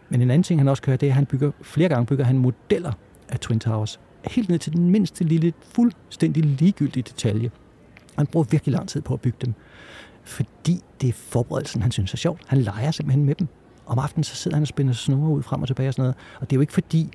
Men 0.10 0.22
en 0.22 0.32
anden 0.32 0.44
ting, 0.44 0.60
han 0.60 0.68
også 0.68 0.84
gør, 0.84 0.96
det 0.96 1.08
er, 1.08 1.12
at 1.12 1.16
han 1.16 1.26
bygger, 1.26 1.52
flere 1.62 1.90
gange 1.90 2.06
bygger 2.06 2.26
han 2.26 2.38
modeller 2.38 2.92
af 3.30 3.40
Twin 3.40 3.60
Towers. 3.60 4.00
Helt 4.26 4.50
ned 4.50 4.60
til 4.60 4.74
den 4.74 4.90
mindste 4.90 5.24
lille, 5.24 5.54
fuldstændig 5.62 6.46
ligegyldige 6.46 7.04
detalje. 7.04 7.52
Han 8.18 8.28
bruger 8.28 8.46
virkelig 8.50 8.74
lang 8.74 8.90
tid 8.90 9.02
på 9.02 9.14
at 9.14 9.22
bygge 9.22 9.38
dem. 9.46 9.54
Fordi 10.24 10.80
det 11.02 11.10
er 11.10 11.14
forberedelsen, 11.14 11.82
han 11.82 11.92
synes 11.92 12.14
er 12.14 12.18
sjovt. 12.18 12.42
Han 12.48 12.62
leger 12.62 12.92
simpelthen 12.92 13.26
med 13.26 13.36
dem. 13.36 13.48
Om 13.86 14.00
aftenen 14.00 14.24
så 14.24 14.36
sidder 14.36 14.58
han 14.58 14.62
og 14.62 14.68
spænder 14.68 14.94
snore 14.94 15.30
ud 15.30 15.44
frem 15.44 15.62
og 15.62 15.68
tilbage 15.68 15.90
og 15.90 15.94
sådan 15.94 16.04
noget. 16.04 16.16
Og 16.40 16.50
det 16.50 16.56
er 16.56 16.58
jo 16.58 16.62
ikke 16.62 16.74
fordi, 16.74 17.10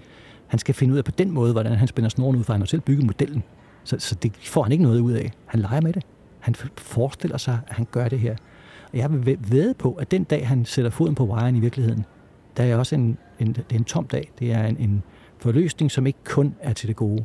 han 0.50 0.58
skal 0.58 0.74
finde 0.74 0.92
ud 0.92 0.98
af 0.98 1.04
på 1.04 1.10
den 1.10 1.30
måde, 1.30 1.52
hvordan 1.52 1.72
han 1.72 1.88
spænder 1.88 2.08
snoren 2.10 2.36
ud, 2.36 2.44
for 2.44 2.52
han 2.52 2.60
har 2.60 2.66
selv 2.66 2.80
bygget 2.80 3.06
modellen. 3.06 3.42
Så, 3.84 3.96
så 3.98 4.14
det 4.14 4.32
får 4.42 4.62
han 4.62 4.72
ikke 4.72 4.84
noget 4.84 5.00
ud 5.00 5.12
af. 5.12 5.30
Han 5.46 5.60
leger 5.60 5.80
med 5.80 5.92
det. 5.92 6.02
Han 6.38 6.54
forestiller 6.78 7.38
sig, 7.38 7.58
at 7.68 7.76
han 7.76 7.86
gør 7.90 8.08
det 8.08 8.18
her. 8.20 8.36
Og 8.92 8.98
jeg 8.98 9.12
vil 9.26 9.38
ved 9.48 9.74
på, 9.74 9.92
at 9.92 10.10
den 10.10 10.24
dag, 10.24 10.48
han 10.48 10.64
sætter 10.64 10.90
foden 10.90 11.14
på 11.14 11.24
wiren 11.24 11.56
i 11.56 11.60
virkeligheden, 11.60 12.04
der 12.56 12.62
er 12.64 12.76
også 12.76 12.94
en, 12.94 13.18
en, 13.40 13.46
det 13.52 13.64
er 13.70 13.74
en 13.76 13.84
tom 13.84 14.06
dag. 14.06 14.30
Det 14.38 14.52
er 14.52 14.64
en, 14.66 14.76
en 14.76 15.02
forløsning, 15.38 15.90
som 15.90 16.06
ikke 16.06 16.18
kun 16.24 16.54
er 16.60 16.72
til 16.72 16.88
det 16.88 16.96
gode. 16.96 17.24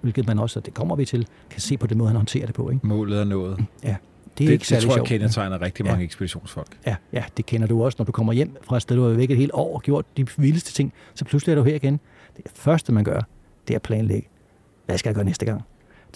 Hvilket 0.00 0.26
man 0.26 0.38
også, 0.38 0.58
og 0.60 0.66
det 0.66 0.74
kommer 0.74 0.96
vi 0.96 1.04
til, 1.04 1.26
kan 1.50 1.60
se 1.60 1.76
på 1.76 1.86
den 1.86 1.98
måde, 1.98 2.08
han 2.08 2.16
håndterer 2.16 2.46
det 2.46 2.54
på. 2.54 2.70
Ikke? 2.70 2.86
Målet 2.86 3.20
er 3.20 3.24
nået. 3.24 3.64
Ja, 3.82 3.88
det 3.88 3.94
er 3.94 3.98
Det, 4.38 4.40
ikke 4.40 4.58
det 4.58 4.66
særlig 4.66 4.82
tror 4.82 4.92
jeg 4.92 4.96
sjovt. 4.98 5.08
kendetegner 5.08 5.60
rigtig 5.62 5.84
Ja. 5.86 5.90
mange 5.90 6.04
ekspeditionsfolk. 6.04 6.78
Ja, 6.86 6.96
ja, 7.12 7.24
det 7.36 7.46
kender 7.46 7.66
du 7.66 7.84
også, 7.84 7.96
når 7.98 8.04
du 8.04 8.12
kommer 8.12 8.32
hjem 8.32 8.56
fra 8.62 8.76
et 8.76 8.82
sted, 8.82 8.96
du 8.96 9.02
har 9.02 9.10
væk 9.10 9.30
et 9.30 9.36
helt 9.36 9.50
år 9.54 9.74
og 9.74 9.82
gjort 9.82 10.04
de 10.16 10.26
vildeste 10.36 10.72
ting, 10.72 10.92
så 11.14 11.24
pludselig 11.24 11.52
er 11.52 11.56
du 11.56 11.62
her 11.62 11.74
igen. 11.74 12.00
Det 12.36 12.44
første, 12.54 12.92
man 12.92 13.04
gør, 13.04 13.20
det 13.68 13.74
er 13.74 13.78
at 13.78 13.82
planlægge. 13.82 14.28
Hvad 14.86 14.98
skal 14.98 15.08
jeg 15.10 15.14
gøre 15.14 15.24
næste 15.24 15.46
gang? 15.46 15.58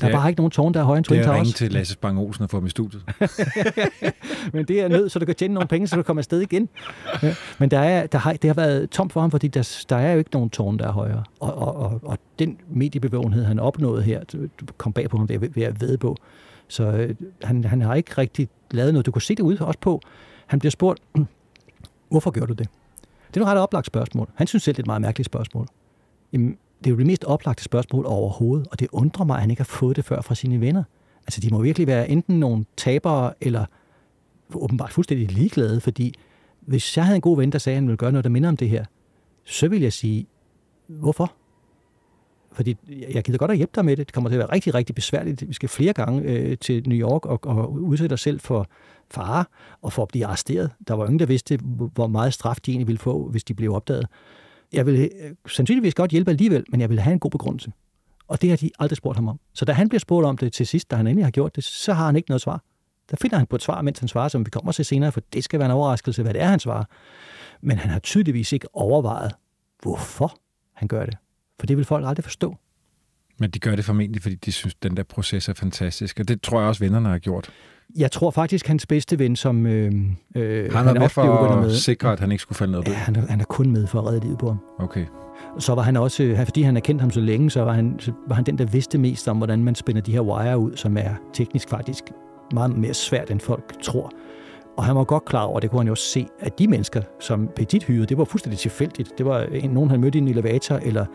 Der 0.00 0.04
er 0.04 0.08
Det 0.08 0.14
er- 0.14 0.18
bare 0.20 0.28
ikke 0.30 0.40
nogen 0.40 0.50
tårn, 0.50 0.74
der 0.74 0.80
er 0.80 0.84
højere 0.84 0.98
end 0.98 1.04
Det 1.04 1.08
Twin 1.08 1.20
er 1.20 1.24
at 1.24 1.30
ringe 1.30 1.44
Towers. 1.44 1.54
til 1.54 1.72
Lasse 1.72 1.92
Spang 1.92 2.18
Olsen 2.18 2.42
og 2.44 2.50
få 2.50 2.56
ham 2.56 2.66
i 2.66 2.70
studiet. 2.70 3.02
Men 4.52 4.64
det 4.64 4.80
er 4.80 4.88
nød, 4.88 5.08
så 5.08 5.18
du 5.18 5.26
kan 5.26 5.34
tjene 5.34 5.54
nogle 5.54 5.68
penge, 5.68 5.86
så 5.86 5.96
du 5.96 6.02
kommer 6.02 6.20
afsted 6.20 6.40
igen. 6.40 6.68
Ja, 7.22 7.34
men 7.58 7.70
der 7.70 7.78
er, 7.78 8.06
der 8.06 8.18
har, 8.18 8.32
det 8.32 8.48
har 8.48 8.54
været 8.54 8.90
tomt 8.90 9.12
for 9.12 9.20
ham, 9.20 9.30
fordi 9.30 9.48
der, 9.48 9.84
der 9.88 9.96
er 9.96 10.12
jo 10.12 10.18
ikke 10.18 10.30
nogen 10.32 10.50
tårn, 10.50 10.78
der 10.78 10.86
er 10.88 10.92
højere. 10.92 11.24
Og, 11.40 11.54
og, 11.54 11.76
og, 11.76 12.00
og 12.02 12.18
den 12.38 12.58
mediebevågenhed, 12.68 13.44
han 13.44 13.58
opnåede 13.58 14.02
her, 14.02 14.24
du, 14.24 14.38
kom 14.78 14.92
bag 14.92 15.10
på 15.10 15.16
ham, 15.16 15.26
det 15.26 15.36
er 15.36 15.40
jeg 15.40 15.54
ved 15.56 15.62
at 15.62 15.80
ved 15.80 15.98
på. 15.98 16.16
Så 16.68 16.84
øh, 16.84 17.14
han, 17.42 17.64
han 17.64 17.80
har 17.80 17.94
ikke 17.94 18.12
rigtig 18.18 18.48
lavet 18.70 18.92
noget. 18.94 19.06
Du 19.06 19.10
kunne 19.10 19.22
se 19.22 19.34
det 19.34 19.42
ud 19.42 19.58
også 19.58 19.78
på. 19.80 20.00
Han 20.46 20.58
bliver 20.58 20.70
spurgt, 20.70 21.00
hvorfor 22.10 22.30
gør 22.30 22.46
du 22.46 22.52
det? 22.52 22.68
Det 23.34 23.40
er 23.40 23.44
et 23.44 23.50
ret 23.52 23.58
oplagt 23.58 23.86
spørgsmål. 23.86 24.28
Han 24.34 24.46
synes 24.46 24.62
selv, 24.62 24.74
det 24.74 24.78
er 24.78 24.82
et 24.82 24.86
meget 24.86 25.02
mærkeligt 25.02 25.26
spørgsmål. 25.26 25.66
Jamen, 26.36 26.58
det 26.78 26.86
er 26.86 26.90
jo 26.90 26.98
det 26.98 27.06
mest 27.06 27.24
oplagte 27.24 27.64
spørgsmål 27.64 28.06
overhovedet, 28.06 28.68
og 28.70 28.80
det 28.80 28.88
undrer 28.92 29.24
mig, 29.24 29.34
at 29.34 29.40
han 29.40 29.50
ikke 29.50 29.60
har 29.60 29.64
fået 29.64 29.96
det 29.96 30.04
før 30.04 30.20
fra 30.20 30.34
sine 30.34 30.60
venner. 30.60 30.82
Altså, 31.26 31.40
de 31.40 31.50
må 31.50 31.62
virkelig 31.62 31.86
være 31.86 32.08
enten 32.08 32.40
nogle 32.40 32.64
tabere, 32.76 33.34
eller 33.40 33.64
åbenbart 34.54 34.92
fuldstændig 34.92 35.32
ligeglade, 35.32 35.80
fordi 35.80 36.14
hvis 36.60 36.96
jeg 36.96 37.04
havde 37.04 37.16
en 37.16 37.20
god 37.20 37.36
ven, 37.36 37.52
der 37.52 37.58
sagde, 37.58 37.74
at 37.74 37.82
han 37.82 37.86
ville 37.86 37.96
gøre 37.96 38.12
noget, 38.12 38.24
der 38.24 38.30
minder 38.30 38.48
om 38.48 38.56
det 38.56 38.68
her, 38.68 38.84
så 39.44 39.68
ville 39.68 39.84
jeg 39.84 39.92
sige, 39.92 40.26
hvorfor? 40.86 41.32
Fordi 42.52 42.76
jeg 43.14 43.24
gider 43.24 43.38
godt 43.38 43.50
at 43.50 43.56
hjælpe 43.56 43.72
dig 43.74 43.84
med 43.84 43.96
det. 43.96 44.06
Det 44.06 44.14
kommer 44.14 44.30
til 44.30 44.34
at 44.34 44.38
være 44.38 44.52
rigtig, 44.52 44.74
rigtig 44.74 44.94
besværligt. 44.94 45.48
Vi 45.48 45.54
skal 45.54 45.68
flere 45.68 45.92
gange 45.92 46.22
øh, 46.22 46.58
til 46.58 46.88
New 46.88 46.98
York 46.98 47.26
og, 47.26 47.40
og 47.46 47.72
udsætte 47.72 48.12
os 48.14 48.20
selv 48.20 48.40
for 48.40 48.66
fare 49.10 49.44
og 49.82 49.92
for 49.92 50.02
at 50.02 50.08
blive 50.08 50.26
arresteret. 50.26 50.70
Der 50.88 50.94
var 50.94 51.04
ingen, 51.04 51.18
der 51.18 51.26
vidste, 51.26 51.58
hvor 51.94 52.06
meget 52.06 52.34
straf 52.34 52.56
de 52.66 52.70
egentlig 52.70 52.86
ville 52.86 52.98
få, 52.98 53.28
hvis 53.28 53.44
de 53.44 53.54
blev 53.54 53.74
opdaget. 53.74 54.06
Jeg 54.72 54.86
ville 54.86 55.00
øh, 55.00 55.34
sandsynligvis 55.48 55.94
godt 55.94 56.10
hjælpe 56.10 56.30
alligevel, 56.30 56.64
men 56.68 56.80
jeg 56.80 56.88
ville 56.88 57.02
have 57.02 57.12
en 57.12 57.18
god 57.18 57.30
begrundelse. 57.30 57.72
Og 58.28 58.42
det 58.42 58.50
har 58.50 58.56
de 58.56 58.70
aldrig 58.78 58.96
spurgt 58.96 59.16
ham 59.16 59.28
om. 59.28 59.40
Så 59.52 59.64
da 59.64 59.72
han 59.72 59.88
bliver 59.88 60.00
spurgt 60.00 60.26
om 60.26 60.38
det 60.38 60.52
til 60.52 60.66
sidst, 60.66 60.90
da 60.90 60.96
han 60.96 61.06
endelig 61.06 61.26
har 61.26 61.30
gjort 61.30 61.56
det, 61.56 61.64
så 61.64 61.92
har 61.92 62.06
han 62.06 62.16
ikke 62.16 62.30
noget 62.30 62.40
svar. 62.40 62.62
Der 63.10 63.16
finder 63.20 63.36
han 63.36 63.46
på 63.46 63.56
et 63.56 63.62
svar, 63.62 63.82
mens 63.82 63.98
han 63.98 64.08
svarer, 64.08 64.28
som 64.28 64.46
vi 64.46 64.50
kommer 64.50 64.72
til 64.72 64.84
senere, 64.84 65.12
for 65.12 65.20
det 65.32 65.44
skal 65.44 65.58
være 65.58 65.66
en 65.66 65.72
overraskelse, 65.72 66.22
hvad 66.22 66.34
det 66.34 66.42
er, 66.42 66.46
han 66.46 66.60
svarer. 66.60 66.84
Men 67.60 67.78
han 67.78 67.90
har 67.90 67.98
tydeligvis 67.98 68.52
ikke 68.52 68.68
overvejet, 68.72 69.32
hvorfor 69.82 70.38
han 70.74 70.88
gør 70.88 71.06
det. 71.06 71.16
For 71.60 71.66
det 71.66 71.76
vil 71.76 71.84
folk 71.84 72.06
aldrig 72.06 72.24
forstå. 72.24 72.56
Men 73.38 73.50
de 73.50 73.58
gør 73.58 73.76
det 73.76 73.84
formentlig, 73.84 74.22
fordi 74.22 74.34
de 74.34 74.52
synes, 74.52 74.74
at 74.74 74.82
den 74.82 74.96
der 74.96 75.02
proces 75.02 75.48
er 75.48 75.54
fantastisk. 75.54 76.20
Og 76.20 76.28
det 76.28 76.42
tror 76.42 76.60
jeg 76.60 76.68
også, 76.68 76.84
vennerne 76.84 77.08
har 77.08 77.18
gjort. 77.18 77.50
Jeg 77.98 78.12
tror 78.12 78.30
faktisk, 78.30 78.66
hans 78.66 78.86
bedste 78.86 79.18
ven, 79.18 79.36
som 79.36 79.66
øh, 79.66 79.92
øh, 80.36 80.72
Han 80.72 80.88
er 80.88 81.00
med 81.00 81.08
for 81.08 81.22
at 81.22 81.72
sikre, 81.72 82.12
at 82.12 82.20
han 82.20 82.32
ikke 82.32 82.42
skulle 82.42 82.56
falde 82.56 82.72
ned. 82.72 82.82
Ja, 82.86 82.92
han 82.92 83.16
er, 83.16 83.26
han 83.28 83.40
er 83.40 83.44
kun 83.44 83.70
med 83.70 83.86
for 83.86 83.98
at 83.98 84.06
redde 84.06 84.20
livet 84.20 84.38
på 84.38 84.46
ham. 84.46 84.58
Okay. 84.78 85.04
Så 85.58 85.74
var 85.74 85.82
han 85.82 85.96
også, 85.96 86.22
øh, 86.22 86.44
fordi 86.44 86.62
han 86.62 86.74
har 86.74 86.80
kendt 86.80 87.00
ham 87.00 87.10
så 87.10 87.20
længe, 87.20 87.50
så 87.50 87.62
var 87.62 87.72
han, 87.72 87.96
så 87.98 88.12
var 88.28 88.34
han 88.34 88.44
den, 88.44 88.58
der 88.58 88.64
vidste 88.64 88.98
mest 88.98 89.28
om, 89.28 89.36
hvordan 89.36 89.64
man 89.64 89.74
spænder 89.74 90.02
de 90.02 90.12
her 90.12 90.20
wire 90.20 90.58
ud, 90.58 90.76
som 90.76 90.96
er 90.96 91.10
teknisk 91.32 91.68
faktisk 91.68 92.04
meget 92.52 92.78
mere 92.78 92.94
svært, 92.94 93.30
end 93.30 93.40
folk 93.40 93.82
tror. 93.82 94.12
Og 94.76 94.84
han 94.84 94.96
var 94.96 95.04
godt 95.04 95.24
klar 95.24 95.42
over, 95.42 95.60
det 95.60 95.70
kunne 95.70 95.80
han 95.80 95.86
jo 95.86 95.92
også 95.92 96.08
se, 96.08 96.26
at 96.40 96.58
de 96.58 96.68
mennesker, 96.68 97.02
som 97.20 97.48
Petit 97.56 97.84
hyrede, 97.84 98.06
det 98.06 98.18
var 98.18 98.24
fuldstændig 98.24 98.58
tilfældigt. 98.58 99.12
Det 99.18 99.26
var 99.26 99.40
en, 99.42 99.70
nogen, 99.70 99.90
han 99.90 100.00
mødte 100.00 100.18
i 100.18 100.22
en 100.22 100.28
elevator, 100.28 100.76
eller 100.76 101.06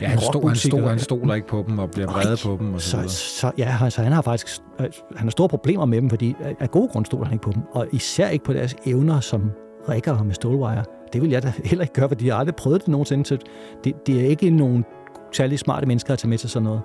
Ja, 0.00 0.06
han, 0.06 0.18
stod, 0.18 0.46
han, 0.48 0.56
stod, 0.56 0.88
han 0.88 0.98
stoler 0.98 1.34
ikke 1.34 1.46
på 1.46 1.64
dem 1.68 1.78
og 1.78 1.90
bliver 1.90 2.06
vredet 2.10 2.40
på 2.44 2.56
dem 2.60 2.74
og 2.74 2.80
så 2.80 3.02
Så, 3.06 3.08
så 3.40 3.52
ja, 3.58 3.90
så 3.90 4.02
han 4.02 4.12
har 4.12 4.22
faktisk 4.22 4.60
øh, 4.80 4.86
han 5.16 5.26
har 5.26 5.30
store 5.30 5.48
problemer 5.48 5.84
med 5.84 6.00
dem, 6.00 6.10
fordi 6.10 6.36
af- 6.60 6.70
gode 6.70 6.88
grunde 6.88 7.06
stoler 7.06 7.24
han 7.24 7.32
ikke 7.32 7.42
på 7.42 7.52
dem. 7.52 7.62
Og 7.72 7.86
især 7.92 8.28
ikke 8.28 8.44
på 8.44 8.52
deres 8.52 8.76
evner 8.86 9.20
som 9.20 9.50
rækker 9.88 10.22
med 10.22 10.34
stålwire. 10.34 10.84
Det 11.12 11.22
vil 11.22 11.30
jeg 11.30 11.42
da 11.42 11.52
heller 11.64 11.82
ikke 11.82 11.94
gøre, 11.94 12.08
fordi 12.08 12.26
jeg 12.26 12.34
har 12.34 12.38
aldrig 12.40 12.54
prøvet 12.56 12.80
det 12.80 12.88
nogensinde. 12.88 13.26
Så 13.26 13.36
det, 13.84 14.06
det 14.06 14.20
er 14.20 14.28
ikke 14.28 14.50
nogen 14.50 14.84
særlig 15.32 15.58
smarte 15.58 15.86
mennesker 15.86 16.12
at 16.12 16.18
tage 16.18 16.28
med 16.30 16.38
til 16.38 16.50
sådan 16.50 16.64
noget. 16.64 16.80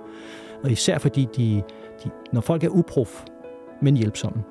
Og 0.64 0.70
især 0.70 0.98
fordi, 0.98 1.28
de, 1.36 1.62
de, 2.04 2.10
når 2.32 2.40
folk 2.40 2.64
er 2.64 2.68
uprof, 2.68 3.24
men 3.82 3.96
hjælpsomme, 3.96 4.42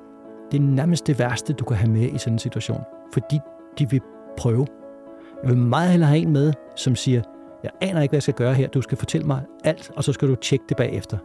det 0.52 0.58
er 0.58 0.62
nærmest 0.64 1.06
det 1.06 1.18
værste, 1.18 1.52
du 1.52 1.64
kan 1.64 1.76
have 1.76 1.90
med 1.90 2.02
i 2.14 2.18
sådan 2.18 2.32
en 2.32 2.38
situation. 2.38 2.80
Fordi 3.12 3.38
de 3.78 3.90
vil 3.90 4.00
prøve. 4.38 4.66
Jeg 5.42 5.50
vil 5.50 5.58
meget 5.58 5.90
hellere 5.90 6.08
have 6.08 6.20
en 6.20 6.32
med, 6.32 6.52
som 6.76 6.96
siger, 6.96 7.22
jeg 7.66 7.88
aner 7.88 8.02
ikke, 8.02 8.10
hvad 8.12 8.16
jeg 8.16 8.22
skal 8.22 8.34
gøre 8.34 8.54
her. 8.54 8.68
Du 8.68 8.82
skal 8.82 8.98
fortælle 8.98 9.26
mig 9.26 9.40
alt, 9.64 9.90
og 9.96 10.04
så 10.04 10.12
skal 10.12 10.28
du 10.28 10.34
tjekke 10.34 10.64
det 10.68 10.76
bagefter. 10.76 11.18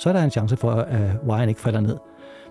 Så 0.00 0.08
er 0.08 0.12
der 0.12 0.22
en 0.22 0.30
chance 0.30 0.56
for, 0.56 0.70
at 0.70 1.00
wiren 1.28 1.48
ikke 1.48 1.60
falder 1.60 1.80
ned. 1.80 1.96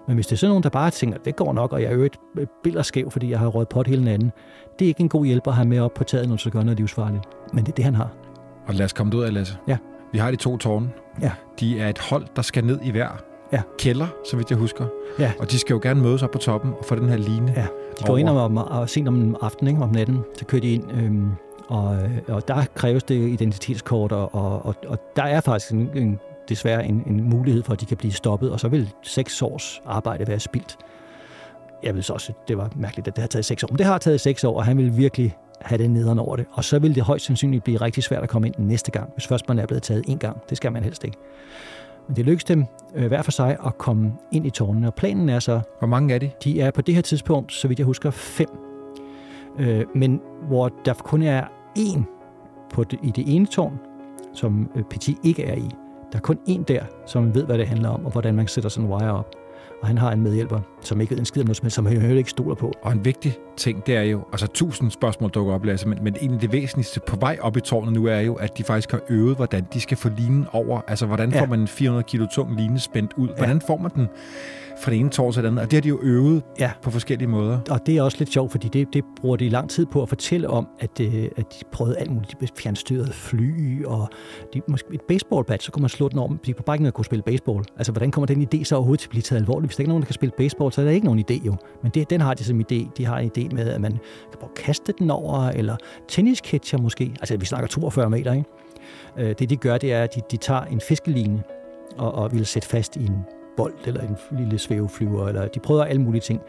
Men 0.07 0.15
hvis 0.15 0.27
det 0.27 0.33
er 0.33 0.37
sådan 0.37 0.49
nogen, 0.49 0.63
der 0.63 0.69
bare 0.69 0.89
tænker, 0.91 1.17
det 1.17 1.35
går 1.35 1.53
nok, 1.53 1.73
og 1.73 1.81
jeg 1.81 1.91
er 1.91 1.95
jo 1.95 2.03
et 2.03 2.17
billeder 2.63 2.83
skæv, 2.83 3.11
fordi 3.11 3.29
jeg 3.29 3.39
har 3.39 3.47
røget 3.47 3.69
pot 3.69 3.87
hele 3.87 4.03
natten, 4.03 4.31
det 4.79 4.85
er 4.85 4.87
ikke 4.89 5.01
en 5.01 5.09
god 5.09 5.25
hjælper 5.25 5.51
at 5.51 5.57
have 5.57 5.67
med 5.67 5.79
op 5.79 5.93
på 5.93 6.03
taget, 6.03 6.27
når 6.27 6.35
du 6.35 6.39
skal 6.39 6.51
gøre 6.51 6.63
noget 6.63 6.77
livsfarligt. 6.79 7.23
Men 7.53 7.63
det 7.65 7.71
er 7.71 7.75
det, 7.75 7.85
han 7.85 7.95
har. 7.95 8.09
Og 8.67 8.73
lad 8.73 8.85
os 8.85 8.93
komme 8.93 9.15
ud 9.17 9.23
af, 9.23 9.33
Lasse. 9.33 9.57
Ja. 9.67 9.77
Vi 10.11 10.17
har 10.17 10.31
de 10.31 10.37
to 10.37 10.57
tårne. 10.57 10.89
Ja. 11.21 11.31
De 11.59 11.79
er 11.79 11.89
et 11.89 11.99
hold, 11.99 12.25
der 12.35 12.41
skal 12.41 12.65
ned 12.65 12.79
i 12.83 12.91
hver 12.91 13.07
Ja. 13.53 13.61
kælder, 13.79 14.07
så 14.29 14.37
vidt 14.37 14.49
jeg 14.49 14.57
husker. 14.59 14.85
Ja. 15.19 15.31
Og 15.39 15.51
de 15.51 15.59
skal 15.59 15.73
jo 15.73 15.79
gerne 15.83 16.01
mødes 16.01 16.23
op 16.23 16.31
på 16.31 16.37
toppen 16.37 16.71
og 16.79 16.85
få 16.85 16.95
den 16.95 17.09
her 17.09 17.17
line. 17.17 17.53
Ja, 17.55 17.61
de 17.61 18.03
går 18.05 18.09
over. 18.09 18.17
ind 18.17 18.29
om, 18.29 18.37
om, 18.37 18.57
og 18.57 18.89
sent 18.89 19.07
om 19.07 19.35
aftenen, 19.41 19.67
ikke? 19.73 19.83
om 19.83 19.89
natten, 19.89 20.19
så 20.37 20.45
kører 20.45 20.61
de 20.61 20.71
ind, 20.73 20.91
øhm, 20.91 21.31
og, 21.67 21.97
og 22.27 22.47
der 22.47 22.65
kræves 22.75 23.03
det 23.03 23.15
identitetskort, 23.29 24.11
og, 24.11 24.35
og, 24.35 24.65
og, 24.65 24.75
og 24.87 24.99
der 25.15 25.23
er 25.23 25.41
faktisk 25.41 25.71
en, 25.71 25.89
en, 25.95 26.19
desværre 26.49 26.85
en, 26.85 27.03
en 27.07 27.29
mulighed 27.29 27.63
for, 27.63 27.73
at 27.73 27.81
de 27.81 27.85
kan 27.85 27.97
blive 27.97 28.13
stoppet, 28.13 28.51
og 28.51 28.59
så 28.59 28.67
vil 28.67 28.89
seks 29.01 29.41
års 29.41 29.81
arbejde 29.85 30.27
være 30.27 30.39
spildt. 30.39 30.77
Jeg 31.83 31.95
vil 31.95 32.03
så 32.03 32.13
også, 32.13 32.33
det 32.47 32.57
var 32.57 32.69
mærkeligt, 32.75 33.07
at 33.07 33.15
det 33.15 33.21
har 33.21 33.27
taget 33.27 33.45
seks 33.45 33.63
år, 33.63 33.67
men 33.71 33.77
det 33.77 33.85
har 33.85 33.97
taget 33.97 34.21
seks 34.21 34.43
år, 34.43 34.57
og 34.57 34.65
han 34.65 34.77
vil 34.77 34.97
virkelig 34.97 35.37
have 35.61 35.77
det 35.77 35.89
nederen 35.89 36.19
over 36.19 36.35
det. 36.35 36.45
Og 36.51 36.63
så 36.63 36.79
vil 36.79 36.95
det 36.95 37.03
højst 37.03 37.25
sandsynligt 37.25 37.63
blive 37.63 37.81
rigtig 37.81 38.03
svært 38.03 38.23
at 38.23 38.29
komme 38.29 38.47
ind 38.47 38.55
næste 38.57 38.91
gang, 38.91 39.09
hvis 39.13 39.27
først 39.27 39.47
man 39.47 39.59
er 39.59 39.65
blevet 39.65 39.83
taget 39.83 40.03
en 40.07 40.17
gang. 40.17 40.37
Det 40.49 40.57
skal 40.57 40.71
man 40.71 40.83
helst 40.83 41.03
ikke. 41.03 41.17
Men 42.07 42.15
det 42.15 42.25
lykkedes 42.25 42.43
dem 42.43 42.65
øh, 42.95 43.07
hver 43.07 43.21
for 43.21 43.31
sig 43.31 43.57
at 43.65 43.77
komme 43.77 44.13
ind 44.31 44.45
i 44.47 44.49
tårnene, 44.49 44.87
og 44.87 44.93
planen 44.93 45.29
er 45.29 45.39
så, 45.39 45.61
Hvor 45.79 45.87
mange 45.87 46.13
er 46.13 46.19
de? 46.19 46.31
de 46.43 46.61
er 46.61 46.71
på 46.71 46.81
det 46.81 46.95
her 46.95 47.01
tidspunkt, 47.01 47.53
så 47.53 47.67
vidt 47.67 47.79
jeg 47.79 47.85
husker, 47.85 48.11
fem. 48.11 48.72
Øh, 49.59 49.85
men 49.95 50.21
hvor 50.47 50.69
der 50.85 50.93
kun 50.93 51.21
er 51.21 51.43
én 51.79 52.01
på 52.69 52.83
det, 52.83 52.99
i 53.03 53.11
det 53.11 53.35
ene 53.35 53.45
tårn, 53.45 53.79
som 54.33 54.69
øh, 54.75 54.83
Petit 54.83 55.17
ikke 55.23 55.43
er 55.43 55.55
i. 55.55 55.69
Der 56.11 56.17
er 56.17 56.21
kun 56.21 56.37
én 56.49 56.63
der, 56.63 56.83
som 57.05 57.35
ved, 57.35 57.45
hvad 57.45 57.57
det 57.57 57.67
handler 57.67 57.89
om, 57.89 58.05
og 58.05 58.11
hvordan 58.11 58.35
man 58.35 58.47
sætter 58.47 58.69
sådan 58.69 58.89
en 58.89 58.93
wire 58.95 59.11
op. 59.11 59.35
Og 59.81 59.87
han 59.87 59.97
har 59.97 60.11
en 60.11 60.21
medhjælper, 60.21 60.59
som 60.81 61.01
ikke 61.01 61.11
ved 61.11 61.19
en 61.19 61.25
skid 61.25 61.41
om 61.41 61.45
noget, 61.45 61.57
som 61.57 61.69
som 61.69 61.85
han 61.85 61.97
heller 62.01 62.17
ikke 62.17 62.29
stoler 62.29 62.55
på. 62.55 62.71
Og 62.81 62.91
en 62.91 63.05
vigtig 63.05 63.37
ting, 63.57 63.85
det 63.85 63.95
er 63.95 64.01
jo, 64.01 64.21
altså 64.31 64.47
tusind 64.47 64.91
spørgsmål 64.91 65.29
dukker 65.29 65.53
op, 65.53 65.65
Lasse, 65.65 65.87
men, 65.87 65.99
men 66.03 66.15
en 66.21 66.33
af 66.33 66.39
det 66.39 66.51
væsentligste 66.51 66.99
på 67.07 67.15
vej 67.15 67.37
op 67.41 67.57
i 67.57 67.59
tårnet 67.61 67.93
nu 67.93 68.05
er 68.05 68.19
jo, 68.19 68.33
at 68.33 68.57
de 68.57 68.63
faktisk 68.63 68.91
har 68.91 68.99
øvet, 69.09 69.35
hvordan 69.35 69.67
de 69.73 69.79
skal 69.81 69.97
få 69.97 70.09
linen 70.17 70.45
over. 70.51 70.81
Altså, 70.87 71.05
hvordan 71.05 71.31
Ja. 71.31 71.41
får 71.41 71.45
man 71.45 71.59
en 71.59 71.67
400 71.67 72.03
kilo 72.03 72.25
tung 72.35 72.55
line 72.55 72.79
spændt 72.79 73.13
ud? 73.17 73.27
Hvordan 73.37 73.61
får 73.61 73.77
man 73.77 73.91
den 73.95 74.07
fra 74.81 74.91
det 74.91 74.99
ene 74.99 75.09
tårn 75.09 75.33
til 75.33 75.43
det 75.43 75.47
andet? 75.49 75.61
Og 75.63 75.71
det 75.71 75.77
har 75.77 75.81
de 75.81 75.87
jo 75.89 75.99
øvet 76.01 76.43
Ja. 76.59 76.71
på 76.81 76.91
forskellige 76.91 77.27
måder. 77.27 77.59
Og 77.69 77.79
det 77.85 77.97
er 77.97 78.01
også 78.01 78.17
lidt 78.19 78.33
sjovt, 78.33 78.51
fordi 78.51 78.67
det, 78.67 78.93
det 78.93 79.03
bruger 79.21 79.35
de 79.35 79.49
lang 79.49 79.69
tid 79.69 79.85
på 79.85 80.01
at 80.01 80.09
fortælle 80.09 80.49
om, 80.49 80.67
at, 80.79 80.99
øh, 80.99 81.23
at 81.37 81.53
de 81.53 81.65
prøvede 81.71 81.97
alt 81.97 82.11
muligt. 82.11 82.41
De 82.41 82.47
fjernstyrede 82.57 83.11
fly, 83.13 83.85
og 83.85 84.09
de, 84.53 84.61
måske 84.67 84.87
et 84.93 85.01
baseballbat, 85.07 85.63
så 85.63 85.71
kunne 85.71 85.81
man 85.81 85.89
slå 85.89 86.09
den 86.09 86.19
om. 86.19 86.39
De 86.45 86.53
kunne 86.53 86.63
bare 86.65 86.75
ikke 86.75 86.91
kunne 86.91 87.05
spille 87.05 87.23
baseball. 87.23 87.63
Altså, 87.77 87.91
hvordan 87.91 88.11
kommer 88.11 88.25
den 88.25 88.47
idé 88.53 88.63
så 88.63 88.75
overhovedet 88.75 88.99
til 88.99 89.07
at 89.07 89.09
blive 89.09 89.21
taget 89.21 89.39
alvorligt? 89.41 89.69
Hvis 89.69 89.75
der 89.75 89.81
ikke 89.81 89.89
er 89.89 89.91
nogen, 89.91 90.01
der 90.01 90.05
kan 90.07 90.13
spille 90.13 90.33
baseball, 90.37 90.71
så 90.73 90.81
er 90.81 90.85
der 90.85 90.91
ikke 90.91 91.05
nogen 91.05 91.25
idé 91.31 91.45
jo. 91.45 91.55
Men 91.83 91.91
det, 91.91 92.09
den 92.09 92.21
har 92.21 92.33
de 92.33 92.43
som 92.43 92.59
idé. 92.59 92.89
De 92.97 93.05
har 93.05 93.17
en 93.19 93.31
idé 93.37 93.55
med, 93.55 93.69
at 93.69 93.81
man 93.81 93.91
kan 93.91 94.39
bare 94.39 94.49
kaste 94.55 94.93
den 94.99 95.11
over, 95.11 95.49
eller 95.49 95.75
tennisketcher 96.07 96.79
måske. 96.79 97.03
Altså, 97.19 97.37
vi 97.37 97.45
snakker 97.45 97.67
42 97.67 98.09
meter, 98.09 98.33
ikke? 98.33 98.45
Øh, 99.17 99.35
Det, 99.39 99.49
de 99.49 99.55
gør, 99.55 99.77
det 99.77 99.93
er, 99.93 100.03
at 100.03 100.15
de, 100.15 100.21
de 100.31 100.37
tager 100.37 100.61
en 100.61 100.81
fiskeline 100.87 101.43
og, 101.97 102.11
og 102.15 102.31
vil 102.33 102.45
sætte 102.45 102.67
fast 102.67 102.95
i 102.95 103.05
en 103.05 103.17
bold, 103.57 103.73
eller 103.85 104.01
en 104.01 104.17
lille 104.31 104.59
svæveflyver, 104.59 105.27
eller 105.27 105.47
de 105.47 105.59
prøver 105.59 105.83
alle 105.83 106.01
mulige 106.01 106.21
ting. 106.21 106.41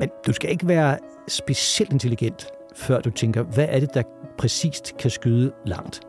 Men 0.00 0.10
du 0.26 0.32
skal 0.32 0.50
ikke 0.50 0.68
være 0.68 0.98
specielt 1.28 1.92
intelligent, 1.92 2.46
før 2.74 3.00
du 3.00 3.10
tænker, 3.10 3.42
hvad 3.42 3.66
er 3.68 3.80
det, 3.80 3.94
der 3.94 4.02
præcist 4.38 4.96
kan 4.96 5.10
skyde 5.10 5.52
langt, 5.66 6.00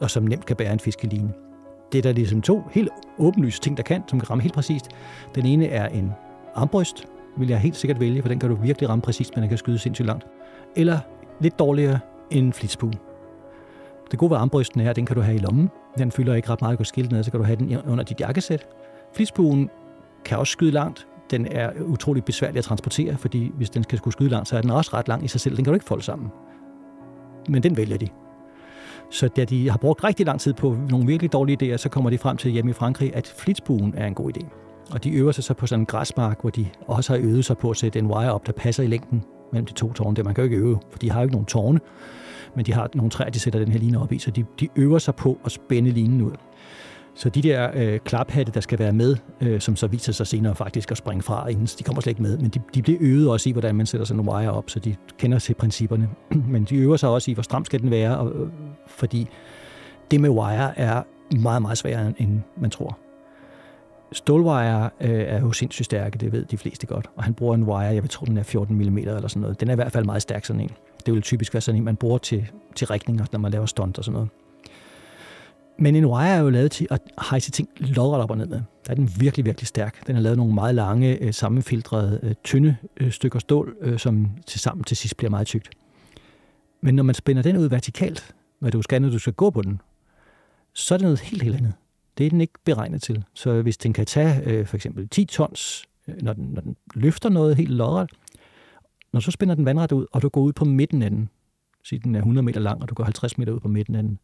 og 0.00 0.10
som 0.10 0.22
nemt 0.22 0.46
kan 0.46 0.56
bære 0.56 0.72
en 0.72 0.80
fiskeline. 0.80 1.32
Det 1.92 1.98
er 1.98 2.02
der 2.02 2.12
ligesom 2.12 2.42
to 2.42 2.62
helt 2.70 2.88
åbenlyse 3.18 3.60
ting, 3.60 3.76
der 3.76 3.82
kan, 3.82 4.02
som 4.08 4.20
kan 4.20 4.30
ramme 4.30 4.42
helt 4.42 4.54
præcist. 4.54 4.88
Den 5.34 5.46
ene 5.46 5.66
er 5.66 5.88
en 5.88 6.12
armbryst, 6.54 7.06
vil 7.36 7.48
jeg 7.48 7.58
helt 7.58 7.76
sikkert 7.76 8.00
vælge, 8.00 8.22
for 8.22 8.28
den 8.28 8.38
kan 8.38 8.50
du 8.50 8.54
virkelig 8.54 8.88
ramme 8.88 9.02
præcist, 9.02 9.36
men 9.36 9.42
den 9.42 9.48
kan 9.48 9.58
skyde 9.58 9.78
sindssygt 9.78 10.06
langt. 10.06 10.26
Eller 10.76 10.98
lidt 11.40 11.58
dårligere 11.58 11.98
en 12.30 12.52
flitsbue. 12.52 12.92
Det 14.10 14.18
gode 14.18 14.30
ved 14.30 14.38
armbrysten 14.38 14.80
er, 14.80 14.90
at 14.90 14.96
den 14.96 15.06
kan 15.06 15.16
du 15.16 15.22
have 15.22 15.34
i 15.34 15.38
lommen. 15.38 15.70
Den 15.98 16.12
fylder 16.12 16.34
ikke 16.34 16.50
ret 16.50 16.60
meget, 16.60 16.72
du 16.72 16.76
kan 16.76 16.86
skille 16.86 17.10
den 17.10 17.16
ned, 17.16 17.24
så 17.24 17.30
kan 17.30 17.40
du 17.40 17.46
have 17.46 17.56
den 17.56 17.78
under 17.88 18.04
dit 18.04 18.20
jakkesæt. 18.20 18.66
Flitsbuen 19.14 19.70
kan 20.24 20.38
også 20.38 20.50
skyde 20.50 20.70
langt. 20.70 21.06
Den 21.30 21.46
er 21.46 21.70
utrolig 21.82 22.24
besværlig 22.24 22.58
at 22.58 22.64
transportere, 22.64 23.16
fordi 23.16 23.52
hvis 23.56 23.70
den 23.70 23.82
skal 23.82 23.98
skulle 23.98 24.12
skyde 24.12 24.30
langt, 24.30 24.48
så 24.48 24.56
er 24.56 24.60
den 24.60 24.70
også 24.70 24.90
ret 24.94 25.08
lang 25.08 25.24
i 25.24 25.28
sig 25.28 25.40
selv. 25.40 25.56
Den 25.56 25.64
kan 25.64 25.72
du 25.72 25.74
ikke 25.74 25.86
folde 25.86 26.02
sammen. 26.02 26.28
Men 27.48 27.62
den 27.62 27.76
vælger 27.76 27.98
de. 27.98 28.08
Så 29.10 29.28
da 29.28 29.44
de 29.44 29.70
har 29.70 29.78
brugt 29.78 30.04
rigtig 30.04 30.26
lang 30.26 30.40
tid 30.40 30.52
på 30.54 30.76
nogle 30.90 31.06
virkelig 31.06 31.32
dårlige 31.32 31.74
idéer, 31.74 31.76
så 31.76 31.88
kommer 31.88 32.10
de 32.10 32.18
frem 32.18 32.36
til 32.36 32.50
hjemme 32.50 32.70
i 32.70 32.74
Frankrig, 32.74 33.16
at 33.16 33.34
flitsbuen 33.38 33.94
er 33.96 34.06
en 34.06 34.14
god 34.14 34.30
idé. 34.36 34.46
Og 34.92 35.04
de 35.04 35.10
øver 35.10 35.32
sig 35.32 35.44
så 35.44 35.54
på 35.54 35.66
sådan 35.66 35.82
en 35.82 35.86
græsmark, 35.86 36.40
hvor 36.40 36.50
de 36.50 36.66
også 36.86 37.12
har 37.12 37.20
øvet 37.20 37.44
sig 37.44 37.58
på 37.58 37.70
at 37.70 37.76
sætte 37.76 37.98
en 37.98 38.06
wire 38.06 38.32
op, 38.32 38.46
der 38.46 38.52
passer 38.52 38.82
i 38.82 38.86
længden 38.86 39.24
mellem 39.52 39.66
de 39.66 39.72
to 39.72 39.92
tårne. 39.92 40.16
Det 40.16 40.24
man 40.24 40.34
kan 40.34 40.44
jo 40.44 40.50
ikke 40.50 40.56
øve, 40.56 40.78
for 40.90 40.98
de 40.98 41.10
har 41.10 41.20
jo 41.20 41.22
ikke 41.22 41.34
nogen 41.34 41.46
tårne, 41.46 41.80
men 42.56 42.66
de 42.66 42.72
har 42.72 42.90
nogle 42.94 43.10
træer, 43.10 43.30
de 43.30 43.40
sætter 43.40 43.58
den 43.58 43.72
her 43.72 43.78
line 43.78 44.00
op 44.00 44.12
i, 44.12 44.18
så 44.18 44.30
de, 44.30 44.44
de 44.60 44.68
øver 44.76 44.98
sig 44.98 45.14
på 45.14 45.38
at 45.44 45.52
spænde 45.52 45.90
linen 45.90 46.22
ud. 46.22 46.32
Så 47.14 47.28
de 47.28 47.42
der 47.42 47.70
øh, 47.74 47.98
klaphatte, 47.98 48.52
der 48.52 48.60
skal 48.60 48.78
være 48.78 48.92
med, 48.92 49.16
øh, 49.40 49.60
som 49.60 49.76
så 49.76 49.86
viser 49.86 50.12
sig 50.12 50.26
senere 50.26 50.54
faktisk 50.54 50.90
at 50.90 50.96
springe 50.96 51.22
fra, 51.22 51.48
inden 51.48 51.66
de 51.66 51.84
kommer 51.84 52.02
slet 52.02 52.10
ikke 52.10 52.22
med, 52.22 52.38
men 52.38 52.50
de, 52.50 52.60
de 52.74 52.82
bliver 52.82 52.98
øvet 53.00 53.28
også 53.28 53.48
i, 53.48 53.52
hvordan 53.52 53.74
man 53.74 53.86
sætter 53.86 54.04
sådan 54.04 54.24
nogle 54.24 54.38
wire 54.38 54.52
op, 54.52 54.70
så 54.70 54.78
de 54.78 54.96
kender 55.18 55.38
til 55.38 55.54
principperne. 55.54 56.08
men 56.52 56.64
de 56.64 56.76
øver 56.76 56.96
sig 56.96 57.08
også 57.08 57.30
i, 57.30 57.34
hvor 57.34 57.42
stram 57.42 57.64
skal 57.64 57.80
den 57.80 57.90
være, 57.90 58.18
og, 58.18 58.32
øh, 58.34 58.48
fordi 58.86 59.28
det 60.10 60.20
med 60.20 60.30
wire 60.30 60.78
er 60.78 61.02
meget, 61.36 61.62
meget 61.62 61.78
sværere, 61.78 62.12
end 62.18 62.40
man 62.56 62.70
tror. 62.70 62.98
Stålwire 64.12 64.90
øh, 65.00 65.10
er 65.10 65.40
jo 65.40 65.52
sindssygt 65.52 65.84
stærke, 65.84 66.18
det 66.18 66.32
ved 66.32 66.44
de 66.44 66.58
fleste 66.58 66.86
godt. 66.86 67.10
Og 67.16 67.24
han 67.24 67.34
bruger 67.34 67.54
en 67.54 67.62
wire, 67.62 67.78
jeg 67.78 68.02
vil 68.02 68.10
tro, 68.10 68.26
den 68.26 68.38
er 68.38 68.42
14 68.42 68.76
mm 68.76 68.98
eller 68.98 69.28
sådan 69.28 69.40
noget. 69.40 69.60
Den 69.60 69.68
er 69.68 69.72
i 69.72 69.74
hvert 69.74 69.92
fald 69.92 70.04
meget 70.04 70.22
stærk, 70.22 70.44
sådan 70.44 70.60
en. 70.60 70.70
Det 71.06 71.14
vil 71.14 71.22
typisk 71.22 71.54
være 71.54 71.60
sådan 71.60 71.80
en, 71.80 71.84
man 71.84 71.96
bruger 71.96 72.18
til, 72.18 72.50
til 72.74 72.86
rækninger, 72.86 73.24
når 73.32 73.38
man 73.38 73.52
laver 73.52 73.66
stunt 73.66 73.98
og 73.98 74.04
sådan 74.04 74.12
noget. 74.12 74.28
Men 75.80 75.96
en 75.96 76.06
wire 76.06 76.28
er 76.28 76.38
jo 76.38 76.50
lavet 76.50 76.70
til 76.70 76.86
at 76.90 77.00
hejse 77.30 77.50
ting 77.50 77.68
lodret 77.76 78.22
op 78.22 78.30
og 78.30 78.38
ned 78.38 78.46
med. 78.46 78.60
Der 78.86 78.90
er 78.90 78.94
den 78.94 79.10
virkelig, 79.18 79.44
virkelig 79.44 79.66
stærk. 79.66 80.06
Den 80.06 80.14
har 80.14 80.22
lavet 80.22 80.36
nogle 80.36 80.54
meget 80.54 80.74
lange, 80.74 81.18
øh, 81.18 81.34
sammenfiltrede, 81.34 82.20
øh, 82.22 82.34
tynde 82.44 82.76
øh, 82.96 83.10
stykker 83.10 83.38
stål, 83.38 83.98
som 83.98 84.30
til 84.46 84.60
sammen 84.60 84.84
til 84.84 84.96
sidst 84.96 85.16
bliver 85.16 85.30
meget 85.30 85.46
tykt. 85.46 85.70
Men 86.80 86.94
når 86.94 87.02
man 87.02 87.14
spænder 87.14 87.42
den 87.42 87.56
ud 87.56 87.68
vertikalt, 87.68 88.34
hvad 88.58 88.70
du 88.70 88.82
skal, 88.82 89.02
når 89.02 89.10
du 89.10 89.18
skal 89.18 89.32
gå 89.32 89.50
på 89.50 89.62
den, 89.62 89.80
så 90.72 90.94
er 90.94 90.98
det 90.98 91.04
noget 91.04 91.20
helt, 91.20 91.42
helt 91.42 91.56
andet. 91.56 91.72
Det 92.18 92.26
er 92.26 92.30
den 92.30 92.40
ikke 92.40 92.58
beregnet 92.64 93.02
til. 93.02 93.24
Så 93.34 93.62
hvis 93.62 93.76
den 93.76 93.92
kan 93.92 94.06
tage 94.06 94.42
øh, 94.44 94.66
for 94.66 94.76
eksempel 94.76 95.08
10 95.08 95.24
tons, 95.24 95.84
øh, 96.08 96.14
når, 96.22 96.32
den, 96.32 96.44
når 96.44 96.60
den 96.60 96.76
løfter 96.94 97.28
noget 97.28 97.56
helt 97.56 97.70
lodret, 97.70 98.10
når 99.12 99.20
så 99.20 99.30
spænder 99.30 99.54
den 99.54 99.64
vandret 99.64 99.92
ud, 99.92 100.06
og 100.12 100.22
du 100.22 100.28
går 100.28 100.40
ud 100.40 100.52
på 100.52 100.64
midten 100.64 101.02
af 101.02 101.10
den, 101.10 101.28
sige 101.84 101.98
den 101.98 102.14
er 102.14 102.18
100 102.18 102.44
meter 102.44 102.60
lang, 102.60 102.82
og 102.82 102.88
du 102.88 102.94
går 102.94 103.04
50 103.04 103.38
meter 103.38 103.52
ud 103.52 103.60
på 103.60 103.68
midten 103.68 103.94
af 103.94 104.02
den, 104.02 104.18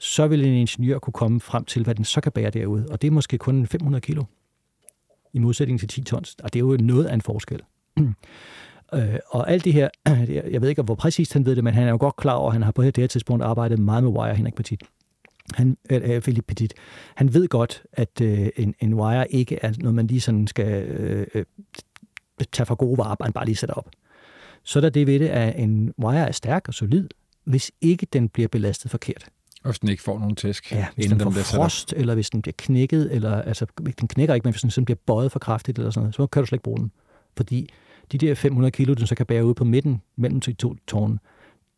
så 0.00 0.26
vil 0.26 0.44
en 0.44 0.54
ingeniør 0.54 0.98
kunne 0.98 1.12
komme 1.12 1.40
frem 1.40 1.64
til, 1.64 1.84
hvad 1.84 1.94
den 1.94 2.04
så 2.04 2.20
kan 2.20 2.32
bære 2.32 2.50
derude. 2.50 2.86
Og 2.90 3.02
det 3.02 3.08
er 3.08 3.12
måske 3.12 3.38
kun 3.38 3.66
500 3.66 4.00
kilo, 4.00 4.24
i 5.32 5.38
modsætning 5.38 5.80
til 5.80 5.88
10 5.88 6.02
tons. 6.04 6.36
Og 6.42 6.52
det 6.52 6.58
er 6.58 6.64
jo 6.64 6.76
noget 6.80 7.04
af 7.04 7.14
en 7.14 7.20
forskel. 7.20 7.60
Øh, 8.94 9.18
og 9.28 9.50
alt 9.50 9.64
det 9.64 9.72
her, 9.72 9.88
jeg 10.52 10.62
ved 10.62 10.68
ikke, 10.68 10.82
hvor 10.82 10.94
præcist 10.94 11.32
han 11.32 11.46
ved 11.46 11.56
det, 11.56 11.64
men 11.64 11.74
han 11.74 11.86
er 11.86 11.90
jo 11.90 11.96
godt 12.00 12.16
klar 12.16 12.34
over, 12.34 12.46
at 12.46 12.52
han 12.52 12.62
har 12.62 12.70
på 12.70 12.82
det 12.82 12.96
her 12.96 13.06
tidspunkt 13.06 13.44
arbejdet 13.44 13.78
meget 13.78 14.04
med 14.04 14.10
wire, 14.10 14.34
Henrik 14.34 14.54
Petit. 14.54 14.82
Han, 15.54 15.76
øh, 15.90 16.00
øh 16.04 16.22
Philip 16.22 16.44
Petit. 16.48 16.74
Han 17.14 17.34
ved 17.34 17.48
godt, 17.48 17.82
at 17.92 18.20
øh, 18.20 18.48
en, 18.56 18.74
en 18.80 18.94
wire 18.94 19.32
ikke 19.32 19.58
er 19.62 19.72
noget, 19.78 19.94
man 19.94 20.06
lige 20.06 20.20
sådan 20.20 20.46
skal 20.46 20.82
øh, 20.82 21.26
øh, 21.34 21.44
tage 22.52 22.66
for 22.66 22.74
gode 22.74 22.98
varer, 22.98 23.16
man 23.20 23.32
bare 23.32 23.44
lige 23.44 23.56
sætter 23.56 23.74
op. 23.74 23.90
Så 24.62 24.78
er 24.78 24.80
der 24.80 24.90
det 24.90 25.06
ved 25.06 25.18
det, 25.18 25.28
at 25.28 25.62
en 25.62 25.92
wire 25.98 26.28
er 26.28 26.32
stærk 26.32 26.68
og 26.68 26.74
solid, 26.74 27.08
hvis 27.44 27.70
ikke 27.80 28.06
den 28.12 28.28
bliver 28.28 28.48
belastet 28.48 28.90
forkert. 28.90 29.30
Og 29.64 29.70
hvis 29.70 29.78
den 29.78 29.88
ikke 29.88 30.02
får 30.02 30.18
nogen 30.18 30.36
tæsk, 30.36 30.72
Ja, 30.72 30.86
hvis 30.94 31.04
inden 31.06 31.20
den 31.20 31.32
får 31.32 31.40
op. 31.40 31.44
frost, 31.46 31.94
eller 31.96 32.14
hvis 32.14 32.30
den 32.30 32.42
bliver 32.42 32.54
knækket, 32.58 33.14
eller 33.14 33.42
altså, 33.42 33.66
den 34.00 34.08
knækker 34.08 34.34
ikke, 34.34 34.44
men 34.44 34.52
hvis 34.52 34.60
den 34.60 34.70
sådan 34.70 34.84
bliver 34.84 34.98
bøjet 35.06 35.32
for 35.32 35.38
kraftigt, 35.38 35.78
eller 35.78 35.90
sådan 35.90 36.02
noget, 36.02 36.14
så 36.14 36.26
kan 36.26 36.42
du 36.42 36.46
slet 36.46 36.56
ikke 36.56 36.62
bruge 36.62 36.78
den. 36.78 36.92
Fordi 37.36 37.68
de 38.12 38.18
der 38.18 38.34
500 38.34 38.70
kilo, 38.70 38.94
den 38.94 39.06
så 39.06 39.14
kan 39.14 39.26
bære 39.26 39.44
ud 39.46 39.54
på 39.54 39.64
midten 39.64 40.02
mellem 40.16 40.40
de 40.40 40.52
to 40.52 40.74
tårne, 40.86 41.18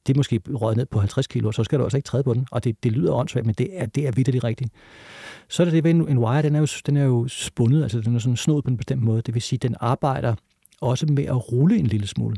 det 0.07 0.15
er 0.15 0.17
måske 0.19 0.41
røget 0.55 0.77
ned 0.77 0.87
på 0.87 0.99
50 0.99 1.27
kilo, 1.27 1.49
og 1.49 1.55
så 1.55 1.65
skal 1.65 1.79
du 1.79 1.85
altså 1.85 1.99
ikke 1.99 2.07
træde 2.07 2.23
på 2.23 2.35
den. 2.35 2.47
Og 2.51 2.65
det, 2.65 2.83
det 2.85 2.93
lyder 2.93 3.13
åndssvagt, 3.13 3.47
men 3.47 3.55
det 3.59 3.69
er, 3.73 3.87
det 3.87 4.07
er 4.07 4.13
vidderligt 4.13 4.45
rigtigt. 4.45 4.71
Så 5.49 5.63
er 5.63 5.65
der 5.65 5.71
det 5.71 5.85
ved 5.85 5.91
en, 5.91 6.09
en 6.09 6.19
wire, 6.19 6.43
den 6.43 6.55
er, 6.57 6.61
jo, 6.61 6.67
den 6.87 6.97
er 6.97 7.05
jo 7.05 7.29
spundet, 7.29 7.83
altså 7.83 8.01
den 8.01 8.15
er 8.15 8.19
sådan 8.19 8.37
snået 8.37 8.65
på 8.65 8.71
en 8.71 8.77
bestemt 8.77 9.03
måde. 9.03 9.23
Det 9.23 9.35
vil 9.35 9.43
sige, 9.43 9.59
den 9.59 9.77
arbejder 9.81 10.35
også 10.81 11.07
med 11.07 11.25
at 11.25 11.53
rulle 11.53 11.77
en 11.79 11.87
lille 11.87 12.07
smule. 12.07 12.37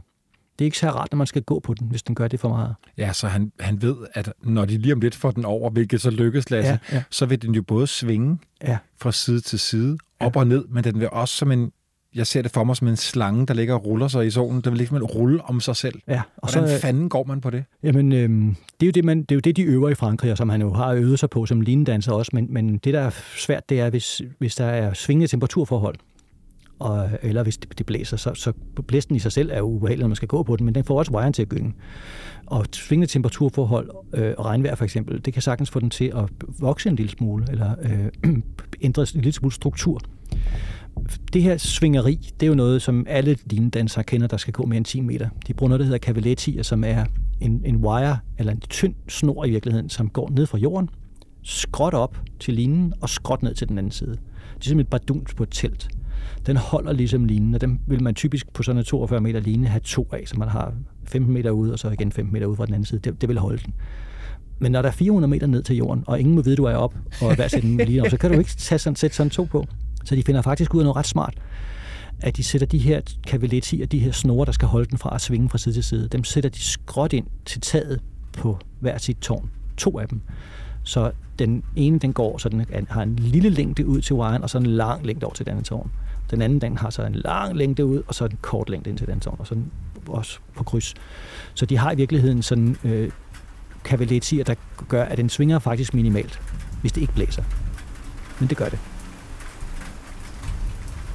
Det 0.58 0.64
er 0.64 0.66
ikke 0.66 0.78
så 0.78 0.90
rart, 0.90 1.08
når 1.12 1.16
man 1.16 1.26
skal 1.26 1.42
gå 1.42 1.60
på 1.60 1.74
den, 1.74 1.88
hvis 1.88 2.02
den 2.02 2.14
gør 2.14 2.28
det 2.28 2.40
for 2.40 2.48
meget. 2.48 2.74
Ja, 2.98 3.12
så 3.12 3.28
han, 3.28 3.52
han 3.60 3.82
ved, 3.82 3.96
at 4.14 4.32
når 4.42 4.64
de 4.64 4.78
lige 4.78 4.92
om 4.92 5.00
lidt 5.00 5.14
får 5.14 5.30
den 5.30 5.44
over, 5.44 5.70
hvilket 5.70 6.00
så 6.00 6.10
lykkes, 6.10 6.50
Lasse, 6.50 6.78
ja, 6.90 6.96
ja. 6.96 7.02
så 7.10 7.26
vil 7.26 7.42
den 7.42 7.54
jo 7.54 7.62
både 7.62 7.86
svinge 7.86 8.38
ja. 8.62 8.78
fra 9.00 9.12
side 9.12 9.40
til 9.40 9.58
side, 9.58 9.98
op 10.20 10.36
ja. 10.36 10.40
og 10.40 10.46
ned, 10.46 10.64
men 10.68 10.84
den 10.84 11.00
vil 11.00 11.10
også 11.10 11.36
som 11.36 11.52
en, 11.52 11.72
jeg 12.14 12.26
ser 12.26 12.42
det 12.42 12.50
for 12.50 12.64
mig 12.64 12.76
som 12.76 12.88
en 12.88 12.96
slange, 12.96 13.46
der 13.46 13.54
ligger 13.54 13.74
og 13.74 13.84
ruller 13.84 14.08
sig 14.08 14.26
i 14.26 14.30
solen. 14.30 14.60
Den 14.60 14.72
vil 14.72 14.78
ligesom 14.78 14.96
rulle 14.96 15.44
om 15.44 15.60
sig 15.60 15.76
selv. 15.76 16.00
Ja, 16.08 16.22
og 16.36 16.52
Hvordan 16.52 16.68
så, 16.68 16.80
fanden 16.80 17.08
går 17.08 17.24
man 17.24 17.40
på 17.40 17.50
det? 17.50 17.64
Jamen, 17.82 18.12
øhm, 18.12 18.56
det, 18.80 18.86
er 18.86 18.86
jo 18.86 18.90
det, 18.90 19.04
man, 19.04 19.22
det 19.22 19.30
er 19.30 19.36
jo 19.36 19.40
det, 19.40 19.56
de 19.56 19.62
øver 19.62 19.88
i 19.88 19.94
Frankrig, 19.94 20.32
og 20.32 20.38
som 20.38 20.48
han 20.48 20.60
jo 20.60 20.72
har 20.72 20.92
øvet 20.92 21.18
sig 21.18 21.30
på 21.30 21.46
som 21.46 21.60
linedanser 21.60 22.12
også. 22.12 22.30
Men, 22.34 22.46
men 22.50 22.78
det, 22.78 22.94
der 22.94 23.00
er 23.00 23.10
svært, 23.36 23.68
det 23.68 23.80
er, 23.80 23.90
hvis, 23.90 24.22
hvis 24.38 24.54
der 24.54 24.64
er 24.64 24.94
svingende 24.94 25.26
temperaturforhold, 25.26 25.96
og, 26.84 27.10
eller 27.22 27.42
hvis 27.42 27.56
det, 27.56 27.78
det 27.78 27.86
blæser, 27.86 28.16
så, 28.16 28.34
så 28.34 28.52
blæsten 28.86 29.16
i 29.16 29.18
sig 29.18 29.32
selv 29.32 29.50
er 29.52 29.58
jo 29.58 29.64
ubehagelig, 29.64 30.02
når 30.02 30.08
man 30.08 30.16
skal 30.16 30.28
gå 30.28 30.42
på 30.42 30.56
den, 30.56 30.64
men 30.64 30.74
den 30.74 30.84
får 30.84 30.98
også 30.98 31.12
wiren 31.12 31.32
til 31.32 31.42
at 31.42 31.48
gynge. 31.48 31.74
Og 32.46 32.66
svingende 32.72 33.12
temperaturforhold 33.12 33.90
øh, 34.14 34.34
og 34.38 34.44
regnvejr 34.44 34.74
for 34.74 34.84
eksempel, 34.84 35.24
det 35.24 35.32
kan 35.32 35.42
sagtens 35.42 35.70
få 35.70 35.80
den 35.80 35.90
til 35.90 36.12
at 36.16 36.24
vokse 36.58 36.88
en 36.88 36.96
lille 36.96 37.10
smule, 37.10 37.46
eller 37.50 37.74
øh, 37.82 38.32
ændre 38.80 39.02
en 39.02 39.20
lille 39.20 39.32
smule 39.32 39.54
struktur. 39.54 40.00
Det 41.32 41.42
her 41.42 41.56
svingeri, 41.56 42.30
det 42.40 42.46
er 42.46 42.48
jo 42.48 42.54
noget, 42.54 42.82
som 42.82 43.06
alle 43.08 43.36
linedansere 43.46 44.04
kender, 44.04 44.26
der 44.26 44.36
skal 44.36 44.52
gå 44.52 44.66
mere 44.66 44.76
end 44.76 44.84
10 44.84 45.00
meter. 45.00 45.28
De 45.46 45.54
bruger 45.54 45.68
noget, 45.68 45.80
der 45.80 45.86
hedder 45.86 45.98
cavaletti, 45.98 46.62
som 46.62 46.84
er 46.84 47.04
en, 47.40 47.62
en 47.64 47.76
wire, 47.76 48.18
eller 48.38 48.52
en 48.52 48.60
tynd 48.60 48.94
snor 49.08 49.44
i 49.44 49.50
virkeligheden, 49.50 49.88
som 49.88 50.08
går 50.08 50.30
ned 50.30 50.46
fra 50.46 50.58
jorden, 50.58 50.88
skråt 51.42 51.94
op 51.94 52.18
til 52.40 52.54
linen 52.54 52.92
og 53.00 53.08
skråt 53.08 53.42
ned 53.42 53.54
til 53.54 53.68
den 53.68 53.78
anden 53.78 53.92
side. 53.92 54.10
Det 54.10 54.16
er 54.16 54.64
simpelthen 54.64 54.80
et 54.80 54.88
barduns 54.88 55.34
på 55.34 55.42
et 55.42 55.50
telt 55.50 55.88
den 56.46 56.56
holder 56.56 56.92
ligesom 56.92 57.24
linen, 57.24 57.54
og 57.54 57.60
den 57.60 57.80
vil 57.86 58.02
man 58.02 58.14
typisk 58.14 58.52
på 58.52 58.62
sådan 58.62 58.78
en 58.78 58.84
42 58.84 59.20
meter 59.20 59.40
line 59.40 59.66
have 59.66 59.80
to 59.80 60.08
af, 60.12 60.22
så 60.26 60.38
man 60.38 60.48
har 60.48 60.72
15 61.04 61.34
meter 61.34 61.50
ude, 61.50 61.72
og 61.72 61.78
så 61.78 61.90
igen 61.90 62.12
15 62.12 62.32
meter 62.32 62.46
ude 62.46 62.56
fra 62.56 62.66
den 62.66 62.74
anden 62.74 62.86
side. 62.86 63.00
Det, 63.00 63.20
det 63.20 63.28
vil 63.28 63.38
holde 63.38 63.58
den. 63.64 63.74
Men 64.58 64.72
når 64.72 64.82
der 64.82 64.88
er 64.88 64.92
400 64.92 65.30
meter 65.30 65.46
ned 65.46 65.62
til 65.62 65.76
jorden, 65.76 66.04
og 66.06 66.20
ingen 66.20 66.34
må 66.34 66.42
vide, 66.42 66.56
du 66.56 66.64
er 66.64 66.74
op 66.74 66.94
og 67.22 67.34
hver 67.34 67.48
sætte 67.48 67.68
den 67.68 67.76
lige 67.76 68.02
op, 68.02 68.10
så 68.10 68.16
kan 68.16 68.32
du 68.32 68.38
ikke 68.38 68.50
tage 68.50 68.78
sådan, 68.78 68.96
sætte 68.96 69.16
sådan 69.16 69.30
to 69.30 69.44
på. 69.44 69.66
Så 70.04 70.16
de 70.16 70.22
finder 70.22 70.42
faktisk 70.42 70.74
ud 70.74 70.80
af 70.80 70.84
noget 70.84 70.96
ret 70.96 71.06
smart, 71.06 71.34
at 72.20 72.36
de 72.36 72.44
sætter 72.44 72.66
de 72.66 72.78
her 72.78 73.00
kavaletier, 73.26 73.84
og 73.84 73.92
de 73.92 73.98
her 73.98 74.12
snore, 74.12 74.46
der 74.46 74.52
skal 74.52 74.68
holde 74.68 74.90
den 74.90 74.98
fra 74.98 75.14
at 75.14 75.20
svinge 75.20 75.48
fra 75.48 75.58
side 75.58 75.74
til 75.74 75.84
side, 75.84 76.08
dem 76.08 76.24
sætter 76.24 76.50
de 76.50 76.60
skråt 76.60 77.12
ind 77.12 77.26
til 77.44 77.60
taget 77.60 78.00
på 78.32 78.58
hver 78.80 78.98
sit 78.98 79.16
tårn. 79.16 79.50
To 79.76 79.98
af 79.98 80.08
dem. 80.08 80.20
Så 80.82 81.10
den 81.38 81.62
ene, 81.76 81.98
den 81.98 82.12
går, 82.12 82.38
så 82.38 82.48
den 82.48 82.66
har 82.88 83.02
en 83.02 83.16
lille 83.16 83.48
længde 83.48 83.86
ud 83.86 84.00
til 84.00 84.16
wiren, 84.16 84.42
og 84.42 84.50
så 84.50 84.58
en 84.58 84.66
lang 84.66 85.06
længde 85.06 85.26
over 85.26 85.34
til 85.34 85.46
den 85.46 85.50
anden 85.50 85.64
tårn. 85.64 85.90
Den 86.30 86.42
anden, 86.42 86.60
den 86.60 86.76
har 86.76 86.90
så 86.90 87.02
en 87.02 87.14
lang 87.14 87.56
længde 87.56 87.84
ud, 87.84 88.02
og 88.06 88.14
så 88.14 88.24
en 88.24 88.38
kort 88.42 88.70
længde 88.70 88.90
ind 88.90 88.98
til 88.98 89.06
den 89.06 89.20
tårn, 89.20 89.36
og 89.38 89.46
så 89.46 89.56
også 90.06 90.38
på 90.56 90.64
kryds. 90.64 90.94
Så 91.54 91.66
de 91.66 91.76
har 91.76 91.92
i 91.92 91.96
virkeligheden 91.96 92.42
sådan 92.42 92.76
øh, 92.84 93.10
kavaletier, 93.84 94.44
der 94.44 94.54
gør, 94.88 95.04
at 95.04 95.18
den 95.18 95.28
svinger 95.28 95.58
faktisk 95.58 95.94
minimalt, 95.94 96.40
hvis 96.80 96.92
det 96.92 97.00
ikke 97.00 97.12
blæser. 97.12 97.42
Men 98.40 98.48
det 98.48 98.56
gør 98.56 98.68
det. 98.68 98.78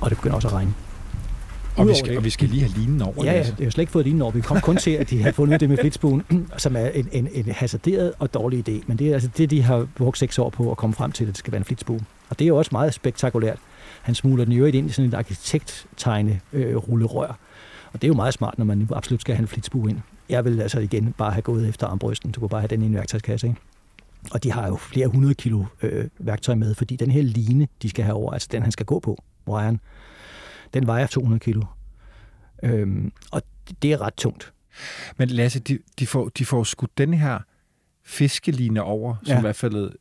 Og 0.02 0.10
det 0.10 0.18
begynder 0.18 0.36
også 0.36 0.48
at 0.48 0.54
regne. 0.54 0.74
Og 1.78 1.88
vi, 1.88 1.96
skal, 1.96 2.18
og 2.18 2.24
vi 2.24 2.30
skal 2.30 2.50
lige 2.50 2.62
have 2.62 2.74
linen 2.78 3.02
over. 3.02 3.26
Ja, 3.26 3.34
ja, 3.34 3.44
det 3.44 3.64
har 3.64 3.70
slet 3.70 3.82
ikke 3.82 3.92
fået 3.92 4.06
linen 4.06 4.22
over. 4.22 4.32
Vi 4.32 4.42
kom 4.42 4.62
kun 4.62 4.78
til, 4.78 4.92
at 4.92 5.10
de 5.10 5.24
har 5.24 5.32
fundet 5.32 5.60
det 5.60 5.70
med 5.70 5.78
flitsbuen, 5.78 6.24
som 6.58 6.76
er 6.76 6.88
en, 6.88 7.08
en, 7.12 7.28
en 7.34 7.52
hasarderet 7.52 8.14
og 8.20 8.34
dårlig 8.34 8.70
idé. 8.70 8.84
Men 8.88 9.00
det 9.00 9.10
er 9.10 9.14
altså 9.14 9.30
det, 9.38 9.50
de 9.50 9.62
har 9.62 9.88
brugt 9.96 10.18
seks 10.18 10.40
år 10.40 10.50
på 10.50 10.72
at 10.72 10.78
komme 10.78 10.94
frem 10.94 11.12
til, 11.12 11.24
at 11.24 11.28
det 11.28 11.38
skal 11.38 11.52
være 11.52 11.60
en 11.60 11.66
flitsbue. 11.66 12.00
Og 12.30 12.40
det 12.40 12.46
er 12.46 12.48
jo 12.48 12.58
også 12.58 12.70
meget 12.72 12.94
spektakulært. 12.94 13.58
Han 14.02 14.16
smugler 14.16 14.46
den 14.46 14.54
jo 14.54 14.66
ind 14.66 14.90
i 14.90 14.92
sådan 14.92 15.10
et 15.10 15.14
arkitekttegne 15.14 16.42
øh, 16.54 16.76
rullerør. 16.76 17.40
Og 17.94 18.02
det 18.02 18.04
er 18.04 18.08
jo 18.08 18.14
meget 18.14 18.34
smart, 18.34 18.58
når 18.58 18.66
man 18.66 18.90
absolut 18.96 19.22
skal 19.22 19.36
have 19.36 19.42
en 19.42 19.48
flitsbue 19.48 19.90
ind. 19.90 20.00
Jeg 20.30 20.46
vil 20.46 20.62
altså 20.62 20.80
igen 20.80 21.14
bare 21.18 21.32
have 21.32 21.42
gået 21.42 21.70
efter 21.70 21.88
armbrysten. 21.88 22.32
Du 22.32 22.40
kunne 22.40 22.50
bare 22.50 22.62
have 22.62 22.68
den 22.68 22.82
i 22.82 22.86
en 22.86 22.94
værktøjskasse, 22.94 23.48
ikke? 23.48 23.60
Og 24.32 24.44
de 24.44 24.52
har 24.52 24.68
jo 24.68 24.76
flere 24.76 25.08
hundrede 25.08 25.34
kilo 25.34 25.66
øh, 25.82 26.10
værktøj 26.20 26.56
med, 26.56 26.76
fordi 26.76 26.96
den 26.96 27.12
her 27.12 27.22
line, 27.22 27.68
de 27.82 27.90
skal 27.90 28.06
have 28.06 28.16
over, 28.16 28.34
altså 28.34 28.48
den, 28.52 28.62
han 28.62 28.72
skal 28.72 28.86
gå 28.86 29.00
på, 29.00 29.18
wiren, 29.48 29.80
den 30.74 30.88
vejer 30.88 31.08
200 31.08 31.40
kilo. 31.40 31.64
Øhm, 32.64 33.12
og 33.32 33.42
det 33.82 33.92
er 33.92 34.02
ret 34.02 34.14
tungt. 34.14 34.54
Men 35.18 35.30
Lasse, 35.30 35.60
de, 35.60 35.80
de, 36.00 36.08
får, 36.08 36.30
de 36.30 36.46
får 36.46 36.64
skudt 36.64 36.98
den 36.98 37.14
her 37.14 37.40
fiskeline 38.04 38.84
over, 38.84 39.16
som 39.24 39.32
ja. 39.32 39.38
i 39.38 39.42
hvert 39.42 39.56
fald 39.56 39.92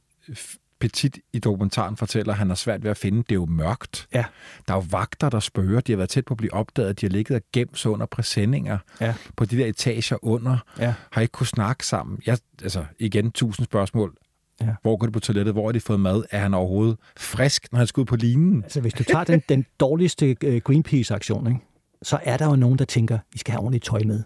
Petit 0.81 1.18
i 1.33 1.39
dokumentaren 1.39 1.97
fortæller, 1.97 2.33
at 2.33 2.39
han 2.39 2.49
har 2.49 2.55
svært 2.55 2.85
ved 2.85 2.91
at 2.91 2.97
finde. 2.97 3.18
Det 3.18 3.31
er 3.31 3.35
jo 3.35 3.47
mørkt. 3.47 4.09
Ja. 4.14 4.24
Der 4.68 4.74
er 4.74 4.76
jo 4.76 4.85
vagter, 4.91 5.29
der 5.29 5.41
spørger. 5.41 5.81
De 5.81 5.93
har 5.93 5.97
været 5.97 6.11
tæt 6.11 6.24
på 6.24 6.35
at 6.35 6.39
blive 6.39 6.55
opdaget. 6.55 7.01
De 7.01 7.07
har 7.07 7.11
ligget 7.11 7.37
og 7.37 7.43
gemt 7.53 7.79
sig 7.79 7.91
under 7.91 8.07
præsendinger 8.07 8.79
ja. 9.01 9.14
på 9.37 9.45
de 9.45 9.57
der 9.57 9.66
etager 9.66 10.18
under. 10.22 10.59
Ja. 10.79 10.95
Har 11.11 11.20
ikke 11.20 11.33
kunne 11.33 11.47
snakke 11.47 11.87
sammen. 11.87 12.18
Jeg, 12.26 12.39
altså, 12.62 12.85
igen, 12.99 13.33
tusind 13.33 13.64
spørgsmål. 13.64 14.16
Ja. 14.61 14.74
Hvor 14.83 14.97
går 14.97 15.07
det 15.07 15.12
på 15.12 15.20
toilettet? 15.20 15.55
Hvor 15.55 15.66
har 15.66 15.72
de 15.72 15.81
fået 15.81 16.01
mad? 16.01 16.24
Er 16.31 16.39
han 16.39 16.55
overhovedet 16.55 16.97
frisk, 17.16 17.72
når 17.72 17.79
han 17.79 17.87
skal 17.87 18.01
ud 18.01 18.07
på 18.07 18.16
linen? 18.16 18.62
Altså, 18.62 18.81
hvis 18.81 18.95
du 18.95 19.05
tager 19.05 19.24
den, 19.24 19.43
den 19.49 19.66
dårligste 19.81 20.37
øh, 20.45 20.61
Greenpeace-aktion, 20.64 21.47
ikke? 21.47 21.61
så 22.03 22.18
er 22.22 22.37
der 22.37 22.47
jo 22.47 22.57
nogen, 22.57 22.79
der 22.79 22.85
tænker, 22.85 23.18
vi 23.33 23.39
skal 23.39 23.53
have 23.53 23.61
ordentligt 23.61 23.85
tøj 23.85 24.01
med. 24.07 24.22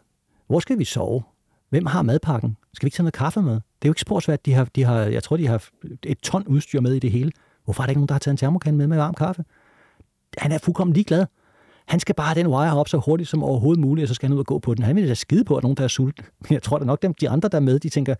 Hvor 0.47 0.61
skal 0.61 0.79
vi 0.79 0.85
sove? 0.85 1.23
Hvem 1.71 1.87
har 1.87 2.03
madpakken? 2.03 2.57
Skal 2.75 2.87
vi 2.87 2.89
ikke 2.89 2.97
tage 2.97 3.05
noget 3.05 3.15
kaffe 3.15 3.43
med? 3.43 3.61
Det 3.83 3.89
er 3.89 3.91
jo 3.91 3.93
ikke 3.93 4.01
sporsvært. 4.01 4.47
De 4.47 4.53
har, 4.53 4.65
de 4.65 4.85
har, 4.85 4.99
jeg 4.99 5.23
tror, 5.23 5.37
de 5.37 5.47
har 5.47 5.65
et 6.03 6.19
ton 6.19 6.47
udstyr 6.47 6.81
med 6.81 6.95
i 6.95 6.99
det 6.99 7.11
hele. 7.11 7.33
Hvorfor 7.65 7.83
er 7.83 7.87
der 7.87 7.91
ikke 7.91 7.99
nogen, 7.99 8.09
der 8.09 8.15
har 8.15 8.19
taget 8.19 8.33
en 8.33 8.37
termokan 8.37 8.77
med 8.77 8.87
med 8.87 8.97
varm 8.97 9.15
kaffe? 9.15 9.45
Han 10.39 10.53
er 10.53 10.59
fuldkommen 10.59 10.95
ligeglad. 10.95 11.27
Han 11.87 12.01
skal 12.01 12.15
bare 12.15 12.27
have 12.27 12.39
den 12.39 12.47
wire 12.47 12.77
op 12.77 12.89
så 12.89 12.99
hurtigt 12.99 13.29
som 13.29 13.43
overhovedet 13.43 13.81
muligt, 13.81 14.05
og 14.05 14.09
så 14.09 14.15
skal 14.15 14.29
han 14.29 14.35
ud 14.35 14.39
og 14.39 14.47
gå 14.47 14.59
på 14.59 14.75
den. 14.75 14.85
Han 14.85 14.97
vil 14.97 15.09
da 15.09 15.15
skide 15.15 15.45
på, 15.45 15.57
at 15.57 15.63
nogen, 15.63 15.77
der 15.77 15.85
er 15.85 15.89
sulten. 15.89 16.25
Jeg 16.51 16.63
tror 16.63 16.79
da 16.79 16.85
nok, 16.85 17.03
dem, 17.03 17.15
de 17.15 17.29
andre, 17.29 17.49
der 17.49 17.57
er 17.57 17.63
med, 17.63 17.79
de 17.79 17.89
tænker, 17.89 18.15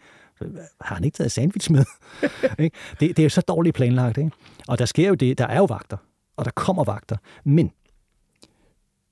har 0.81 0.95
han 0.95 1.05
ikke 1.05 1.17
taget 1.17 1.33
sandwich 1.33 1.73
med? 1.73 1.85
det, 2.59 2.73
det 3.01 3.19
er 3.19 3.23
jo 3.23 3.29
så 3.29 3.41
dårligt 3.41 3.77
planlagt. 3.77 4.19
Ikke? 4.19 4.31
Og 4.69 4.79
der 4.79 4.85
sker 4.85 5.09
jo 5.09 5.15
det, 5.15 5.39
der 5.39 5.47
er 5.47 5.59
jo 5.59 5.65
vagter, 5.65 5.97
og 6.37 6.45
der 6.45 6.51
kommer 6.51 6.85
vagter. 6.85 7.17
Men 7.45 7.73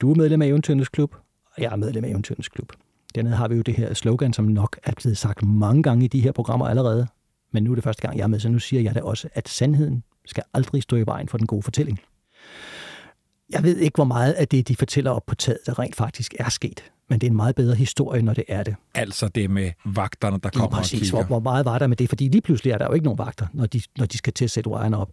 du 0.00 0.10
er 0.10 0.14
medlem 0.14 0.42
af 0.42 0.46
Eventyrernes 0.46 0.88
Klub, 0.88 1.14
og 1.56 1.62
jeg 1.62 1.72
er 1.72 1.76
medlem 1.76 2.04
af 2.04 2.08
Eventyrernes 2.08 2.48
Klub. 2.48 2.72
Dernede 3.14 3.36
har 3.36 3.48
vi 3.48 3.54
jo 3.54 3.62
det 3.62 3.74
her 3.74 3.94
slogan, 3.94 4.32
som 4.32 4.44
nok 4.44 4.78
er 4.84 4.92
blevet 4.96 5.18
sagt 5.18 5.42
mange 5.42 5.82
gange 5.82 6.04
i 6.04 6.08
de 6.08 6.20
her 6.20 6.32
programmer 6.32 6.66
allerede. 6.66 7.06
Men 7.52 7.62
nu 7.62 7.70
er 7.70 7.74
det 7.74 7.84
første 7.84 8.02
gang, 8.02 8.16
jeg 8.16 8.22
er 8.22 8.28
med, 8.28 8.40
så 8.40 8.48
nu 8.48 8.58
siger 8.58 8.82
jeg 8.82 8.94
det 8.94 9.02
også, 9.02 9.28
at 9.34 9.48
sandheden 9.48 10.02
skal 10.26 10.42
aldrig 10.54 10.82
stå 10.82 10.96
i 10.96 11.06
vejen 11.06 11.28
for 11.28 11.38
den 11.38 11.46
gode 11.46 11.62
fortælling. 11.62 12.00
Jeg 13.50 13.62
ved 13.62 13.76
ikke, 13.76 13.94
hvor 13.94 14.04
meget 14.04 14.32
af 14.32 14.48
det, 14.48 14.68
de 14.68 14.76
fortæller 14.76 15.10
op 15.10 15.26
på 15.26 15.34
taget, 15.34 15.58
der 15.66 15.78
rent 15.78 15.96
faktisk 15.96 16.34
er 16.38 16.48
sket. 16.48 16.84
Men 17.08 17.20
det 17.20 17.26
er 17.26 17.30
en 17.30 17.36
meget 17.36 17.54
bedre 17.54 17.74
historie, 17.74 18.22
når 18.22 18.34
det 18.34 18.44
er 18.48 18.62
det. 18.62 18.74
Altså 18.94 19.28
det 19.28 19.50
med 19.50 19.70
vagterne, 19.84 20.38
der 20.42 20.50
kommer 20.50 20.70
præcis, 20.70 21.00
og 21.00 21.00
kigger. 21.00 21.26
Hvor, 21.26 21.40
hvor 21.40 21.50
meget 21.50 21.64
var 21.64 21.78
der 21.78 21.86
med 21.86 21.96
det? 21.96 22.08
Fordi 22.08 22.28
lige 22.28 22.40
pludselig 22.40 22.70
er 22.70 22.78
der 22.78 22.86
jo 22.86 22.92
ikke 22.92 23.04
nogen 23.04 23.18
vagter, 23.18 23.46
når 23.52 23.66
de, 23.66 23.80
når 23.98 24.06
de 24.06 24.18
skal 24.18 24.32
til 24.32 24.44
at 24.44 24.50
sætte 24.50 24.70
wire 24.70 24.96
op. 24.96 25.10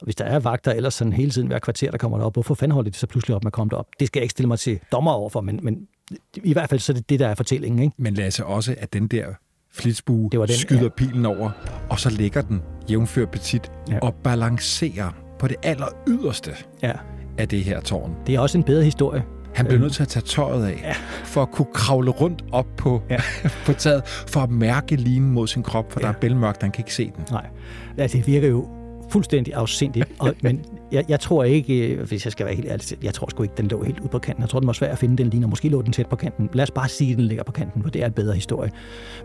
Og 0.00 0.04
hvis 0.04 0.16
der 0.16 0.24
er 0.24 0.38
vagter 0.38 0.72
ellers 0.72 0.94
sådan 0.94 1.12
hele 1.12 1.30
tiden 1.30 1.48
hver 1.48 1.58
kvarter, 1.58 1.90
der 1.90 1.98
kommer 1.98 2.18
derop, 2.18 2.32
hvorfor 2.32 2.54
fanden 2.54 2.74
holder 2.74 2.90
de 2.90 2.96
så 2.96 3.06
pludselig 3.06 3.36
op 3.36 3.44
med 3.44 3.48
at 3.48 3.52
komme 3.52 3.70
derop? 3.70 3.86
Det 4.00 4.06
skal 4.06 4.20
jeg 4.20 4.24
ikke 4.24 4.30
stille 4.30 4.48
mig 4.48 4.58
til 4.58 4.80
dommer 4.92 5.12
overfor, 5.12 5.40
men, 5.40 5.60
men 5.62 5.88
i 6.34 6.52
hvert 6.52 6.70
fald 6.70 6.80
så 6.80 6.92
er 6.92 6.94
det 6.94 7.10
det, 7.10 7.20
der 7.20 7.28
er 7.28 7.34
fortællingen. 7.34 7.82
Ikke? 7.82 7.94
Men 7.98 8.14
Lasse, 8.14 8.44
også 8.44 8.74
at 8.78 8.92
den 8.92 9.06
der 9.06 9.26
flitsbue 9.72 10.28
det 10.32 10.40
var 10.40 10.46
den, 10.46 10.56
skyder 10.56 10.82
ja. 10.82 10.88
pilen 10.88 11.26
over, 11.26 11.50
og 11.90 12.00
så 12.00 12.10
ligger 12.10 12.42
den, 12.42 12.62
jævnfør 12.90 13.26
petit, 13.26 13.72
ja. 13.90 13.98
og 13.98 14.14
balancerer 14.14 15.10
på 15.38 15.48
det 15.48 15.56
aller 15.62 15.88
yderste 16.08 16.50
ja. 16.82 16.92
af 17.38 17.48
det 17.48 17.64
her 17.64 17.80
tårn. 17.80 18.16
Det 18.26 18.34
er 18.34 18.40
også 18.40 18.58
en 18.58 18.64
bedre 18.64 18.84
historie. 18.84 19.22
Han 19.54 19.66
bliver 19.66 19.80
nødt 19.80 19.92
til 19.92 20.02
at 20.02 20.08
tage 20.08 20.22
tøjet 20.22 20.66
af, 20.66 20.80
ja. 20.82 20.94
for 21.24 21.42
at 21.42 21.50
kunne 21.50 21.68
kravle 21.74 22.10
rundt 22.10 22.44
op 22.52 22.66
på, 22.76 23.02
ja. 23.10 23.18
på 23.66 23.72
taget, 23.72 24.06
for 24.06 24.40
at 24.40 24.50
mærke 24.50 24.96
linen 24.96 25.30
mod 25.30 25.46
sin 25.46 25.62
krop, 25.62 25.92
for 25.92 26.00
ja. 26.00 26.06
der 26.06 26.12
er 26.12 26.18
bælmørkt, 26.18 26.62
han 26.62 26.70
kan 26.70 26.80
ikke 26.80 26.94
se 26.94 27.12
den. 27.16 27.24
Nej, 27.30 27.46
altså, 27.98 28.16
det 28.16 28.26
virker 28.26 28.48
jo 28.48 28.68
fuldstændig 29.08 29.54
afsindig. 29.54 30.02
Og, 30.18 30.34
men 30.42 30.64
jeg, 30.92 31.04
jeg 31.08 31.20
tror 31.20 31.44
ikke, 31.44 31.88
øh, 31.88 32.08
hvis 32.08 32.24
jeg 32.26 32.32
skal 32.32 32.46
være 32.46 32.54
helt 32.54 32.68
ærlig, 32.68 33.04
jeg 33.04 33.14
tror 33.14 33.30
sgu 33.30 33.42
ikke, 33.42 33.54
den 33.56 33.68
lå 33.68 33.82
helt 33.82 34.00
ud 34.00 34.08
på 34.08 34.18
kanten. 34.18 34.42
Jeg 34.42 34.48
tror, 34.48 34.60
den 34.60 34.66
var 34.66 34.72
svær 34.72 34.92
at 34.92 34.98
finde, 34.98 35.16
den 35.16 35.30
ligner. 35.30 35.46
Måske 35.46 35.68
lå 35.68 35.82
den 35.82 35.92
tæt 35.92 36.06
på 36.06 36.16
kanten. 36.16 36.50
Lad 36.52 36.62
os 36.62 36.70
bare 36.70 36.88
sige, 36.88 37.12
at 37.12 37.18
den 37.18 37.26
ligger 37.26 37.44
på 37.44 37.52
kanten, 37.52 37.82
for 37.82 37.90
det 37.90 38.02
er 38.02 38.06
en 38.06 38.12
bedre 38.12 38.34
historie. 38.34 38.70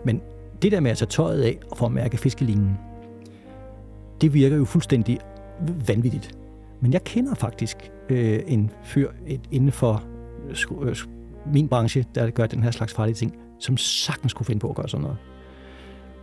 Men 0.04 0.20
det 0.62 0.72
der 0.72 0.80
med 0.80 0.90
at 0.90 0.98
tage 0.98 1.08
tøjet 1.08 1.42
af 1.42 1.58
og 1.70 1.78
få 1.78 1.86
at 1.86 1.92
mærke 1.92 2.16
fiskelinen, 2.16 2.78
det 4.20 4.34
virker 4.34 4.56
jo 4.56 4.64
fuldstændig 4.64 5.18
vanvittigt. 5.86 6.38
Men 6.80 6.92
jeg 6.92 7.04
kender 7.04 7.34
faktisk 7.34 7.90
øh, 8.08 8.40
en 8.46 8.70
fyr 8.84 9.10
et, 9.26 9.40
inden 9.50 9.72
for 9.72 10.04
øh, 10.80 10.88
øh 10.88 10.96
min 11.46 11.68
branche, 11.68 12.04
der 12.14 12.30
gør 12.30 12.46
den 12.46 12.62
her 12.62 12.70
slags 12.70 12.94
farlige 12.94 13.14
ting, 13.14 13.36
som 13.58 13.76
sagtens 13.76 14.32
kunne 14.32 14.46
finde 14.46 14.60
på 14.60 14.68
at 14.68 14.76
gøre 14.76 14.88
sådan 14.88 15.02
noget 15.02 15.18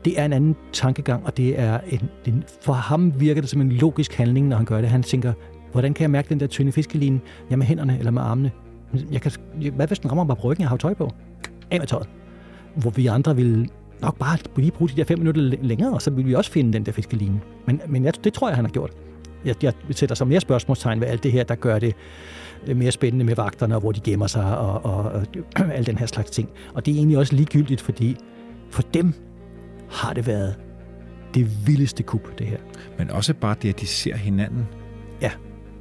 det 0.05 0.19
er 0.19 0.25
en 0.25 0.33
anden 0.33 0.55
tankegang, 0.73 1.25
og 1.25 1.37
det 1.37 1.59
er 1.59 1.79
en, 1.87 2.09
en, 2.25 2.43
for 2.61 2.73
ham 2.73 3.13
virker 3.19 3.41
det 3.41 3.49
som 3.49 3.61
en 3.61 3.71
logisk 3.71 4.13
handling, 4.13 4.47
når 4.47 4.57
han 4.57 4.65
gør 4.65 4.81
det. 4.81 4.89
Han 4.89 5.03
tænker, 5.03 5.33
hvordan 5.71 5.93
kan 5.93 6.01
jeg 6.01 6.11
mærke 6.11 6.29
den 6.29 6.39
der 6.39 6.47
tynde 6.47 6.71
fiskeline? 6.71 7.19
Ja, 7.51 7.55
med 7.55 7.65
hænderne 7.65 7.97
eller 7.97 8.11
med 8.11 8.21
armene. 8.21 8.51
Jeg 9.11 9.21
kan, 9.21 9.31
hvad 9.75 9.87
hvis 9.87 9.99
den 9.99 10.11
rammer 10.11 10.23
mig 10.23 10.37
på 10.37 10.43
ryggen, 10.43 10.61
jeg 10.61 10.69
har 10.69 10.77
tøj 10.77 10.93
på? 10.93 11.11
Af 11.71 11.79
med 11.79 11.87
tøjet. 11.87 12.09
Hvor 12.75 12.89
vi 12.89 13.07
andre 13.07 13.35
vil 13.35 13.69
nok 14.01 14.17
bare 14.17 14.37
lige 14.55 14.71
bruge 14.71 14.89
de 14.89 14.95
der 14.95 15.03
fem 15.03 15.19
minutter 15.19 15.41
længere, 15.61 15.93
og 15.93 16.01
så 16.01 16.11
vil 16.11 16.27
vi 16.27 16.35
også 16.35 16.51
finde 16.51 16.73
den 16.73 16.85
der 16.85 16.91
fiskeline. 16.91 17.41
Men, 17.65 17.81
men 17.87 18.05
jeg, 18.05 18.23
det 18.23 18.33
tror 18.33 18.47
jeg, 18.47 18.55
han 18.55 18.65
har 18.65 18.71
gjort. 18.71 18.91
Jeg, 19.45 19.55
jeg 19.63 19.73
sætter 19.91 20.15
så 20.15 20.25
mere 20.25 20.39
spørgsmålstegn 20.39 21.01
ved 21.01 21.07
alt 21.07 21.23
det 21.23 21.31
her, 21.31 21.43
der 21.43 21.55
gør 21.55 21.79
det 21.79 21.95
øh, 22.67 22.77
mere 22.77 22.91
spændende 22.91 23.25
med 23.25 23.35
vagterne, 23.35 23.75
og 23.75 23.81
hvor 23.81 23.91
de 23.91 23.99
gemmer 23.99 24.27
sig, 24.27 24.57
og, 24.57 24.85
og, 24.85 25.11
og 25.11 25.23
al 25.77 25.85
den 25.85 25.97
her 25.97 26.05
slags 26.05 26.31
ting. 26.31 26.49
Og 26.73 26.85
det 26.85 26.91
er 26.91 26.95
egentlig 26.95 27.17
også 27.17 27.35
ligegyldigt, 27.35 27.81
fordi 27.81 28.17
for 28.69 28.81
dem 28.81 29.13
har 29.91 30.13
det 30.13 30.27
været 30.27 30.55
det 31.33 31.67
vildeste 31.67 32.03
kup, 32.03 32.39
det 32.39 32.47
her. 32.47 32.57
Men 32.97 33.09
også 33.11 33.33
bare 33.33 33.55
det, 33.61 33.69
at 33.69 33.79
de 33.79 33.87
ser 33.87 34.15
hinanden. 34.15 34.67
Ja. 35.21 35.31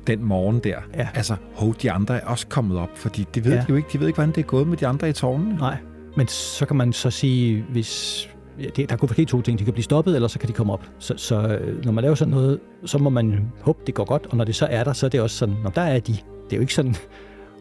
Den 0.07 0.25
morgen 0.25 0.59
der. 0.59 0.77
Ja. 0.95 1.09
Altså, 1.15 1.37
hov, 1.55 1.75
de 1.83 1.91
andre 1.93 2.21
er 2.21 2.27
også 2.27 2.47
kommet 2.47 2.79
op, 2.79 2.89
fordi 2.95 3.27
de 3.35 3.45
ved 3.45 3.53
Ja. 3.53 3.65
jo 3.69 3.77
ikke, 3.77 3.89
de 3.93 4.01
ved 4.01 4.07
ikke, 4.07 4.17
hvordan 4.17 4.31
det 4.35 4.39
er 4.39 4.47
gået 4.47 4.67
med 4.67 4.77
de 4.77 4.87
andre 4.87 5.09
i 5.09 5.13
tårnene. 5.13 5.57
Nej, 5.57 5.77
men 6.17 6.29
så 6.29 6.67
kan 6.67 6.77
man 6.77 6.93
så 6.93 7.11
sige, 7.11 7.65
hvis 7.71 8.29
ja, 8.61 8.67
det, 8.77 8.91
der 8.91 8.97
kunne 8.97 9.09
ske 9.09 9.25
to 9.25 9.43
ting. 9.43 9.59
De 9.59 9.65
kan 9.65 9.73
blive 9.73 9.85
stoppet, 9.85 10.15
eller 10.15 10.29
så 10.29 10.39
kan 10.39 10.49
de 10.49 10.53
komme 10.53 10.73
op. 10.73 10.87
Så, 10.99 11.15
så 11.17 11.47
øh, 11.47 11.85
når 11.85 11.93
man 11.93 12.03
laver 12.03 12.15
sådan 12.15 12.35
noget, 12.35 12.61
så 12.85 12.99
må 12.99 13.11
man 13.11 13.53
håbe, 13.61 13.79
det 13.87 13.95
går 13.95 14.05
godt. 14.05 14.27
Og 14.31 14.37
når 14.37 14.45
det 14.45 14.55
så 14.55 14.67
er 14.67 14.85
der, 14.85 14.93
så 14.93 15.07
er 15.07 15.11
det 15.11 15.21
også 15.21 15.37
sådan, 15.37 15.55
når 15.63 15.71
der 15.71 15.83
er 15.83 16.01
de. 16.01 16.13
Det 16.13 16.53
er 16.53 16.57
jo 16.57 16.61
ikke 16.61 16.75
sådan, 16.75 16.95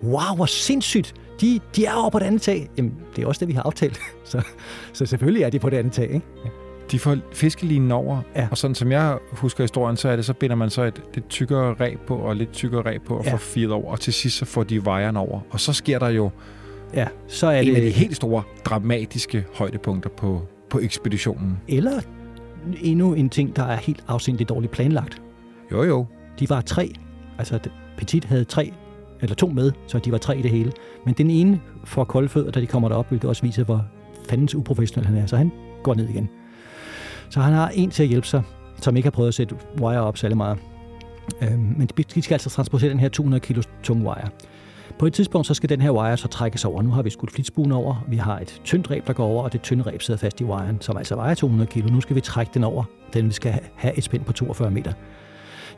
wow, 0.03 0.35
hvor 0.35 0.45
sindssygt. 0.45 1.13
De, 1.41 1.59
de 1.75 1.85
er 1.85 1.93
over 1.93 2.09
på 2.09 2.19
det 2.19 2.25
andet 2.25 2.41
tag. 2.41 2.69
Jamen, 2.77 2.93
det 3.15 3.23
er 3.23 3.27
også 3.27 3.39
det, 3.39 3.47
vi 3.47 3.53
har 3.53 3.61
aftalt. 3.63 3.99
Så, 4.23 4.41
så 4.93 5.05
selvfølgelig 5.05 5.43
er 5.43 5.49
de 5.49 5.59
på 5.59 5.69
det 5.69 5.77
andet 5.77 5.93
tag, 5.93 6.09
ikke? 6.09 6.25
De 6.91 6.99
får 6.99 7.17
fiskelinen 7.33 7.91
over, 7.91 8.21
Ja. 8.35 8.47
og 8.51 8.57
sådan 8.57 8.75
som 8.75 8.91
jeg 8.91 9.17
husker 9.31 9.63
historien, 9.63 9.97
så 9.97 10.09
er 10.09 10.15
det, 10.15 10.25
så 10.25 10.33
binder 10.33 10.55
man 10.55 10.69
så 10.69 10.81
et 10.83 11.01
lidt 11.13 11.29
tykkere 11.29 11.73
reb 11.79 11.99
på, 12.07 12.15
og 12.15 12.35
lidt 12.35 12.51
tykkere 12.51 12.81
reb 12.81 13.01
på, 13.05 13.17
og 13.17 13.25
Ja. 13.25 13.31
får 13.33 13.37
firet 13.37 13.71
over, 13.71 13.91
og 13.91 13.99
til 13.99 14.13
sidst 14.13 14.37
så 14.37 14.45
får 14.45 14.63
de 14.63 14.85
vejeren 14.85 15.17
over. 15.17 15.39
Og 15.49 15.59
så 15.59 15.73
sker 15.73 15.99
der 15.99 16.09
jo 16.09 16.29
Ja, 16.93 17.07
så 17.27 17.47
er 17.47 17.59
en 17.59 17.67
det... 17.67 17.75
af 17.75 17.81
de 17.81 17.89
helt 17.89 18.15
store, 18.15 18.43
dramatiske 18.65 19.45
højdepunkter 19.55 20.09
på, 20.09 20.41
på 20.69 20.79
ekspeditionen. 20.79 21.57
Eller 21.67 22.01
endnu 22.81 23.13
en 23.13 23.29
ting, 23.29 23.55
der 23.55 23.63
er 23.63 23.75
helt 23.75 24.03
afsindigt 24.07 24.49
dårligt 24.49 24.71
planlagt. 24.71 25.21
Jo, 25.71 25.83
jo. 25.83 26.05
De 26.39 26.49
var 26.49 26.61
tre. 26.61 26.93
Altså, 27.37 27.59
Petit 27.97 28.25
havde 28.25 28.43
tre, 28.43 28.73
eller 29.21 29.35
to 29.35 29.47
med, 29.47 29.71
så 29.87 29.99
de 29.99 30.11
var 30.11 30.17
tre 30.17 30.37
i 30.37 30.41
det 30.41 30.51
hele. 30.51 30.71
Men 31.05 31.13
den 31.13 31.29
ene 31.29 31.61
får 31.83 32.03
kolde 32.03 32.29
fødder, 32.29 32.51
da 32.51 32.61
de 32.61 32.67
kommer 32.67 32.89
derop, 32.89 33.07
hvilket 33.09 33.29
også 33.29 33.41
viser, 33.41 33.63
hvor 33.63 33.85
fandens 34.29 34.55
uprofessionel 34.55 35.07
han 35.07 35.17
er. 35.17 35.25
Så 35.25 35.37
han 35.37 35.51
går 35.83 35.93
ned 35.93 36.09
igen. 36.09 36.29
Så 37.29 37.39
han 37.39 37.53
har 37.53 37.69
en 37.69 37.89
til 37.89 38.03
at 38.03 38.09
hjælpe 38.09 38.27
sig, 38.27 38.43
som 38.81 38.95
ikke 38.95 39.07
har 39.07 39.11
prøvet 39.11 39.27
at 39.27 39.33
sætte 39.33 39.55
wire 39.81 40.01
op 40.01 40.17
særlig 40.17 40.37
meget. 40.37 40.57
Øhm, 41.41 41.75
men 41.77 41.89
de 42.15 42.21
skal 42.21 42.35
altså 42.35 42.49
transportere 42.49 42.89
den 42.89 42.99
her 42.99 43.09
200 43.09 43.39
kg 43.39 43.61
tunge 43.83 44.03
wire. 44.03 44.29
På 44.99 45.05
et 45.05 45.13
tidspunkt 45.13 45.47
så 45.47 45.53
skal 45.53 45.69
den 45.69 45.81
her 45.81 45.91
wire 45.91 46.17
så 46.17 46.27
trækkes 46.27 46.65
over. 46.65 46.81
Nu 46.81 46.89
har 46.89 47.01
vi 47.01 47.09
skudt 47.09 47.31
flitsbuen 47.31 47.71
over, 47.71 48.05
vi 48.07 48.17
har 48.17 48.39
et 48.39 48.61
tyndt 48.63 48.91
reb, 48.91 49.07
der 49.07 49.13
går 49.13 49.25
over, 49.25 49.43
og 49.43 49.53
det 49.53 49.61
tynde 49.61 49.83
reb 49.83 50.01
sidder 50.01 50.17
fast 50.17 50.41
i 50.41 50.43
wiren, 50.43 50.81
som 50.81 50.97
altså 50.97 51.15
vejer 51.15 51.33
200 51.33 51.69
kg. 51.71 51.91
Nu 51.91 52.01
skal 52.01 52.15
vi 52.15 52.21
trække 52.21 52.51
den 52.53 52.63
over. 52.63 52.83
Den 53.13 53.31
skal 53.31 53.59
have 53.75 53.97
et 53.97 54.03
spænd 54.03 54.23
på 54.23 54.33
42 54.33 54.71
meter. 54.71 54.93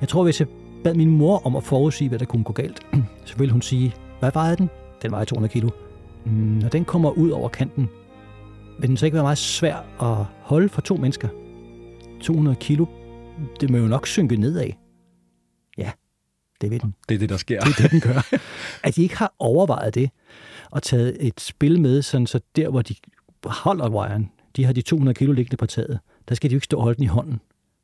Jeg 0.02 0.10
tror, 0.10 0.24
hvis 0.24 0.40
jeg 0.40 0.48
bad 0.84 0.94
min 0.94 1.10
mor 1.18 1.46
om 1.46 1.56
at 1.56 1.64
forudsige, 1.64 2.10
hvad 2.10 2.20
der 2.20 2.26
kunne 2.26 2.44
gå 2.44 2.54
galt, 2.54 2.80
så 3.26 3.38
ville 3.38 3.52
hun 3.52 3.62
sige, 3.62 3.96
hvad 4.20 4.32
vejede 4.34 4.58
den? 4.58 4.70
Den 5.02 5.12
vejer 5.12 5.26
200 5.26 5.52
kilo. 5.54 5.70
Mm, 6.26 6.32
Når 6.32 6.70
den 6.70 6.86
kommer 6.86 7.10
ud 7.12 7.30
over 7.30 7.50
kanten, 7.50 7.90
vil 8.80 8.90
den 8.90 8.98
så 8.98 9.06
ikke 9.06 9.16
være 9.16 9.24
meget 9.24 9.38
svær 9.38 9.76
at 10.02 10.26
holde 10.42 10.70
for 10.70 10.82
to 10.82 10.96
mennesker? 10.96 11.28
200 12.22 12.58
kilo, 12.60 12.86
det 13.60 13.70
må 13.70 13.78
jo 13.78 13.88
nok 13.88 14.08
synke 14.08 14.36
nedad. 14.36 14.70
Ja, 15.78 15.92
det 16.62 16.72
vil 16.72 16.82
den. 16.82 16.96
Det 17.10 17.16
er 17.16 17.20
det, 17.20 17.30
der 17.30 17.38
sker. 17.38 17.60
Det 17.60 17.70
er 17.78 17.82
det, 17.82 17.92
den 17.92 18.00
gør. 18.02 18.36
At 18.88 18.96
de 18.96 19.04
ikke 19.04 19.18
har 19.18 19.34
overvejet 19.40 19.96
det, 19.96 20.10
og 20.72 20.84
taget 20.84 21.18
et 21.20 21.42
spil 21.42 21.82
med, 21.82 22.02
sådan 22.02 22.28
så 22.28 22.40
der, 22.56 22.70
hvor 22.70 22.82
de 22.82 22.96
holder 23.46 23.90
wiren, 23.90 24.32
de 24.56 24.66
har 24.66 24.74
de 24.74 24.82
200 24.82 25.16
kilo 25.16 25.32
liggende 25.32 25.58
på 25.58 25.66
taget, 25.66 26.00
der 26.30 26.36
skal 26.36 26.50
de 26.50 26.54
jo 26.54 26.58
ikke 26.58 26.66
stå 26.66 26.78
og 26.78 26.84
holde 26.84 26.96
den 26.96 27.04
i 27.04 27.08
hånden. 27.08 27.40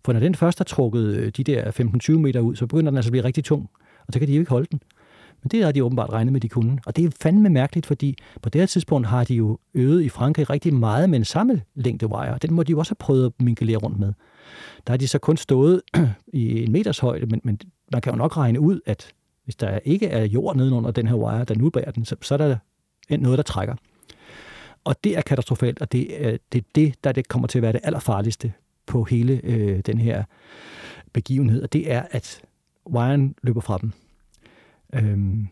For 0.06 0.14
når 0.14 0.20
den 0.20 0.36
først 0.36 0.60
har 0.60 0.64
trukket 0.64 1.16
øh, 1.16 1.32
de 1.38 1.44
der 1.44 1.72
15-20 2.12 2.12
meter 2.12 2.40
ud, 2.40 2.56
så 2.56 2.68
begynder 2.68 2.92
den 2.92 2.98
altså 2.98 3.10
at 3.10 3.12
blive 3.12 3.24
rigtig 3.24 3.44
tung, 3.44 3.70
og 4.08 4.14
så 4.14 4.20
kan 4.20 4.28
de 4.28 4.34
jo 4.34 4.40
ikke 4.40 4.50
holde 4.50 4.68
den. 4.72 4.82
Men 5.44 5.50
det 5.50 5.64
har 5.64 5.72
de 5.72 5.84
åbenbart 5.84 6.10
regnet 6.10 6.34
med, 6.34 6.42
de 6.42 6.50
kunne. 6.50 6.80
Og 6.86 6.96
det 6.96 7.06
er 7.06 7.10
fandme 7.22 7.50
mærkeligt, 7.50 7.86
fordi 7.86 8.18
på 8.42 8.50
det 8.50 8.62
her 8.62 8.66
tidspunkt 8.66 9.08
har 9.08 9.24
de 9.24 9.36
jo 9.36 9.60
øvet 9.74 10.04
i 10.04 10.10
Frankrig 10.10 10.50
rigtig 10.50 10.74
meget 10.74 11.10
med 11.10 11.20
en 11.20 11.26
samme 11.26 11.62
længde 11.76 12.08
wire. 12.08 12.38
Den 12.42 12.54
må 12.54 12.64
de 12.64 12.72
jo 12.72 12.80
også 12.80 12.90
have 12.90 12.96
prøvet 13.00 13.26
at 13.26 13.32
minkelere 13.40 13.78
rundt 13.78 14.00
med. 14.00 14.14
Der 14.88 14.94
har 14.94 14.98
de 14.98 15.08
så 15.08 15.20
kun 15.20 15.38
stået 15.38 15.82
i 16.34 16.64
en 16.64 16.72
meters 16.72 17.00
højde, 17.00 17.26
men, 17.26 17.42
men 17.44 17.60
man 17.92 18.02
kan 18.02 18.14
jo 18.14 18.18
nok 18.18 18.38
regne 18.38 18.60
ud, 18.60 18.80
at 18.86 19.12
hvis 19.44 19.56
der 19.56 19.80
ikke 19.86 20.08
er 20.08 20.26
jord 20.26 20.56
nedenunder 20.56 20.92
den 20.92 21.08
her 21.08 21.16
wire, 21.16 21.44
der 21.44 21.56
nu 21.56 21.70
bærer 21.70 21.92
den, 21.92 22.06
så, 22.06 22.16
så 22.22 22.34
er 22.34 22.38
der 22.38 22.58
noget, 23.18 23.38
der 23.38 23.44
trækker. 23.44 23.76
Og 24.84 24.96
det 25.04 25.18
er 25.18 25.22
katastrofalt, 25.22 25.82
og 25.82 25.92
det 25.92 26.28
er 26.28 26.38
det, 26.52 26.60
er 26.60 26.66
det 26.76 27.04
der 27.04 27.12
det 27.12 27.28
kommer 27.28 27.48
til 27.48 27.60
at 27.60 27.62
være 27.62 27.74
det 27.74 27.82
allerfarligste 27.84 28.54
på 28.86 29.04
hele 29.04 29.42
øh, 29.44 29.80
den 29.80 29.98
her 29.98 30.24
begivenhed, 31.14 31.64
og 31.64 31.74
det 31.74 31.92
er, 31.92 32.04
at 32.12 32.42
wiren 32.90 33.36
løber 33.44 33.62
fra 33.62 33.78
dem. 33.78 33.92
Øhm, 34.94 35.48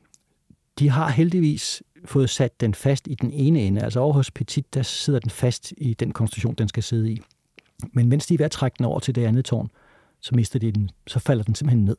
de 0.79 0.89
har 0.89 1.09
heldigvis 1.09 1.83
fået 2.05 2.29
sat 2.29 2.61
den 2.61 2.73
fast 2.73 3.07
i 3.07 3.15
den 3.15 3.31
ene 3.31 3.61
ende. 3.61 3.81
Altså 3.81 3.99
over 3.99 4.13
hos 4.13 4.31
Petit, 4.31 4.73
der 4.73 4.83
sidder 4.83 5.19
den 5.19 5.29
fast 5.29 5.73
i 5.77 5.93
den 5.93 6.11
konstruktion, 6.11 6.55
den 6.55 6.67
skal 6.67 6.83
sidde 6.83 7.11
i. 7.11 7.21
Men 7.93 8.09
mens 8.09 8.25
de 8.25 8.33
er 8.33 8.37
ved 8.37 8.45
at 8.45 8.51
trække 8.51 8.75
den 8.77 8.85
over 8.85 8.99
til 8.99 9.15
det 9.15 9.25
andet 9.25 9.45
tårn, 9.45 9.69
så 10.21 10.35
mister 10.35 10.59
de 10.59 10.71
den. 10.71 10.89
Så 11.07 11.19
falder 11.19 11.43
den 11.43 11.55
simpelthen 11.55 11.85
ned. 11.85 11.97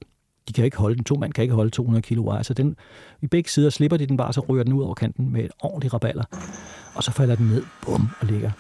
De 0.49 0.53
kan 0.53 0.65
ikke 0.65 0.77
holde 0.77 0.97
den. 0.97 1.05
To 1.05 1.15
mand 1.15 1.33
kan 1.33 1.43
ikke 1.43 1.55
holde 1.55 1.71
200 1.71 2.03
kilo 2.03 2.33
wire. 2.33 2.45
Så 2.45 2.55
den, 2.55 2.77
i 3.23 3.27
begge 3.27 3.51
sider 3.51 3.71
slipper 3.71 3.97
de 3.97 4.07
den 4.07 4.17
bare, 4.17 4.33
så 4.33 4.41
ryger 4.41 4.65
den 4.65 4.73
ud 4.73 4.83
over 4.83 4.95
kanten 4.95 5.33
med 5.33 5.45
et 5.45 5.51
ordentligt 5.61 5.95
raballer. 5.95 6.25
Og 6.95 7.03
så 7.03 7.11
falder 7.11 7.37
den 7.37 7.47
ned, 7.47 7.63
bum, 7.83 8.09
og 8.21 8.27
ligger. 8.27 8.51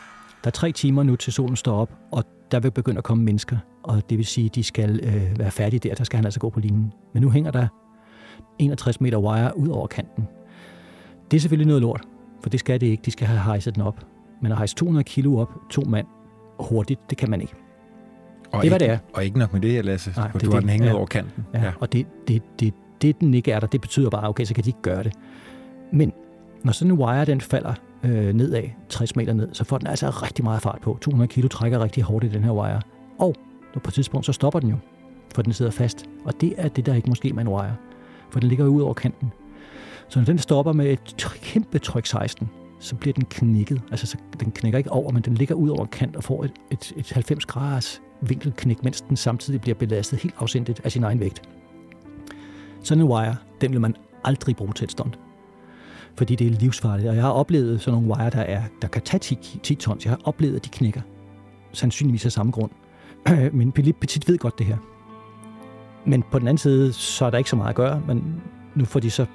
Der 0.44 0.48
er 0.48 0.50
tre 0.50 0.72
timer 0.72 1.02
nu, 1.02 1.16
til 1.16 1.32
solen 1.32 1.56
står 1.56 1.76
op, 1.76 1.92
og 2.12 2.24
der 2.50 2.60
vil 2.60 2.70
begynde 2.70 2.98
at 2.98 3.04
komme 3.04 3.24
mennesker. 3.24 3.56
Og 3.82 4.10
det 4.10 4.18
vil 4.18 4.26
sige, 4.26 4.46
at 4.46 4.54
de 4.54 4.62
skal 4.64 5.00
øh, 5.02 5.38
være 5.38 5.50
færdige 5.50 5.80
der. 5.88 5.94
Der 5.94 6.04
skal 6.04 6.16
han 6.16 6.24
altså 6.24 6.40
gå 6.40 6.50
på 6.50 6.60
linjen. 6.60 6.92
Men 7.12 7.22
nu 7.22 7.30
hænger 7.30 7.50
der 7.50 7.66
61 8.58 9.00
meter 9.00 9.18
wire 9.18 9.58
ud 9.58 9.68
over 9.68 9.86
kanten. 9.86 10.28
Det 11.30 11.36
er 11.36 11.40
selvfølgelig 11.40 11.66
noget 11.66 11.82
lort, 11.82 12.02
for 12.42 12.50
det 12.50 12.60
skal 12.60 12.80
det 12.80 12.86
ikke. 12.86 13.02
De 13.04 13.10
skal 13.10 13.26
have 13.26 13.40
hejset 13.40 13.74
den 13.74 13.82
op. 13.82 14.06
Men 14.42 14.52
at 14.52 14.58
hejse 14.58 14.74
200 14.74 15.04
kilo 15.04 15.36
op, 15.38 15.50
to 15.70 15.82
mand, 15.82 16.06
hurtigt, 16.60 17.00
det 17.10 17.18
kan 17.18 17.30
man 17.30 17.40
ikke. 17.40 17.54
Og 18.52 18.62
Det 18.62 18.70
er, 18.70 18.74
ikke, 18.74 18.84
det 18.84 18.92
er. 18.92 18.98
Og 19.14 19.24
ikke 19.24 19.38
nok 19.38 19.52
med 19.52 19.60
det, 19.60 19.84
Lasse. 19.84 20.12
Nej, 20.16 20.28
det 20.28 20.42
du 20.42 20.46
er 20.46 20.50
har 20.50 20.60
det. 20.60 20.62
den 20.62 20.70
hænget 20.70 20.88
Ja. 20.88 20.94
over 20.94 21.06
kanten. 21.06 21.46
Ja. 21.54 21.72
Og 21.80 21.92
det, 21.92 22.06
det, 22.28 22.42
det, 22.60 22.74
det, 23.02 23.20
den 23.20 23.34
ikke 23.34 23.52
er 23.52 23.60
der, 23.60 23.66
det 23.66 23.80
betyder 23.80 24.10
bare, 24.10 24.28
okay, 24.28 24.44
så 24.44 24.54
kan 24.54 24.64
de 24.64 24.68
ikke 24.68 24.82
gøre 24.82 25.02
det. 25.02 25.12
Men 25.92 26.12
når 26.64 26.72
sådan 26.72 26.92
en 26.92 26.98
wire, 26.98 27.24
den 27.24 27.40
falder 27.40 27.74
øh, 28.04 28.34
nedad, 28.34 28.62
60 28.88 29.16
meter 29.16 29.32
ned, 29.32 29.48
så 29.52 29.64
får 29.64 29.78
den 29.78 29.86
altså 29.86 30.10
rigtig 30.10 30.44
meget 30.44 30.62
fart 30.62 30.78
på. 30.82 30.98
200 31.00 31.28
kilo 31.28 31.48
trækker 31.48 31.82
rigtig 31.82 32.02
hårdt 32.02 32.24
i 32.24 32.28
den 32.28 32.44
her 32.44 32.52
wire. 32.52 32.80
Og 33.18 33.34
når 33.74 33.80
på 33.80 33.88
et 33.88 33.94
tidspunkt, 33.94 34.26
så 34.26 34.32
stopper 34.32 34.60
den 34.60 34.70
jo, 34.70 34.76
for 35.34 35.42
den 35.42 35.52
sidder 35.52 35.70
fast. 35.70 36.06
Og 36.24 36.40
det 36.40 36.54
er 36.56 36.68
det, 36.68 36.86
der 36.86 36.94
ikke 36.94 37.08
måske 37.08 37.32
med 37.32 37.42
en 37.42 37.48
wire. 37.48 37.76
For 38.30 38.40
den 38.40 38.48
ligger 38.48 38.64
jo 38.64 38.70
ud 38.70 38.82
over 38.82 38.94
kanten. 38.94 39.32
Så 40.08 40.18
når 40.18 40.26
den 40.26 40.38
stopper 40.38 40.72
med 40.72 40.92
et 40.92 41.16
kæmpe 41.42 41.78
tryk 41.78 42.06
16, 42.06 42.50
så 42.80 42.96
bliver 42.96 43.12
den 43.12 43.24
knækket. 43.24 43.82
Altså, 43.90 44.06
så 44.06 44.16
den 44.40 44.52
knækker 44.52 44.78
ikke 44.78 44.92
over, 44.92 45.12
men 45.12 45.22
den 45.22 45.34
ligger 45.34 45.54
ud 45.54 45.68
over 45.68 45.86
kant 45.86 46.16
og 46.16 46.24
får 46.24 46.44
et, 46.44 46.52
et, 46.70 46.92
et 46.96 47.12
90 47.12 47.46
graders 47.46 48.02
vinkelknæk, 48.20 48.84
mens 48.84 49.00
den 49.00 49.16
samtidig 49.16 49.60
bliver 49.60 49.74
belastet 49.74 50.18
helt 50.18 50.34
afsindigt 50.38 50.80
af 50.84 50.92
sin 50.92 51.04
egen 51.04 51.20
vægt. 51.20 51.42
Sådan 52.82 53.04
en 53.04 53.10
wire, 53.10 53.36
den 53.60 53.72
vil 53.72 53.80
man 53.80 53.96
aldrig 54.24 54.56
bruge 54.56 54.72
til 54.72 54.84
et 54.84 54.90
stunt. 54.90 55.18
Fordi 56.16 56.34
det 56.34 56.46
er 56.46 56.50
livsfarligt. 56.50 57.08
Og 57.08 57.14
jeg 57.14 57.22
har 57.22 57.30
oplevet 57.30 57.80
sådan 57.80 58.00
nogle 58.00 58.16
wire, 58.16 58.30
der, 58.30 58.40
er, 58.40 58.62
der 58.82 58.88
kan 58.88 59.02
tage 59.02 59.18
10, 59.18 59.58
10 59.62 59.74
tons. 59.74 60.04
Jeg 60.04 60.10
har 60.10 60.20
oplevet, 60.24 60.56
at 60.56 60.64
de 60.64 60.70
knækker. 60.70 61.00
Sandsynligvis 61.72 62.24
af 62.24 62.32
samme 62.32 62.52
grund. 62.52 62.70
Men 63.52 63.72
Philippe 63.72 64.00
Petit 64.00 64.28
ved 64.28 64.38
godt 64.38 64.58
det 64.58 64.66
her. 64.66 64.76
Men 66.06 66.24
på 66.30 66.38
den 66.38 66.48
anden 66.48 66.58
side, 66.58 66.92
så 66.92 67.24
er 67.24 67.30
der 67.30 67.38
ikke 67.38 67.50
så 67.50 67.56
meget 67.56 67.68
at 67.68 67.74
gøre. 67.74 68.02
Men 68.06 68.42
nu 68.74 68.84
får 68.84 69.00
de 69.00 69.10
så 69.10 69.26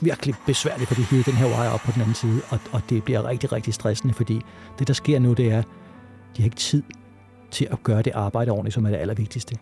virkelig 0.00 0.34
besværligt, 0.46 0.88
fordi 0.88 1.00
de 1.00 1.06
hiver 1.06 1.22
den 1.22 1.34
her 1.34 1.46
wire 1.46 1.72
op 1.72 1.80
på 1.80 1.92
den 1.92 2.00
anden 2.00 2.14
side. 2.14 2.40
Og, 2.48 2.58
og 2.72 2.82
det 2.90 3.04
bliver 3.04 3.28
rigtig, 3.28 3.52
rigtig 3.52 3.74
stressende, 3.74 4.14
fordi 4.14 4.40
det, 4.78 4.88
der 4.88 4.94
sker 4.94 5.18
nu, 5.18 5.32
det 5.32 5.52
er, 5.52 5.62
de 6.36 6.42
har 6.42 6.44
ikke 6.44 6.56
tid 6.56 6.82
til 7.50 7.68
at 7.70 7.82
gøre 7.82 8.02
det 8.02 8.12
arbejde 8.14 8.50
ordentligt, 8.50 8.74
som 8.74 8.86
er 8.86 8.90
det 8.90 8.96
allervigtigste. 8.96 9.56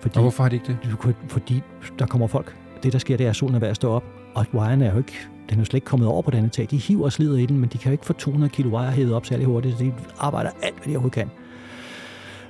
Fordi, 0.00 0.16
Og 0.16 0.22
hvorfor 0.22 0.42
har 0.42 0.50
de 0.50 0.56
ikke 0.56 0.66
det? 0.66 1.16
fordi 1.28 1.62
der 1.98 2.06
kommer 2.06 2.26
folk. 2.26 2.56
Det, 2.82 2.92
der 2.92 2.98
sker, 2.98 3.16
det 3.16 3.26
er, 3.26 3.30
at 3.30 3.36
solen 3.36 3.54
er 3.54 3.58
ved 3.58 3.68
at 3.68 3.76
stå 3.76 3.90
op, 3.90 4.04
og 4.38 4.46
wiren 4.54 4.82
er 4.82 4.92
jo 4.92 4.98
ikke, 4.98 5.28
den 5.48 5.54
er 5.54 5.58
jo 5.58 5.64
slet 5.64 5.74
ikke 5.74 5.84
kommet 5.84 6.08
over 6.08 6.22
på 6.22 6.30
den 6.30 6.38
anden 6.38 6.50
tag. 6.50 6.66
De 6.70 6.76
hiver 6.76 7.04
og 7.04 7.12
slider 7.12 7.36
i 7.36 7.46
den, 7.46 7.58
men 7.58 7.68
de 7.68 7.78
kan 7.78 7.90
jo 7.90 7.92
ikke 7.92 8.06
få 8.06 8.12
200 8.12 8.52
kilo 8.52 8.78
wire 8.78 8.90
hævet 8.90 9.14
op 9.14 9.26
særlig 9.26 9.46
hurtigt, 9.46 9.78
så 9.78 9.84
de 9.84 9.92
arbejder 10.18 10.50
alt, 10.62 10.74
hvad 10.74 10.84
de 10.84 10.90
overhovedet 10.90 11.14
kan. 11.14 11.30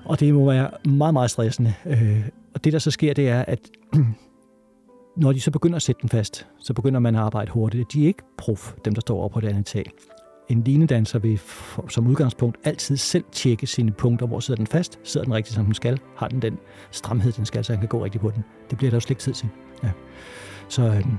Og 0.05 0.21
det 0.21 0.35
må 0.35 0.51
være 0.51 0.71
meget, 0.85 1.13
meget 1.13 1.31
stressende. 1.31 1.75
Øh, 1.87 2.29
og 2.55 2.65
det, 2.65 2.73
der 2.73 2.79
så 2.79 2.91
sker, 2.91 3.15
det 3.15 3.29
er, 3.29 3.45
at 3.49 3.61
når 5.23 5.33
de 5.33 5.41
så 5.41 5.51
begynder 5.51 5.77
at 5.77 5.83
sætte 5.83 6.01
den 6.01 6.09
fast, 6.09 6.47
så 6.59 6.73
begynder 6.73 7.01
man 7.01 7.15
at 7.15 7.21
arbejde 7.21 7.51
hurtigt. 7.51 7.93
De 7.93 8.03
er 8.03 8.07
ikke 8.07 8.23
prof, 8.39 8.73
dem 8.85 8.95
der 8.95 9.01
står 9.01 9.19
over 9.19 9.29
på 9.29 9.41
det 9.41 9.49
andet 9.49 9.67
tag. 9.67 9.91
En 10.49 10.65
linedanser 10.65 11.19
vil 11.19 11.41
som 11.89 12.07
udgangspunkt 12.07 12.57
altid 12.65 12.97
selv 12.97 13.25
tjekke 13.33 13.67
sine 13.67 13.93
punkter, 13.93 14.27
hvor 14.27 14.41
sidder 14.41 14.59
den 14.59 14.67
fast, 14.67 14.99
sidder 15.03 15.25
den 15.25 15.35
rigtigt, 15.35 15.55
som 15.55 15.65
den 15.65 15.75
skal, 15.75 16.01
har 16.17 16.29
den 16.29 16.43
den 16.43 16.59
stramhed, 16.91 17.33
den 17.33 17.47
skal, 17.47 17.65
så 17.65 17.73
han 17.73 17.81
kan 17.81 17.89
gå 17.89 18.05
rigtigt 18.05 18.23
på 18.23 18.31
den. 18.31 18.45
Det 18.71 18.79
bliver 18.79 18.91
der 18.91 18.97
jo 18.97 19.01
slet 19.01 19.11
ikke 19.11 19.23
tid 19.23 19.33
til. 19.33 19.49
Ja. 19.83 19.91
Så, 20.69 20.83
øhm, 20.83 21.19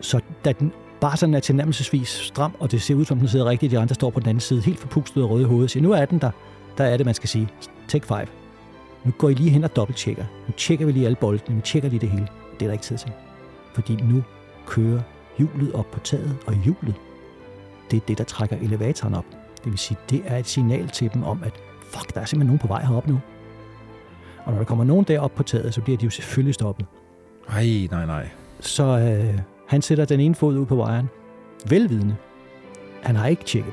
så 0.00 0.20
da 0.44 0.52
den 0.52 0.72
bare 1.00 1.16
sådan 1.16 1.34
er 1.34 1.40
tilnærmelsesvis 1.40 2.08
stram, 2.08 2.56
og 2.60 2.70
det 2.70 2.82
ser 2.82 2.94
ud 2.94 3.04
som, 3.04 3.18
den 3.18 3.28
sidder 3.28 3.46
rigtigt, 3.46 3.72
de 3.72 3.78
andre 3.78 3.94
står 3.94 4.10
på 4.10 4.20
den 4.20 4.28
anden 4.28 4.40
side, 4.40 4.60
helt 4.60 4.78
forpustet 4.78 5.22
og 5.22 5.30
røde 5.30 5.42
i 5.42 5.46
hovedet, 5.46 5.70
siger, 5.70 5.82
nu 5.82 5.92
er 5.92 6.04
den 6.04 6.18
der. 6.18 6.30
Der 6.78 6.84
er 6.84 6.96
det, 6.96 7.06
man 7.06 7.14
skal 7.14 7.28
sige, 7.28 7.48
take 7.88 8.06
five. 8.06 8.26
nu 9.04 9.12
går 9.18 9.28
I 9.28 9.34
lige 9.34 9.50
hen 9.50 9.64
og 9.64 9.76
dobbelttjekker. 9.76 10.24
Nu 10.46 10.54
tjekker 10.56 10.86
vi 10.86 10.92
lige 10.92 11.06
alle 11.06 11.16
boldene, 11.16 11.56
vi 11.56 11.62
tjekker 11.62 11.88
lige 11.88 12.00
det 12.00 12.08
hele. 12.08 12.28
Det 12.52 12.62
er 12.62 12.66
der 12.66 12.72
ikke 12.72 12.84
tid 12.84 12.98
til. 12.98 13.10
Fordi 13.74 13.96
nu 13.96 14.22
kører 14.66 15.00
hjulet 15.38 15.72
op 15.72 15.90
på 15.90 16.00
taget, 16.00 16.36
og 16.46 16.54
hjulet, 16.54 16.94
det 17.90 17.96
er 17.96 18.00
det, 18.08 18.18
der 18.18 18.24
trækker 18.24 18.56
elevatoren 18.56 19.14
op. 19.14 19.24
Det 19.64 19.72
vil 19.72 19.78
sige, 19.78 19.98
det 20.10 20.22
er 20.26 20.36
et 20.36 20.46
signal 20.46 20.88
til 20.88 21.10
dem 21.14 21.24
om, 21.24 21.42
at 21.44 21.52
fuck, 21.82 22.14
der 22.14 22.20
er 22.20 22.24
simpelthen 22.24 22.46
nogen 22.46 22.58
på 22.58 22.66
vej 22.66 22.84
herop 22.84 23.08
nu. 23.08 23.20
Og 24.44 24.52
når 24.52 24.58
der 24.58 24.64
kommer 24.64 24.84
nogen 24.84 25.04
derop 25.04 25.34
på 25.34 25.42
taget, 25.42 25.74
så 25.74 25.80
bliver 25.80 25.98
de 25.98 26.04
jo 26.04 26.10
selvfølgelig 26.10 26.54
stoppet. 26.54 26.86
Nej, 27.48 27.88
nej, 27.90 28.06
nej. 28.06 28.28
Så 28.60 28.84
øh, 28.84 29.38
han 29.68 29.82
sætter 29.82 30.04
den 30.04 30.20
ene 30.20 30.34
fod 30.34 30.58
ud 30.58 30.66
på 30.66 30.76
vejeren. 30.76 31.08
Velvidende. 31.68 32.16
Han 33.02 33.16
har 33.16 33.26
ikke 33.26 33.44
tjekket. 33.44 33.72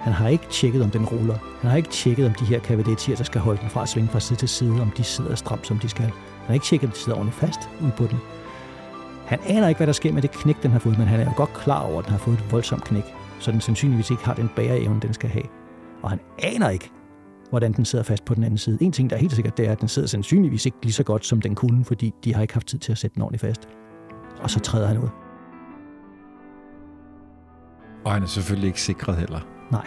Han 0.00 0.12
har 0.12 0.28
ikke 0.28 0.44
tjekket, 0.50 0.82
om 0.82 0.90
den 0.90 1.04
ruller. 1.04 1.38
Han 1.60 1.70
har 1.70 1.76
ikke 1.76 1.88
tjekket, 1.88 2.26
om 2.26 2.34
de 2.34 2.44
her 2.44 2.58
kavadetier, 2.58 3.16
der 3.16 3.24
skal 3.24 3.40
holde 3.40 3.60
den 3.60 3.70
fra 3.70 3.82
at 3.82 3.88
svinge 3.88 4.10
fra 4.10 4.20
side 4.20 4.38
til 4.38 4.48
side, 4.48 4.82
om 4.82 4.90
de 4.96 5.04
sidder 5.04 5.34
stramt, 5.34 5.66
som 5.66 5.78
de 5.78 5.88
skal. 5.88 6.04
Han 6.04 6.46
har 6.46 6.54
ikke 6.54 6.66
tjekket, 6.66 6.86
om 6.86 6.92
de 6.92 6.98
sidder 6.98 7.18
ordentligt 7.18 7.40
fast 7.40 7.60
ud 7.84 7.90
på 7.96 8.06
den. 8.06 8.18
Han 9.26 9.38
aner 9.46 9.68
ikke, 9.68 9.78
hvad 9.78 9.86
der 9.86 9.92
sker 9.92 10.12
med 10.12 10.22
det 10.22 10.30
knæk, 10.30 10.62
den 10.62 10.70
har 10.70 10.78
fået, 10.78 10.98
men 10.98 11.06
han 11.06 11.20
er 11.20 11.24
jo 11.24 11.32
godt 11.36 11.52
klar 11.52 11.82
over, 11.82 11.98
at 11.98 12.04
den 12.04 12.12
har 12.12 12.18
fået 12.18 12.38
et 12.38 12.52
voldsomt 12.52 12.84
knæk, 12.84 13.04
så 13.40 13.52
den 13.52 13.60
sandsynligvis 13.60 14.10
ikke 14.10 14.24
har 14.24 14.34
den 14.34 14.50
bæreevne, 14.56 15.00
den 15.00 15.14
skal 15.14 15.30
have. 15.30 15.44
Og 16.02 16.10
han 16.10 16.20
aner 16.38 16.68
ikke, 16.68 16.90
hvordan 17.50 17.72
den 17.72 17.84
sidder 17.84 18.04
fast 18.04 18.24
på 18.24 18.34
den 18.34 18.44
anden 18.44 18.58
side. 18.58 18.78
En 18.80 18.92
ting, 18.92 19.10
der 19.10 19.16
er 19.16 19.20
helt 19.20 19.32
sikkert, 19.32 19.56
det 19.56 19.68
er, 19.68 19.72
at 19.72 19.80
den 19.80 19.88
sidder 19.88 20.08
sandsynligvis 20.08 20.66
ikke 20.66 20.78
lige 20.82 20.92
så 20.92 21.02
godt, 21.02 21.26
som 21.26 21.40
den 21.40 21.54
kunne, 21.54 21.84
fordi 21.84 22.14
de 22.24 22.34
har 22.34 22.42
ikke 22.42 22.54
haft 22.54 22.66
tid 22.66 22.78
til 22.78 22.92
at 22.92 22.98
sætte 22.98 23.14
den 23.14 23.22
ordentligt 23.22 23.40
fast. 23.40 23.68
Og 24.40 24.50
så 24.50 24.60
træder 24.60 24.86
han 24.86 24.98
ud. 24.98 25.08
Og 28.04 28.12
han 28.12 28.22
er 28.22 28.26
selvfølgelig 28.26 28.66
ikke 28.66 28.80
sikret 28.80 29.16
heller. 29.16 29.40
Nej. 29.70 29.86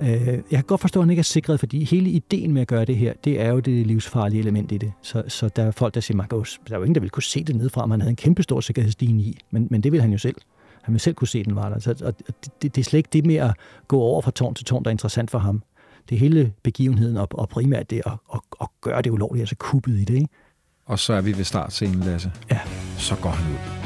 Øh, 0.00 0.26
jeg 0.26 0.44
kan 0.50 0.64
godt 0.64 0.80
forstå, 0.80 1.00
at 1.00 1.04
han 1.04 1.10
ikke 1.10 1.20
er 1.20 1.24
sikret, 1.24 1.60
fordi 1.60 1.84
hele 1.84 2.10
ideen 2.10 2.52
med 2.52 2.62
at 2.62 2.68
gøre 2.68 2.84
det 2.84 2.96
her, 2.96 3.12
det 3.24 3.40
er 3.40 3.48
jo 3.48 3.60
det 3.60 3.86
livsfarlige 3.86 4.40
element 4.40 4.72
i 4.72 4.78
det. 4.78 4.92
Så, 5.02 5.22
så 5.28 5.48
der 5.48 5.62
er 5.62 5.70
folk, 5.70 5.94
der 5.94 6.00
siger, 6.00 6.16
man 6.16 6.28
kan 6.28 6.38
jo, 6.38 6.44
der 6.68 6.74
er 6.74 6.78
jo 6.78 6.82
ingen, 6.82 6.94
der 6.94 7.00
vil 7.00 7.10
kunne 7.10 7.22
se 7.22 7.44
det 7.44 7.56
nedefra, 7.56 7.86
man 7.86 8.00
havde 8.00 8.10
en 8.10 8.16
kæmpe 8.16 8.42
stor 8.42 8.60
sikkerhedsstigen 8.60 9.20
i, 9.20 9.38
men, 9.50 9.68
men 9.70 9.82
det 9.82 9.92
vil 9.92 10.00
han 10.00 10.12
jo 10.12 10.18
selv. 10.18 10.36
Han 10.82 10.92
vil 10.92 11.00
selv 11.00 11.14
kunne 11.14 11.28
se, 11.28 11.44
den 11.44 11.56
var 11.56 11.68
der. 11.68 11.78
Så, 11.78 12.02
og 12.04 12.14
det, 12.62 12.74
det 12.74 12.78
er 12.78 12.84
slet 12.84 12.98
ikke 12.98 13.10
det 13.12 13.26
med 13.26 13.36
at 13.36 13.54
gå 13.88 14.00
over 14.00 14.20
fra 14.20 14.30
tårn 14.30 14.54
til 14.54 14.64
tårn, 14.64 14.84
der 14.84 14.88
er 14.88 14.92
interessant 14.92 15.30
for 15.30 15.38
ham. 15.38 15.62
Det 16.08 16.14
er 16.14 16.18
hele 16.18 16.52
begivenheden, 16.62 17.16
og, 17.16 17.28
og 17.30 17.48
primært 17.48 17.90
det 17.90 18.02
at, 18.06 18.12
at, 18.34 18.40
at 18.60 18.68
gøre 18.80 19.02
det 19.02 19.10
ulovligt, 19.10 19.42
altså 19.42 19.56
kuppet 19.58 19.92
i 19.92 20.04
det. 20.04 20.14
Ikke? 20.14 20.28
Og 20.86 20.98
så 20.98 21.12
er 21.12 21.20
vi 21.20 21.36
ved 21.36 21.44
startscenen, 21.44 22.00
Lasse. 22.00 22.32
Ja. 22.50 22.60
Så 22.98 23.16
går 23.16 23.30
han 23.30 23.52
ud. 23.52 23.84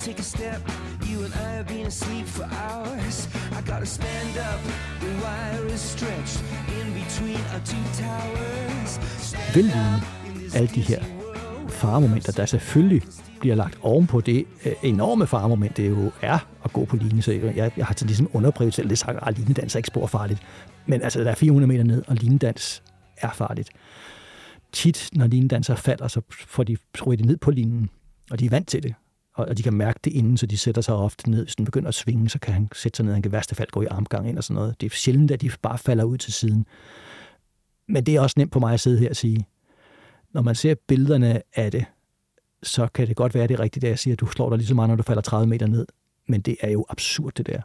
take 0.00 0.18
a 0.18 0.22
step. 0.22 0.62
You 1.06 1.24
and 1.24 1.34
I 1.34 1.50
have 1.56 1.66
been 1.66 1.86
asleep 1.86 2.26
for 2.26 2.44
hours. 2.44 3.28
I 3.52 3.60
gotta 3.60 3.84
stand 3.84 4.38
up. 4.38 4.60
The 5.00 5.12
wire 5.22 5.66
is 5.66 5.80
stretched 5.80 6.40
in 6.80 6.94
between 6.94 7.40
our 7.52 7.60
two 7.60 7.84
towers. 8.02 8.98
Velvidende 9.54 10.02
alle 10.54 10.68
de 10.74 10.80
her 10.80 11.19
faremomenter, 11.80 12.32
der 12.32 12.46
selvfølgelig 12.46 13.02
bliver 13.40 13.54
lagt 13.54 13.78
ovenpå 13.82 14.20
det 14.20 14.46
øh, 14.66 14.72
enorme 14.82 15.26
faremoment, 15.26 15.76
det 15.76 15.90
jo 15.90 16.12
er 16.22 16.38
at 16.64 16.72
gå 16.72 16.84
på 16.84 16.96
line. 16.96 17.22
Så 17.22 17.32
jeg, 17.32 17.72
jeg 17.76 17.86
har 17.86 17.94
til 17.94 18.06
ligesom 18.06 18.30
underprivet 18.32 18.74
selv 18.74 18.88
det 18.88 18.98
sagt, 18.98 19.18
ah, 19.22 19.28
at 19.28 19.38
linedans 19.38 19.74
er 19.74 19.78
ikke 19.78 19.86
spor 19.86 20.06
farligt. 20.06 20.40
Men 20.86 21.02
altså, 21.02 21.20
der 21.20 21.30
er 21.30 21.34
400 21.34 21.68
meter 21.68 21.84
ned, 21.84 22.02
og 22.08 22.16
linedans 22.16 22.82
er 23.16 23.30
farligt. 23.30 23.70
Tit, 24.72 25.08
når 25.12 25.26
linedanser 25.26 25.74
falder, 25.74 26.08
så 26.08 26.20
får 26.46 26.62
de 26.62 26.76
det 27.10 27.24
ned 27.24 27.36
på 27.36 27.50
linen, 27.50 27.90
og 28.30 28.40
de 28.40 28.46
er 28.46 28.50
vant 28.50 28.68
til 28.68 28.82
det 28.82 28.94
og 29.40 29.48
og 29.48 29.58
de 29.58 29.62
kan 29.62 29.74
mærke 29.74 30.00
det 30.04 30.12
inden, 30.12 30.36
så 30.36 30.46
de 30.46 30.58
sætter 30.58 30.82
sig 30.82 30.94
ofte 30.94 31.30
ned. 31.30 31.44
Hvis 31.44 31.56
den 31.56 31.64
begynder 31.64 31.88
at 31.88 31.94
svinge, 31.94 32.28
så 32.28 32.38
kan 32.38 32.54
han 32.54 32.68
sætte 32.74 32.96
sig 32.96 33.04
ned, 33.04 33.12
han 33.12 33.22
kan 33.22 33.32
værste 33.32 33.54
fald 33.54 33.68
gå 33.70 33.82
i 33.82 33.86
armgang 33.86 34.28
ind 34.28 34.38
og 34.38 34.44
sådan 34.44 34.54
noget. 34.54 34.80
Det 34.80 34.92
er 34.92 34.96
sjældent, 34.96 35.30
at 35.30 35.40
de 35.40 35.50
bare 35.62 35.78
falder 35.78 36.04
ud 36.04 36.18
til 36.18 36.32
siden. 36.32 36.66
Men 37.88 38.06
det 38.06 38.16
er 38.16 38.20
også 38.20 38.34
nemt 38.38 38.52
på 38.52 38.58
mig 38.58 38.74
at 38.74 38.80
sidde 38.80 38.98
her 38.98 39.10
og 39.10 39.16
sige, 39.16 39.46
når 40.32 40.42
man 40.42 40.54
ser 40.54 40.74
billederne 40.86 41.42
af 41.54 41.70
det, 41.70 41.84
så 42.62 42.86
kan 42.94 43.08
det 43.08 43.16
godt 43.16 43.34
være, 43.34 43.46
det 43.46 43.54
er 43.54 43.60
rigtigt, 43.60 43.84
at 43.84 43.90
jeg 43.90 43.98
siger, 43.98 44.14
at 44.14 44.20
du 44.20 44.26
slår 44.26 44.48
dig 44.48 44.58
lige 44.58 44.68
så 44.68 44.74
meget, 44.74 44.88
når 44.88 44.96
du 44.96 45.02
falder 45.02 45.22
30 45.22 45.46
meter 45.46 45.66
ned. 45.66 45.86
Men 46.28 46.40
det 46.40 46.56
er 46.60 46.70
jo 46.70 46.86
absurd, 46.88 47.32
det 47.36 47.46
der. 47.46 47.60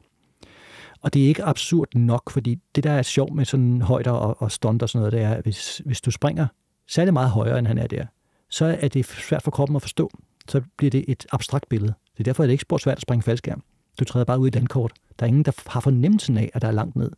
Og 1.01 1.13
det 1.13 1.23
er 1.23 1.27
ikke 1.27 1.43
absurd 1.43 1.95
nok, 1.95 2.31
fordi 2.31 2.59
det, 2.75 2.83
der 2.83 2.91
er 2.91 3.01
sjovt 3.01 3.33
med 3.33 3.45
sådan 3.45 3.81
højder 3.81 4.11
og, 4.11 4.41
og 4.41 4.51
stunt 4.51 4.83
og 4.83 4.89
sådan 4.89 4.99
noget, 4.99 5.13
det 5.13 5.21
er, 5.21 5.33
at 5.33 5.43
hvis, 5.43 5.81
hvis 5.85 6.01
du 6.01 6.11
springer 6.11 6.47
særlig 6.87 7.13
meget 7.13 7.29
højere, 7.29 7.59
end 7.59 7.67
han 7.67 7.77
er 7.77 7.87
der, 7.87 8.05
så 8.49 8.77
er 8.79 8.87
det 8.87 9.05
svært 9.05 9.43
for 9.43 9.51
kroppen 9.51 9.75
at 9.75 9.81
forstå 9.81 10.11
så 10.49 10.61
bliver 10.77 10.91
det 10.91 11.05
et 11.07 11.25
abstrakt 11.31 11.69
billede. 11.69 11.93
Det 12.13 12.19
er 12.19 12.23
derfor, 12.23 12.43
at 12.43 12.47
det 12.47 12.53
ikke 12.53 12.65
er 12.71 12.77
svært 12.77 12.97
at 12.97 13.01
springe 13.01 13.23
faldskærm. 13.23 13.63
Du 13.99 14.05
træder 14.05 14.25
bare 14.25 14.39
ud 14.39 14.47
i 14.47 14.49
et 14.49 14.55
landkort. 14.55 14.93
Der 15.19 15.25
er 15.25 15.27
ingen, 15.27 15.45
der 15.45 15.51
har 15.67 15.79
fornemmelsen 15.79 16.37
af, 16.37 16.51
at 16.53 16.61
der 16.61 16.67
er 16.67 16.71
langt 16.71 16.95
ned. 16.95 17.11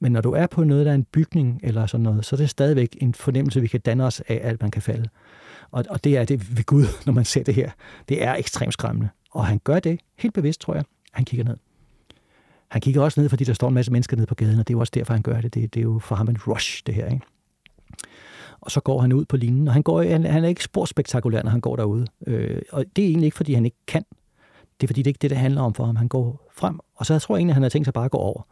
Men 0.00 0.12
når 0.12 0.20
du 0.20 0.32
er 0.32 0.46
på 0.46 0.64
noget, 0.64 0.86
der 0.86 0.92
er 0.92 0.94
en 0.94 1.04
bygning 1.04 1.60
eller 1.62 1.86
sådan 1.86 2.04
noget, 2.04 2.24
så 2.24 2.36
er 2.36 2.38
det 2.38 2.50
stadigvæk 2.50 2.96
en 3.00 3.14
fornemmelse, 3.14 3.60
vi 3.60 3.66
kan 3.66 3.80
danne 3.80 4.04
os 4.04 4.20
af, 4.20 4.40
at 4.42 4.60
man 4.60 4.70
kan 4.70 4.82
falde. 4.82 5.08
Og, 5.70 5.84
og 5.90 6.04
det 6.04 6.16
er 6.16 6.24
det 6.24 6.56
ved 6.56 6.64
Gud, 6.64 6.84
når 7.06 7.12
man 7.12 7.24
ser 7.24 7.42
det 7.42 7.54
her. 7.54 7.70
Det 8.08 8.24
er 8.24 8.34
ekstremt 8.34 8.72
skræmmende. 8.72 9.08
Og 9.30 9.46
han 9.46 9.60
gør 9.64 9.78
det 9.80 10.00
helt 10.18 10.34
bevidst, 10.34 10.60
tror 10.60 10.74
jeg. 10.74 10.84
Han 11.12 11.24
kigger 11.24 11.44
ned. 11.44 11.56
Han 12.68 12.80
kigger 12.80 13.02
også 13.02 13.20
ned, 13.20 13.28
fordi 13.28 13.44
der 13.44 13.52
står 13.52 13.68
en 13.68 13.74
masse 13.74 13.92
mennesker 13.92 14.16
nede 14.16 14.26
på 14.26 14.34
gaden, 14.34 14.58
og 14.58 14.68
det 14.68 14.74
er 14.74 14.76
jo 14.76 14.80
også 14.80 14.92
derfor, 14.94 15.12
han 15.12 15.22
gør 15.22 15.40
det. 15.40 15.54
Det, 15.54 15.74
det 15.74 15.80
er 15.80 15.84
jo 15.84 15.98
for 15.98 16.14
ham 16.14 16.28
en 16.28 16.38
rush, 16.46 16.82
det 16.86 16.94
her. 16.94 17.06
Ikke? 17.06 17.26
og 18.60 18.70
så 18.70 18.80
går 18.80 19.00
han 19.00 19.12
ud 19.12 19.24
på 19.24 19.36
linjen, 19.36 19.68
og 19.68 19.74
han, 19.74 19.82
går, 19.82 20.02
han, 20.02 20.24
han 20.24 20.44
er 20.44 20.48
ikke 20.48 20.64
spor 20.64 20.84
spektakulær, 20.84 21.42
når 21.42 21.50
han 21.50 21.60
går 21.60 21.76
derude. 21.76 22.06
Øh, 22.26 22.62
og 22.72 22.84
det 22.96 23.04
er 23.04 23.08
egentlig 23.08 23.26
ikke, 23.26 23.36
fordi 23.36 23.54
han 23.54 23.64
ikke 23.64 23.76
kan. 23.86 24.04
Det 24.80 24.86
er, 24.86 24.88
fordi 24.88 25.02
det 25.02 25.06
er 25.06 25.10
ikke 25.10 25.18
det, 25.22 25.30
det 25.30 25.38
handler 25.38 25.62
om 25.62 25.74
for 25.74 25.84
ham. 25.84 25.96
Han 25.96 26.08
går 26.08 26.50
frem, 26.56 26.78
og 26.96 27.06
så 27.06 27.14
jeg 27.14 27.22
tror 27.22 27.36
jeg 27.36 27.38
egentlig, 27.38 27.52
at 27.52 27.54
han 27.54 27.62
har 27.62 27.70
tænkt 27.70 27.86
sig 27.86 27.94
bare 27.94 28.04
at 28.04 28.10
gå 28.10 28.18
over. 28.18 28.42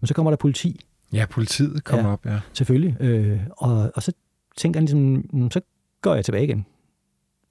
Men 0.00 0.06
så 0.06 0.14
kommer 0.14 0.30
der 0.30 0.36
politi. 0.36 0.80
Ja, 1.12 1.26
politiet 1.30 1.84
kommer 1.84 2.06
ja, 2.06 2.12
op, 2.12 2.26
ja. 2.26 2.40
Selvfølgelig. 2.52 2.96
Øh, 3.00 3.40
og, 3.50 3.92
og 3.94 4.02
så 4.02 4.12
tænker 4.56 4.80
han 4.80 4.84
ligesom, 4.84 5.24
mm, 5.32 5.50
så 5.50 5.60
går 6.02 6.14
jeg 6.14 6.24
tilbage 6.24 6.44
igen. 6.44 6.66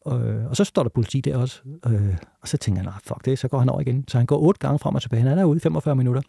Og, 0.02 0.20
og 0.50 0.56
så 0.56 0.64
står 0.64 0.84
der 0.84 0.90
politi 0.90 1.22
der 1.22 1.38
også. 1.38 1.62
Øh, 1.88 2.16
og 2.42 2.48
så 2.48 2.58
tænker 2.58 2.82
han, 2.82 2.86
nah, 2.86 3.00
fuck 3.04 3.26
det, 3.26 3.40
så 3.40 3.48
går 3.48 3.60
han 3.60 3.70
over 3.70 3.82
igen. 3.82 4.06
Så 4.08 4.18
han 4.18 4.26
går 4.26 4.38
otte 4.38 4.60
gange 4.60 4.80
frem 4.80 4.96
og 4.96 5.02
tilbage. 5.02 5.22
Han 5.22 5.32
er 5.32 5.36
derude 5.36 5.58
i 5.58 5.60
45 5.60 5.96
minutter. 5.96 6.22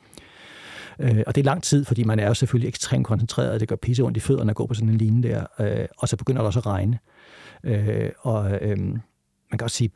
Øh, 0.98 1.22
og 1.26 1.34
det 1.34 1.40
er 1.40 1.44
lang 1.44 1.62
tid, 1.62 1.84
fordi 1.84 2.04
man 2.04 2.18
er 2.18 2.26
jo 2.26 2.34
selvfølgelig 2.34 2.68
ekstremt 2.68 3.06
koncentreret, 3.06 3.50
og 3.50 3.60
det 3.60 3.68
gør 3.68 3.76
pisse 3.76 4.02
ondt 4.02 4.16
i 4.16 4.20
fødderne 4.20 4.50
at 4.50 4.56
gå 4.56 4.66
på 4.66 4.74
sådan 4.74 4.88
en 4.88 4.98
linje 4.98 5.28
der. 5.28 5.46
Øh, 5.60 5.86
og 5.98 6.08
så 6.08 6.16
begynder 6.16 6.40
det 6.40 6.46
også 6.46 6.58
at 6.58 6.66
regne. 6.66 6.98
Øh, 7.64 8.10
og 8.20 8.58
øh, 8.62 8.76
man 9.50 9.58
kan 9.58 9.64
også 9.64 9.76
sige, 9.76 9.90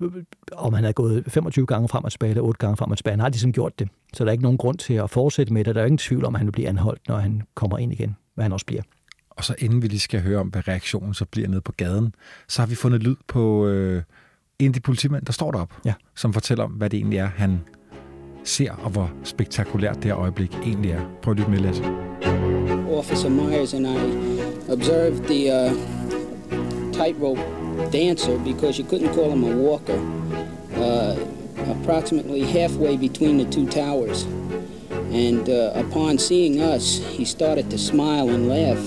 om 0.53 0.73
han 0.73 0.85
havde 0.85 0.93
gået 0.93 1.25
25 1.29 1.67
gange 1.67 1.89
frem 1.89 2.05
og 2.05 2.13
tilbage, 2.13 2.31
eller 2.31 2.43
8 2.43 2.59
gange 2.59 2.77
frem 2.77 2.91
og 2.91 2.97
tilbage, 2.97 3.13
han 3.13 3.21
har 3.21 3.29
ligesom 3.29 3.53
gjort 3.53 3.79
det. 3.79 3.89
Så 4.15 4.25
der 4.25 4.31
er 4.31 4.33
ikke 4.33 4.43
nogen 4.43 4.59
grund 4.59 4.79
til 4.79 4.95
at 4.95 5.11
fortsætte 5.11 5.53
med 5.53 5.65
det. 5.65 5.75
Der 5.75 5.81
er 5.81 5.87
ingen 5.87 5.99
tvivl 5.99 6.25
om, 6.25 6.35
at 6.35 6.39
han 6.39 6.47
vil 6.47 6.53
blive 6.53 6.69
anholdt, 6.69 7.09
når 7.09 7.17
han 7.17 7.43
kommer 7.55 7.79
ind 7.79 7.93
igen, 7.93 8.17
hvad 8.35 8.45
han 8.45 8.53
også 8.53 8.67
bliver. 8.67 8.83
Og 9.31 9.45
så 9.45 9.55
inden 9.59 9.83
vi 9.83 9.89
lige 9.89 10.01
skal 10.01 10.23
høre 10.23 10.41
om, 10.41 10.49
hvad 10.49 10.69
reaktionen 10.69 11.15
så 11.15 11.25
bliver 11.25 11.49
nede 11.49 11.61
på 11.61 11.73
gaden, 11.73 12.15
så 12.49 12.63
har 12.63 12.67
vi 12.67 12.75
fundet 12.75 13.03
lyd 13.03 13.17
på 13.29 13.67
øh, 13.67 14.03
en 14.59 14.67
af 14.67 14.73
de 14.73 14.81
politimænd, 14.81 15.27
der 15.27 15.33
står 15.33 15.51
derop, 15.51 15.73
ja. 15.85 15.95
som 16.17 16.33
fortæller 16.33 16.65
om, 16.65 16.71
hvad 16.71 16.91
det 16.91 16.97
egentlig 16.97 17.19
er, 17.19 17.27
han 17.27 17.61
ser, 18.45 18.73
og 18.73 18.91
hvor 18.91 19.13
spektakulært 19.25 19.97
det 19.97 20.05
her 20.05 20.17
øjeblik 20.17 20.55
egentlig 20.65 20.91
er. 20.91 21.05
Prøv 21.23 21.31
at 21.31 21.39
lytte 21.39 21.51
med, 21.51 21.59
Lasse. 21.59 21.85
Officer 22.91 23.29
Myers 23.29 23.75
and 23.75 23.87
I 23.87 24.73
observed 24.73 25.25
the 25.25 25.53
uh, 25.53 25.73
tightrope 26.93 27.62
dancer, 27.91 28.39
because 28.39 28.79
you 28.79 28.85
couldn't 28.85 29.15
call 29.15 29.31
him 29.31 29.45
a 29.45 29.57
walker, 29.57 29.99
uh, 30.77 31.17
approximately 31.71 32.43
halfway 32.43 32.97
between 32.97 33.39
the 33.39 33.45
two 33.47 33.67
towers. 33.67 34.25
And 35.13 35.49
uh, 35.49 35.73
upon 35.75 36.19
seeing 36.19 36.61
us, 36.61 36.99
he 36.99 37.25
started 37.25 37.71
to 37.71 37.79
smile 37.79 38.31
and 38.31 38.49
laugh. 38.49 38.79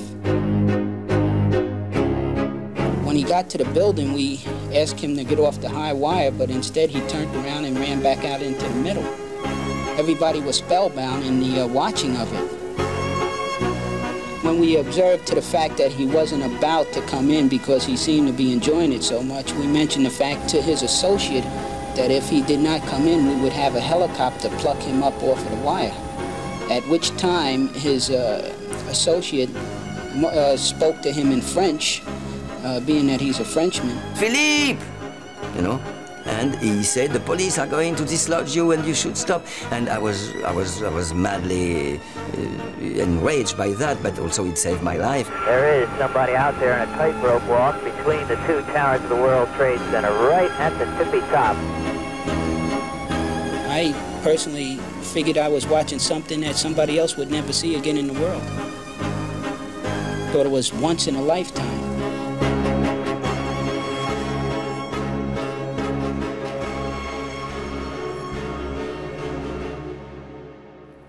When 3.06 3.16
he 3.16 3.24
got 3.24 3.50
to 3.52 3.58
the 3.58 3.66
building, 3.66 4.14
we 4.14 4.44
asked 4.74 5.00
him 5.00 5.16
to 5.16 5.24
get 5.24 5.40
off 5.40 5.62
the 5.62 5.70
high 5.70 5.94
wire, 5.94 6.32
but 6.32 6.50
instead 6.50 6.90
he 6.90 7.02
turned 7.08 7.34
around 7.36 7.66
and 7.66 7.78
ran 7.78 8.02
back 8.02 8.26
out 8.26 8.42
into 8.42 8.68
the 8.68 8.76
middle 8.76 9.26
everybody 9.98 10.42
was 10.42 10.58
spellbound 10.58 11.24
in 11.24 11.40
the 11.40 11.62
uh, 11.62 11.68
watching 11.68 12.18
of 12.18 12.32
it. 12.34 12.65
When 14.46 14.60
we 14.60 14.78
observed 14.78 15.26
to 15.30 15.34
the 15.34 15.42
fact 15.42 15.78
that 15.78 15.92
he 15.92 16.06
wasn't 16.06 16.44
about 16.44 16.94
to 16.94 17.02
come 17.08 17.32
in 17.32 17.50
because 17.50 17.84
he 17.84 17.98
seemed 17.98 18.28
to 18.28 18.34
be 18.34 18.54
enjoying 18.54 18.94
it 18.94 19.04
so 19.04 19.24
much, 19.24 19.52
we 19.54 19.66
mentioned 19.66 20.06
the 20.06 20.12
fact 20.12 20.48
to 20.50 20.62
his 20.62 20.84
associate 20.84 21.44
that 21.96 22.12
if 22.12 22.30
he 22.30 22.44
did 22.44 22.60
not 22.60 22.84
come 22.84 23.08
in, 23.08 23.28
we 23.28 23.42
would 23.42 23.54
have 23.54 23.74
a 23.74 23.82
helicopter 23.82 24.50
pluck 24.60 24.78
him 24.78 25.02
up 25.02 25.16
off 25.24 25.44
of 25.44 25.50
the 25.50 25.66
wire. 25.66 25.92
At 26.70 26.88
which 26.90 27.10
time 27.18 27.70
his 27.70 28.12
uh, 28.12 28.56
associate 28.88 29.50
uh, 29.56 30.56
spoke 30.58 31.02
to 31.02 31.12
him 31.12 31.32
in 31.32 31.42
French, 31.42 32.04
uh, 32.64 32.82
being 32.82 33.08
that 33.08 33.20
he's 33.20 33.40
a 33.40 33.46
Frenchman. 33.46 33.98
Philippe! 34.14 34.80
You 35.56 35.62
know? 35.64 35.95
And 36.26 36.56
he 36.56 36.84
said 36.84 37.12
the 37.12 37.20
police 37.20 37.58
are 37.58 37.68
going 37.68 37.96
to 37.96 38.04
dislodge 38.04 38.56
you 38.56 38.72
and 38.72 38.86
you 38.86 38.94
should 38.94 39.18
stop. 39.18 39.46
And 39.72 39.90
i 39.90 39.98
was 39.98 40.36
i 40.44 40.52
was 40.52 40.82
i 40.82 40.90
was 40.90 41.14
madly 41.14 41.98
uh, 41.98 42.82
enraged 42.82 43.58
by 43.58 43.70
that 43.74 44.02
but 44.02 44.18
also 44.20 44.46
it 44.46 44.58
saved 44.58 44.82
my 44.82 44.98
life. 44.98 45.30
There 45.46 45.82
is 45.82 45.90
somebody 45.98 46.36
out 46.36 46.60
there 46.60 46.82
in 46.82 46.90
a 46.90 46.92
tightrope 46.98 47.48
walk 47.48 47.84
between 47.84 48.28
the 48.28 48.36
two 48.48 48.62
towers 48.74 49.02
of 49.04 49.10
the 49.10 49.16
world 49.16 49.50
trade 49.56 49.80
center 49.92 50.12
right 50.28 50.52
at 50.60 50.78
the 50.80 50.86
tippy 51.04 51.22
top. 51.32 51.56
I 53.68 53.94
personally 54.24 54.78
figured 55.14 55.38
i 55.38 55.48
was 55.48 55.68
watching 55.68 56.00
something 56.00 56.42
that 56.42 56.56
somebody 56.56 56.98
else 56.98 57.16
would 57.16 57.30
never 57.30 57.54
see 57.54 57.76
again 57.76 57.98
in 57.98 58.08
the 58.08 58.14
world. 58.14 58.42
Thought 60.32 60.48
it 60.48 60.52
was 60.52 60.74
once 60.74 61.08
in 61.08 61.16
a 61.16 61.22
lifetime 61.22 61.75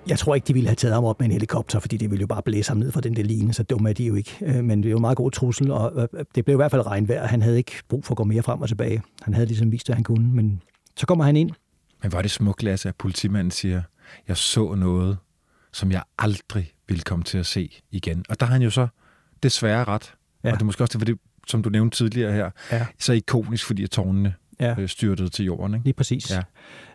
Jeg 0.08 0.18
tror 0.18 0.34
ikke, 0.34 0.46
de 0.46 0.52
ville 0.52 0.68
have 0.68 0.76
taget 0.76 0.94
ham 0.94 1.04
op 1.04 1.20
med 1.20 1.26
en 1.26 1.32
helikopter, 1.32 1.78
fordi 1.78 1.96
det 1.96 2.10
ville 2.10 2.20
jo 2.20 2.26
bare 2.26 2.42
blæse 2.42 2.70
ham 2.70 2.76
ned 2.76 2.92
fra 2.92 3.00
den 3.00 3.16
der 3.16 3.22
line, 3.22 3.52
så 3.52 3.62
dumme 3.62 3.88
er 3.88 3.94
de 3.94 4.04
jo 4.04 4.14
ikke. 4.14 4.36
Øh, 4.42 4.64
men 4.64 4.82
det 4.82 4.88
er 4.88 4.90
jo 4.90 4.96
en 4.96 5.00
meget 5.00 5.16
god 5.16 5.30
trussel, 5.30 5.70
og 5.70 6.08
det 6.34 6.44
blev 6.44 6.54
i 6.54 6.56
hvert 6.56 6.70
fald 6.70 6.86
regnvejr. 6.86 7.26
Han 7.26 7.42
havde 7.42 7.56
ikke 7.56 7.72
brug 7.88 8.04
for 8.04 8.14
at 8.14 8.16
gå 8.16 8.24
mere 8.24 8.42
frem 8.42 8.62
og 8.62 8.68
tilbage. 8.68 9.02
Han 9.22 9.34
havde 9.34 9.46
ligesom 9.46 9.72
vist, 9.72 9.86
hvad 9.86 9.94
han 9.94 10.04
kunne, 10.04 10.28
men 10.34 10.62
så 10.96 11.06
kommer 11.06 11.24
han 11.24 11.36
ind. 11.36 11.50
Men 12.02 12.12
var 12.12 12.22
det 12.22 12.30
smukt, 12.30 12.62
Lasse, 12.62 12.88
at 12.88 12.96
politimanden 12.96 13.50
siger, 13.50 13.82
jeg 14.28 14.36
så 14.36 14.74
noget, 14.74 15.18
som 15.72 15.92
jeg 15.92 16.02
aldrig 16.18 16.72
ville 16.88 17.02
komme 17.02 17.24
til 17.24 17.38
at 17.38 17.46
se 17.46 17.80
igen. 17.90 18.24
Og 18.28 18.40
der 18.40 18.46
har 18.46 18.52
han 18.52 18.62
jo 18.62 18.70
så 18.70 18.86
desværre 19.42 19.84
ret. 19.84 20.14
Ja. 20.44 20.50
Og 20.50 20.54
det 20.56 20.62
er 20.62 20.66
måske 20.66 20.84
også 20.84 20.98
det, 20.98 21.18
som 21.46 21.62
du 21.62 21.68
nævnte 21.68 21.96
tidligere 21.96 22.32
her, 22.32 22.50
ja. 22.72 22.86
så 22.98 23.12
ikonisk, 23.12 23.66
fordi 23.66 23.86
tårnene 23.86 24.34
ja. 24.60 24.74
øh, 24.78 24.88
styrtede 24.88 25.28
til 25.28 25.44
jorden. 25.44 25.74
Ikke? 25.74 25.84
Lige 25.84 25.94
præcis. 25.94 26.30
Ja. 26.30 26.42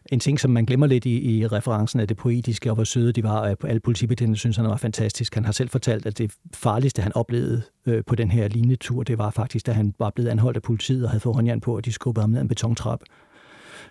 En 0.05 0.19
ting, 0.19 0.39
som 0.39 0.51
man 0.51 0.65
glemmer 0.65 0.87
lidt 0.87 1.05
i, 1.05 1.37
i 1.37 1.47
referencen 1.47 1.99
af 1.99 2.07
det 2.07 2.17
poetiske, 2.17 2.69
og 2.69 2.75
hvor 2.75 2.83
søde 2.83 3.13
de 3.13 3.23
var, 3.23 3.55
alle 3.63 3.79
politibetjente 3.79 4.39
synes, 4.39 4.57
han 4.57 4.65
var 4.65 4.77
fantastisk. 4.77 5.35
Han 5.35 5.45
har 5.45 5.51
selv 5.51 5.69
fortalt, 5.69 6.05
at 6.05 6.17
det 6.17 6.31
farligste, 6.53 7.01
han 7.01 7.15
oplevede 7.15 7.61
øh, 7.85 8.03
på 8.07 8.15
den 8.15 8.31
her 8.31 8.47
linetur, 8.47 9.03
det 9.03 9.17
var 9.17 9.29
faktisk, 9.29 9.65
da 9.65 9.71
han 9.71 9.93
var 9.99 10.09
blevet 10.09 10.29
anholdt 10.29 10.57
af 10.57 10.63
politiet 10.63 11.03
og 11.03 11.09
havde 11.09 11.19
fået 11.19 11.35
håndjern 11.35 11.61
på, 11.61 11.75
og 11.75 11.85
de 11.85 11.91
skubbede 11.91 12.23
ham 12.23 12.29
ned 12.29 12.41
en 12.41 12.47
betontrappe. 12.47 13.05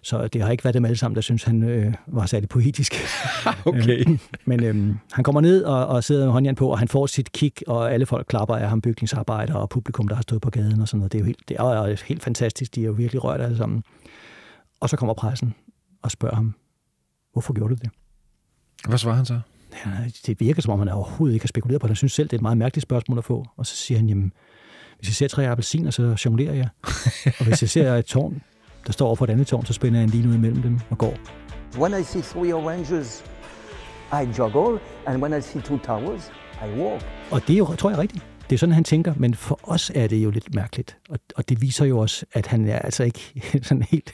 Så 0.03 0.29
det 0.29 0.43
har 0.43 0.51
ikke 0.51 0.65
været 0.65 0.75
dem 0.75 0.85
alle 0.85 0.97
sammen, 0.97 1.15
der 1.15 1.21
synes, 1.21 1.45
han 1.45 1.63
øh, 1.63 1.95
var 2.07 2.27
særlig 2.27 2.49
poetisk. 2.49 2.95
okay. 3.65 4.01
Øh, 4.01 4.19
men 4.45 4.65
øh, 4.65 4.95
han 5.13 5.25
kommer 5.25 5.41
ned 5.41 5.65
og, 5.65 5.87
og 5.87 6.05
sidder 6.05 6.25
med 6.25 6.33
håndjern 6.33 6.55
på, 6.55 6.69
og 6.69 6.79
han 6.79 6.89
får 6.89 7.07
sit 7.07 7.33
kick, 7.33 7.63
og 7.67 7.93
alle 7.93 8.07
folk 8.07 8.27
klapper 8.27 8.57
af 8.57 8.69
ham, 8.69 8.81
bygningsarbejdere 8.81 9.59
og 9.59 9.69
publikum, 9.69 10.09
der 10.09 10.15
har 10.15 10.23
stået 10.23 10.43
på 10.43 10.51
gaden 10.51 10.81
og 10.81 10.89
sådan 10.89 10.99
noget. 10.99 11.13
Det 11.13 11.19
er 11.19 11.21
jo 11.21 11.27
helt, 11.27 11.49
det 11.49 11.57
er 11.57 12.05
helt 12.07 12.23
fantastisk. 12.23 12.75
De 12.75 12.81
er 12.81 12.87
jo 12.87 12.93
virkelig 12.93 13.25
rørt 13.25 13.41
alle 13.41 13.57
sammen. 13.57 13.83
Og 14.81 14.89
så 14.89 14.97
kommer 14.97 15.15
pressen 15.15 15.55
og 16.03 16.11
spørger 16.11 16.35
ham, 16.35 16.55
hvorfor 17.33 17.53
gjorde 17.53 17.75
du 17.75 17.79
det? 17.83 17.91
Hvad 18.89 18.99
svarer 18.99 19.17
han 19.17 19.27
så? 19.27 19.41
Ja, 19.87 19.91
det 20.27 20.41
virker, 20.41 20.63
som 20.63 20.73
om 20.73 20.79
han 20.79 20.89
overhovedet 20.89 21.35
ikke 21.35 21.45
har 21.45 21.49
spekuleret 21.49 21.81
på 21.81 21.87
det. 21.87 21.91
Han 21.91 21.97
synes 21.97 22.13
selv, 22.13 22.29
det 22.29 22.33
er 22.33 22.39
et 22.39 22.43
meget 22.43 22.59
mærkeligt 22.59 22.83
spørgsmål 22.83 23.19
at 23.19 23.25
få. 23.25 23.47
Og 23.57 23.67
så 23.67 23.77
siger 23.77 23.99
han, 23.99 24.09
jamen, 24.09 24.33
hvis 24.99 25.09
jeg 25.09 25.15
ser 25.15 25.29
tre 25.29 25.49
appelsiner, 25.49 25.91
så 25.91 26.23
jonglerer 26.25 26.55
jeg. 26.55 26.69
og 27.39 27.45
hvis 27.45 27.63
jeg 27.63 27.71
ser 27.71 27.95
et 27.95 28.05
tårn, 28.05 28.43
der 28.87 28.93
står 28.93 29.07
over 29.07 29.17
på 29.17 29.25
et 29.25 29.31
andet 29.31 29.47
tårn, 29.47 29.67
så 29.67 29.73
spænder 29.73 29.99
jeg 29.99 30.05
en 30.05 30.11
lige 30.11 30.29
ud 30.29 30.35
imellem 30.35 30.63
dem 30.63 30.81
og 30.91 30.99
går. 30.99 31.15
When 31.79 32.01
I 32.01 32.05
see 32.05 32.23
three 32.23 32.55
oranges, 32.55 33.25
I 34.13 34.29
juggle, 34.39 34.81
and 35.07 35.23
when 35.23 35.39
I 35.39 35.41
see 35.41 35.63
two 35.63 35.79
towers, 35.79 36.33
I 36.67 36.81
walk. 36.81 37.05
Og 37.31 37.47
det 37.47 37.55
er 37.55 37.59
jo, 37.59 37.75
tror 37.75 37.91
jeg, 37.91 37.99
rigtigt. 37.99 38.25
Det 38.51 38.57
er 38.57 38.59
sådan, 38.59 38.75
han 38.75 38.85
tænker, 38.85 39.15
men 39.17 39.35
for 39.35 39.61
os 39.63 39.93
er 39.95 40.07
det 40.07 40.17
jo 40.17 40.31
lidt 40.31 40.55
mærkeligt. 40.55 40.97
Og, 41.09 41.19
og 41.37 41.49
det 41.49 41.61
viser 41.61 41.85
jo 41.85 41.99
også, 41.99 42.27
at 42.33 42.47
han 42.47 42.69
er 42.69 42.79
altså 42.79 43.05
ikke 43.05 43.43
sådan 43.63 43.83
helt... 43.83 44.13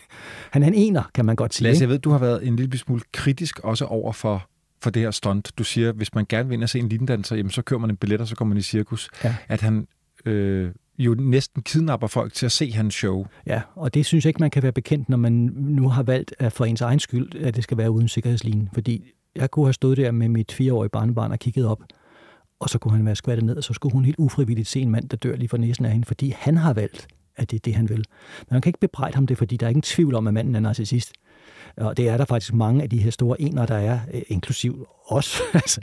Han 0.50 0.62
er 0.62 0.66
en 0.66 0.74
ener, 0.74 1.10
kan 1.14 1.24
man 1.24 1.36
godt 1.36 1.54
sige. 1.54 1.68
Lasse, 1.68 1.82
jeg 1.82 1.88
ved, 1.88 1.98
du 1.98 2.10
har 2.10 2.18
været 2.18 2.46
en 2.46 2.56
lille 2.56 2.78
smule 2.78 3.02
kritisk 3.12 3.58
også 3.58 3.84
over 3.84 4.12
for, 4.12 4.48
for 4.82 4.90
det 4.90 5.02
her 5.02 5.10
stunt. 5.10 5.52
Du 5.58 5.64
siger, 5.64 5.92
hvis 5.92 6.14
man 6.14 6.26
gerne 6.28 6.48
vil 6.48 6.54
ind 6.54 6.62
og 6.62 6.68
se 6.68 6.78
en 6.78 6.88
lindanser, 6.88 7.36
jamen 7.36 7.50
så 7.50 7.62
kører 7.62 7.80
man 7.80 7.90
en 7.90 7.96
billet, 7.96 8.20
og 8.20 8.28
så 8.28 8.36
kommer 8.36 8.54
man 8.54 8.58
i 8.58 8.62
cirkus. 8.62 9.08
Ja. 9.24 9.34
At 9.48 9.60
han 9.60 9.86
øh, 10.26 10.70
jo 10.98 11.14
næsten 11.14 11.62
kidnapper 11.62 12.06
folk 12.06 12.32
til 12.32 12.46
at 12.46 12.52
se 12.52 12.72
hans 12.72 12.94
show. 12.94 13.26
Ja, 13.46 13.60
og 13.74 13.94
det 13.94 14.06
synes 14.06 14.24
jeg 14.24 14.30
ikke, 14.30 14.40
man 14.40 14.50
kan 14.50 14.62
være 14.62 14.72
bekendt, 14.72 15.08
når 15.08 15.16
man 15.16 15.32
nu 15.56 15.88
har 15.88 16.02
valgt 16.02 16.34
at 16.38 16.52
for 16.52 16.64
ens 16.64 16.80
egen 16.80 17.00
skyld, 17.00 17.34
at 17.34 17.56
det 17.56 17.64
skal 17.64 17.76
være 17.76 17.90
uden 17.90 18.08
sikkerhedslinje. 18.08 18.68
Fordi 18.72 19.04
jeg 19.36 19.50
kunne 19.50 19.66
have 19.66 19.72
stået 19.72 19.96
der 19.96 20.10
med 20.10 20.28
mit 20.28 20.52
fireårige 20.52 20.90
barnebarn 20.90 21.32
og 21.32 21.38
kigget 21.38 21.66
op, 21.66 21.82
og 22.60 22.68
så 22.68 22.78
kunne 22.78 22.96
han 22.96 23.06
være 23.06 23.16
skvattet 23.16 23.44
ned, 23.44 23.56
og 23.56 23.64
så 23.64 23.72
skulle 23.72 23.92
hun 23.92 24.04
helt 24.04 24.18
ufrivilligt 24.18 24.68
se 24.68 24.80
en 24.80 24.90
mand, 24.90 25.08
der 25.08 25.16
dør 25.16 25.36
lige 25.36 25.48
for 25.48 25.56
næsen 25.56 25.84
af 25.84 25.92
hende, 25.92 26.06
fordi 26.06 26.34
han 26.38 26.56
har 26.56 26.72
valgt, 26.72 27.08
at 27.36 27.50
det 27.50 27.56
er 27.56 27.60
det, 27.60 27.74
han 27.74 27.88
vil. 27.88 28.04
Men 28.38 28.46
man 28.50 28.60
kan 28.60 28.70
ikke 28.70 28.80
bebrejde 28.80 29.14
ham 29.14 29.26
det, 29.26 29.38
fordi 29.38 29.56
der 29.56 29.66
er 29.66 29.70
ingen 29.70 29.82
tvivl 29.82 30.14
om, 30.14 30.26
at 30.26 30.34
manden 30.34 30.54
er 30.54 30.60
narcissist. 30.60 31.12
Og 31.76 31.96
det 31.96 32.08
er 32.08 32.16
der 32.16 32.24
faktisk 32.24 32.54
mange 32.54 32.82
af 32.82 32.90
de 32.90 32.98
her 32.98 33.10
store 33.10 33.40
ener, 33.40 33.66
der 33.66 33.74
er, 33.74 34.00
øh, 34.14 34.22
inklusiv 34.28 34.88
os. 35.08 35.40
altså, 35.54 35.80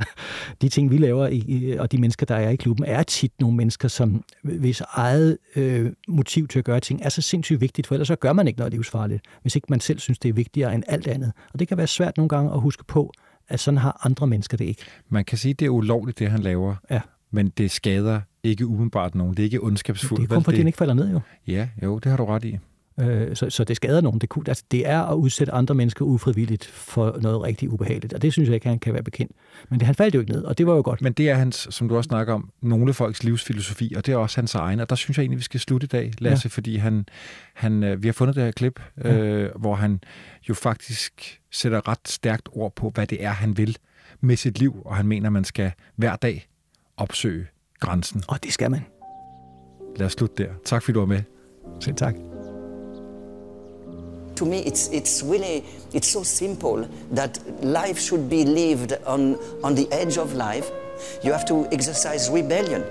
de 0.61 0.69
ting, 0.69 0.91
vi 0.91 0.97
laver, 0.97 1.27
i, 1.27 1.75
og 1.79 1.91
de 1.91 1.97
mennesker, 1.97 2.25
der 2.25 2.35
er 2.35 2.49
i 2.49 2.55
klubben, 2.55 2.85
er 2.85 3.03
tit 3.03 3.31
nogle 3.39 3.57
mennesker, 3.57 3.87
som 3.87 4.23
hvis 4.43 4.81
eget 4.81 5.37
øh, 5.55 5.91
motiv 6.07 6.47
til 6.47 6.59
at 6.59 6.65
gøre 6.65 6.79
ting 6.79 7.01
er 7.03 7.09
så 7.09 7.21
sindssygt 7.21 7.61
vigtigt, 7.61 7.87
for 7.87 7.95
ellers 7.95 8.07
så 8.07 8.15
gør 8.15 8.33
man 8.33 8.47
ikke 8.47 8.59
noget 8.59 8.73
livsfarligt, 8.73 9.21
hvis 9.41 9.55
ikke 9.55 9.67
man 9.69 9.79
selv 9.79 9.99
synes, 9.99 10.19
det 10.19 10.29
er 10.29 10.33
vigtigere 10.33 10.75
end 10.75 10.83
alt 10.87 11.07
andet. 11.07 11.31
Og 11.53 11.59
det 11.59 11.67
kan 11.67 11.77
være 11.77 11.87
svært 11.87 12.17
nogle 12.17 12.29
gange 12.29 12.53
at 12.53 12.61
huske 12.61 12.83
på, 12.83 13.11
at 13.47 13.59
sådan 13.59 13.77
har 13.77 14.01
andre 14.03 14.27
mennesker 14.27 14.57
det 14.57 14.65
ikke. 14.65 14.81
Man 15.09 15.25
kan 15.25 15.37
sige, 15.37 15.49
at 15.49 15.59
det 15.59 15.65
er 15.65 15.69
ulovligt, 15.69 16.19
det 16.19 16.29
han 16.29 16.39
laver. 16.39 16.75
Ja. 16.91 17.01
Men 17.31 17.49
det 17.49 17.71
skader 17.71 18.21
ikke 18.43 18.67
umiddelbart 18.67 19.15
nogen. 19.15 19.33
Det 19.33 19.39
er 19.39 19.43
ikke 19.43 19.63
ondskabsfuldt. 19.63 20.21
Det 20.21 20.31
er 20.31 20.35
kun 20.35 20.43
fordi, 20.43 20.57
det... 20.57 20.65
ikke 20.67 20.77
falder 20.77 20.93
ned, 20.93 21.11
jo. 21.11 21.19
Ja, 21.47 21.69
jo, 21.83 21.99
det 21.99 22.09
har 22.09 22.17
du 22.17 22.25
ret 22.25 22.45
i. 22.45 22.57
Øh, 22.99 23.35
så, 23.35 23.49
så 23.49 23.63
det 23.63 23.75
skader 23.75 24.01
nogen. 24.01 24.19
Det, 24.19 24.29
kunne, 24.29 24.43
altså, 24.47 24.63
det 24.71 24.87
er 24.87 25.01
at 25.01 25.15
udsætte 25.15 25.53
andre 25.53 25.75
mennesker 25.75 26.05
ufrivilligt 26.05 26.65
for 26.65 27.17
noget 27.21 27.41
rigtig 27.41 27.69
ubehageligt, 27.69 28.13
og 28.13 28.21
det 28.21 28.33
synes 28.33 28.47
jeg 28.47 28.55
ikke, 28.55 28.67
han 28.67 28.79
kan 28.79 28.93
være 28.93 29.03
bekendt. 29.03 29.31
Men 29.69 29.79
det, 29.79 29.85
han 29.85 29.95
faldt 29.95 30.15
jo 30.15 30.19
ikke 30.19 30.31
ned, 30.31 30.43
og 30.43 30.57
det 30.57 30.67
var 30.67 30.75
jo 30.75 30.81
godt. 30.85 31.01
Men 31.01 31.13
det 31.13 31.29
er 31.29 31.35
hans, 31.35 31.67
som 31.69 31.89
du 31.89 31.97
også 31.97 32.07
snakker 32.07 32.33
om, 32.33 32.49
nogle 32.61 32.93
folks 32.93 33.23
livsfilosofi, 33.23 33.93
og 33.97 34.05
det 34.05 34.11
er 34.11 34.17
også 34.17 34.37
hans 34.37 34.55
egen, 34.55 34.79
og 34.79 34.89
der 34.89 34.95
synes 34.95 35.17
jeg 35.17 35.23
egentlig, 35.23 35.37
vi 35.37 35.43
skal 35.43 35.59
slutte 35.59 35.85
i 35.85 35.87
dag, 35.87 36.11
Lasse, 36.19 36.45
ja. 36.45 36.49
fordi 36.49 36.77
han, 36.77 37.05
han, 37.53 37.83
øh, 37.83 38.03
vi 38.03 38.07
har 38.07 38.13
fundet 38.13 38.35
det 38.35 38.43
her 38.43 38.51
klip, 38.51 38.79
ja. 39.03 39.17
øh, 39.17 39.51
hvor 39.55 39.75
han 39.75 39.99
jo 40.49 40.53
faktisk 40.53 41.39
sætter 41.51 41.87
ret 41.87 42.07
stærkt 42.07 42.49
ord 42.51 42.75
på, 42.75 42.89
hvad 42.89 43.07
det 43.07 43.23
er, 43.23 43.31
han 43.31 43.57
vil 43.57 43.77
med 44.21 44.35
sit 44.35 44.59
liv, 44.59 44.81
og 44.85 44.95
han 44.95 45.07
mener, 45.07 45.29
man 45.29 45.43
skal 45.43 45.71
hver 45.95 46.15
dag 46.15 46.47
opsøge 46.97 47.47
grænsen. 47.79 48.23
Og 48.27 48.43
det 48.43 48.53
skal 48.53 48.71
man. 48.71 48.81
Lad 49.95 50.05
os 50.05 50.11
slutte 50.11 50.43
der. 50.43 50.49
Tak 50.65 50.83
fordi 50.83 50.93
du 50.93 50.99
var 50.99 51.05
med. 51.05 51.21
Selv 51.79 51.95
tak. 51.95 52.32
To 54.43 54.49
me 54.49 54.59
it's, 54.59 54.89
it's 54.89 55.23
really 55.23 55.63
it's 55.93 56.09
so 56.09 56.23
simple 56.23 56.87
that 57.11 57.39
life 57.63 57.99
should 57.99 58.29
be 58.29 58.43
lived 58.43 58.93
on, 59.05 59.35
on 59.63 59.75
the 59.75 59.87
edge 59.91 60.17
of 60.17 60.33
life. 60.33 60.69
You 61.23 61.31
have 61.31 61.45
to 61.45 61.67
exercise 61.71 62.29
rebellion. 62.29 62.83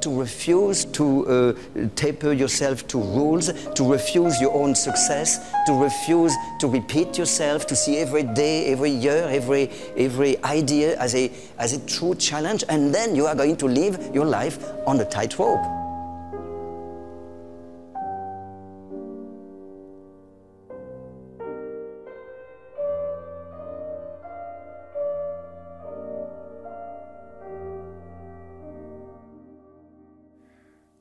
To 0.00 0.20
refuse 0.20 0.84
to 0.84 1.26
uh, 1.26 1.88
taper 1.96 2.32
yourself 2.32 2.86
to 2.88 2.98
rules, 2.98 3.52
to 3.74 3.92
refuse 3.92 4.40
your 4.40 4.54
own 4.54 4.74
success, 4.74 5.52
to 5.66 5.72
refuse 5.72 6.32
to 6.60 6.68
repeat 6.68 7.18
yourself, 7.18 7.66
to 7.66 7.74
see 7.74 7.98
every 7.98 8.22
day, 8.22 8.66
every 8.66 8.90
year, 8.90 9.26
every, 9.28 9.70
every 9.96 10.42
idea 10.44 10.96
as 10.98 11.14
a, 11.14 11.32
as 11.58 11.72
a 11.72 11.86
true 11.86 12.14
challenge, 12.14 12.62
and 12.68 12.94
then 12.94 13.16
you 13.16 13.26
are 13.26 13.34
going 13.34 13.56
to 13.56 13.66
live 13.66 14.14
your 14.14 14.26
life 14.26 14.58
on 14.86 15.00
a 15.00 15.04
tightrope. 15.04 15.85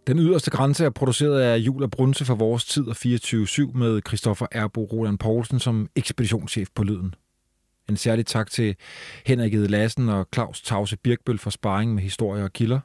Den 0.07 0.19
yderste 0.19 0.51
grænse 0.51 0.85
er 0.85 0.89
produceret 0.89 1.41
af 1.41 1.57
Jul 1.57 1.83
og 1.83 1.91
Brunse 1.91 2.25
for 2.25 2.35
vores 2.35 2.65
tid 2.65 2.87
og 2.87 2.95
24-7 3.05 3.77
med 3.77 4.01
Christoffer 4.07 4.45
Erbo 4.51 4.83
Roland 4.83 5.17
Poulsen 5.17 5.59
som 5.59 5.89
ekspeditionschef 5.95 6.69
på 6.75 6.83
Lyden. 6.83 7.15
En 7.89 7.97
særlig 7.97 8.25
tak 8.25 8.51
til 8.51 8.75
Henrik 9.25 9.53
Ede 9.53 9.67
Lassen 9.67 10.09
og 10.09 10.27
Claus 10.33 10.61
Tause 10.61 10.97
Birkbøl 10.97 11.37
for 11.37 11.49
sparring 11.49 11.93
med 11.93 12.03
historier 12.03 12.43
og 12.43 12.53
kilder. 12.53 12.79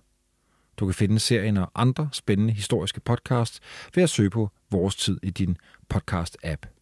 Du 0.77 0.87
kan 0.87 0.95
finde 0.95 1.19
serien 1.19 1.57
og 1.57 1.71
andre 1.75 2.09
spændende 2.13 2.53
historiske 2.53 3.01
podcasts 3.01 3.61
ved 3.95 4.03
at 4.03 4.11
søge 4.11 4.31
på 4.31 4.51
Vores 4.71 4.97
Tid 4.97 5.19
i 5.23 5.31
din 5.31 5.57
podcast-app. 5.95 6.80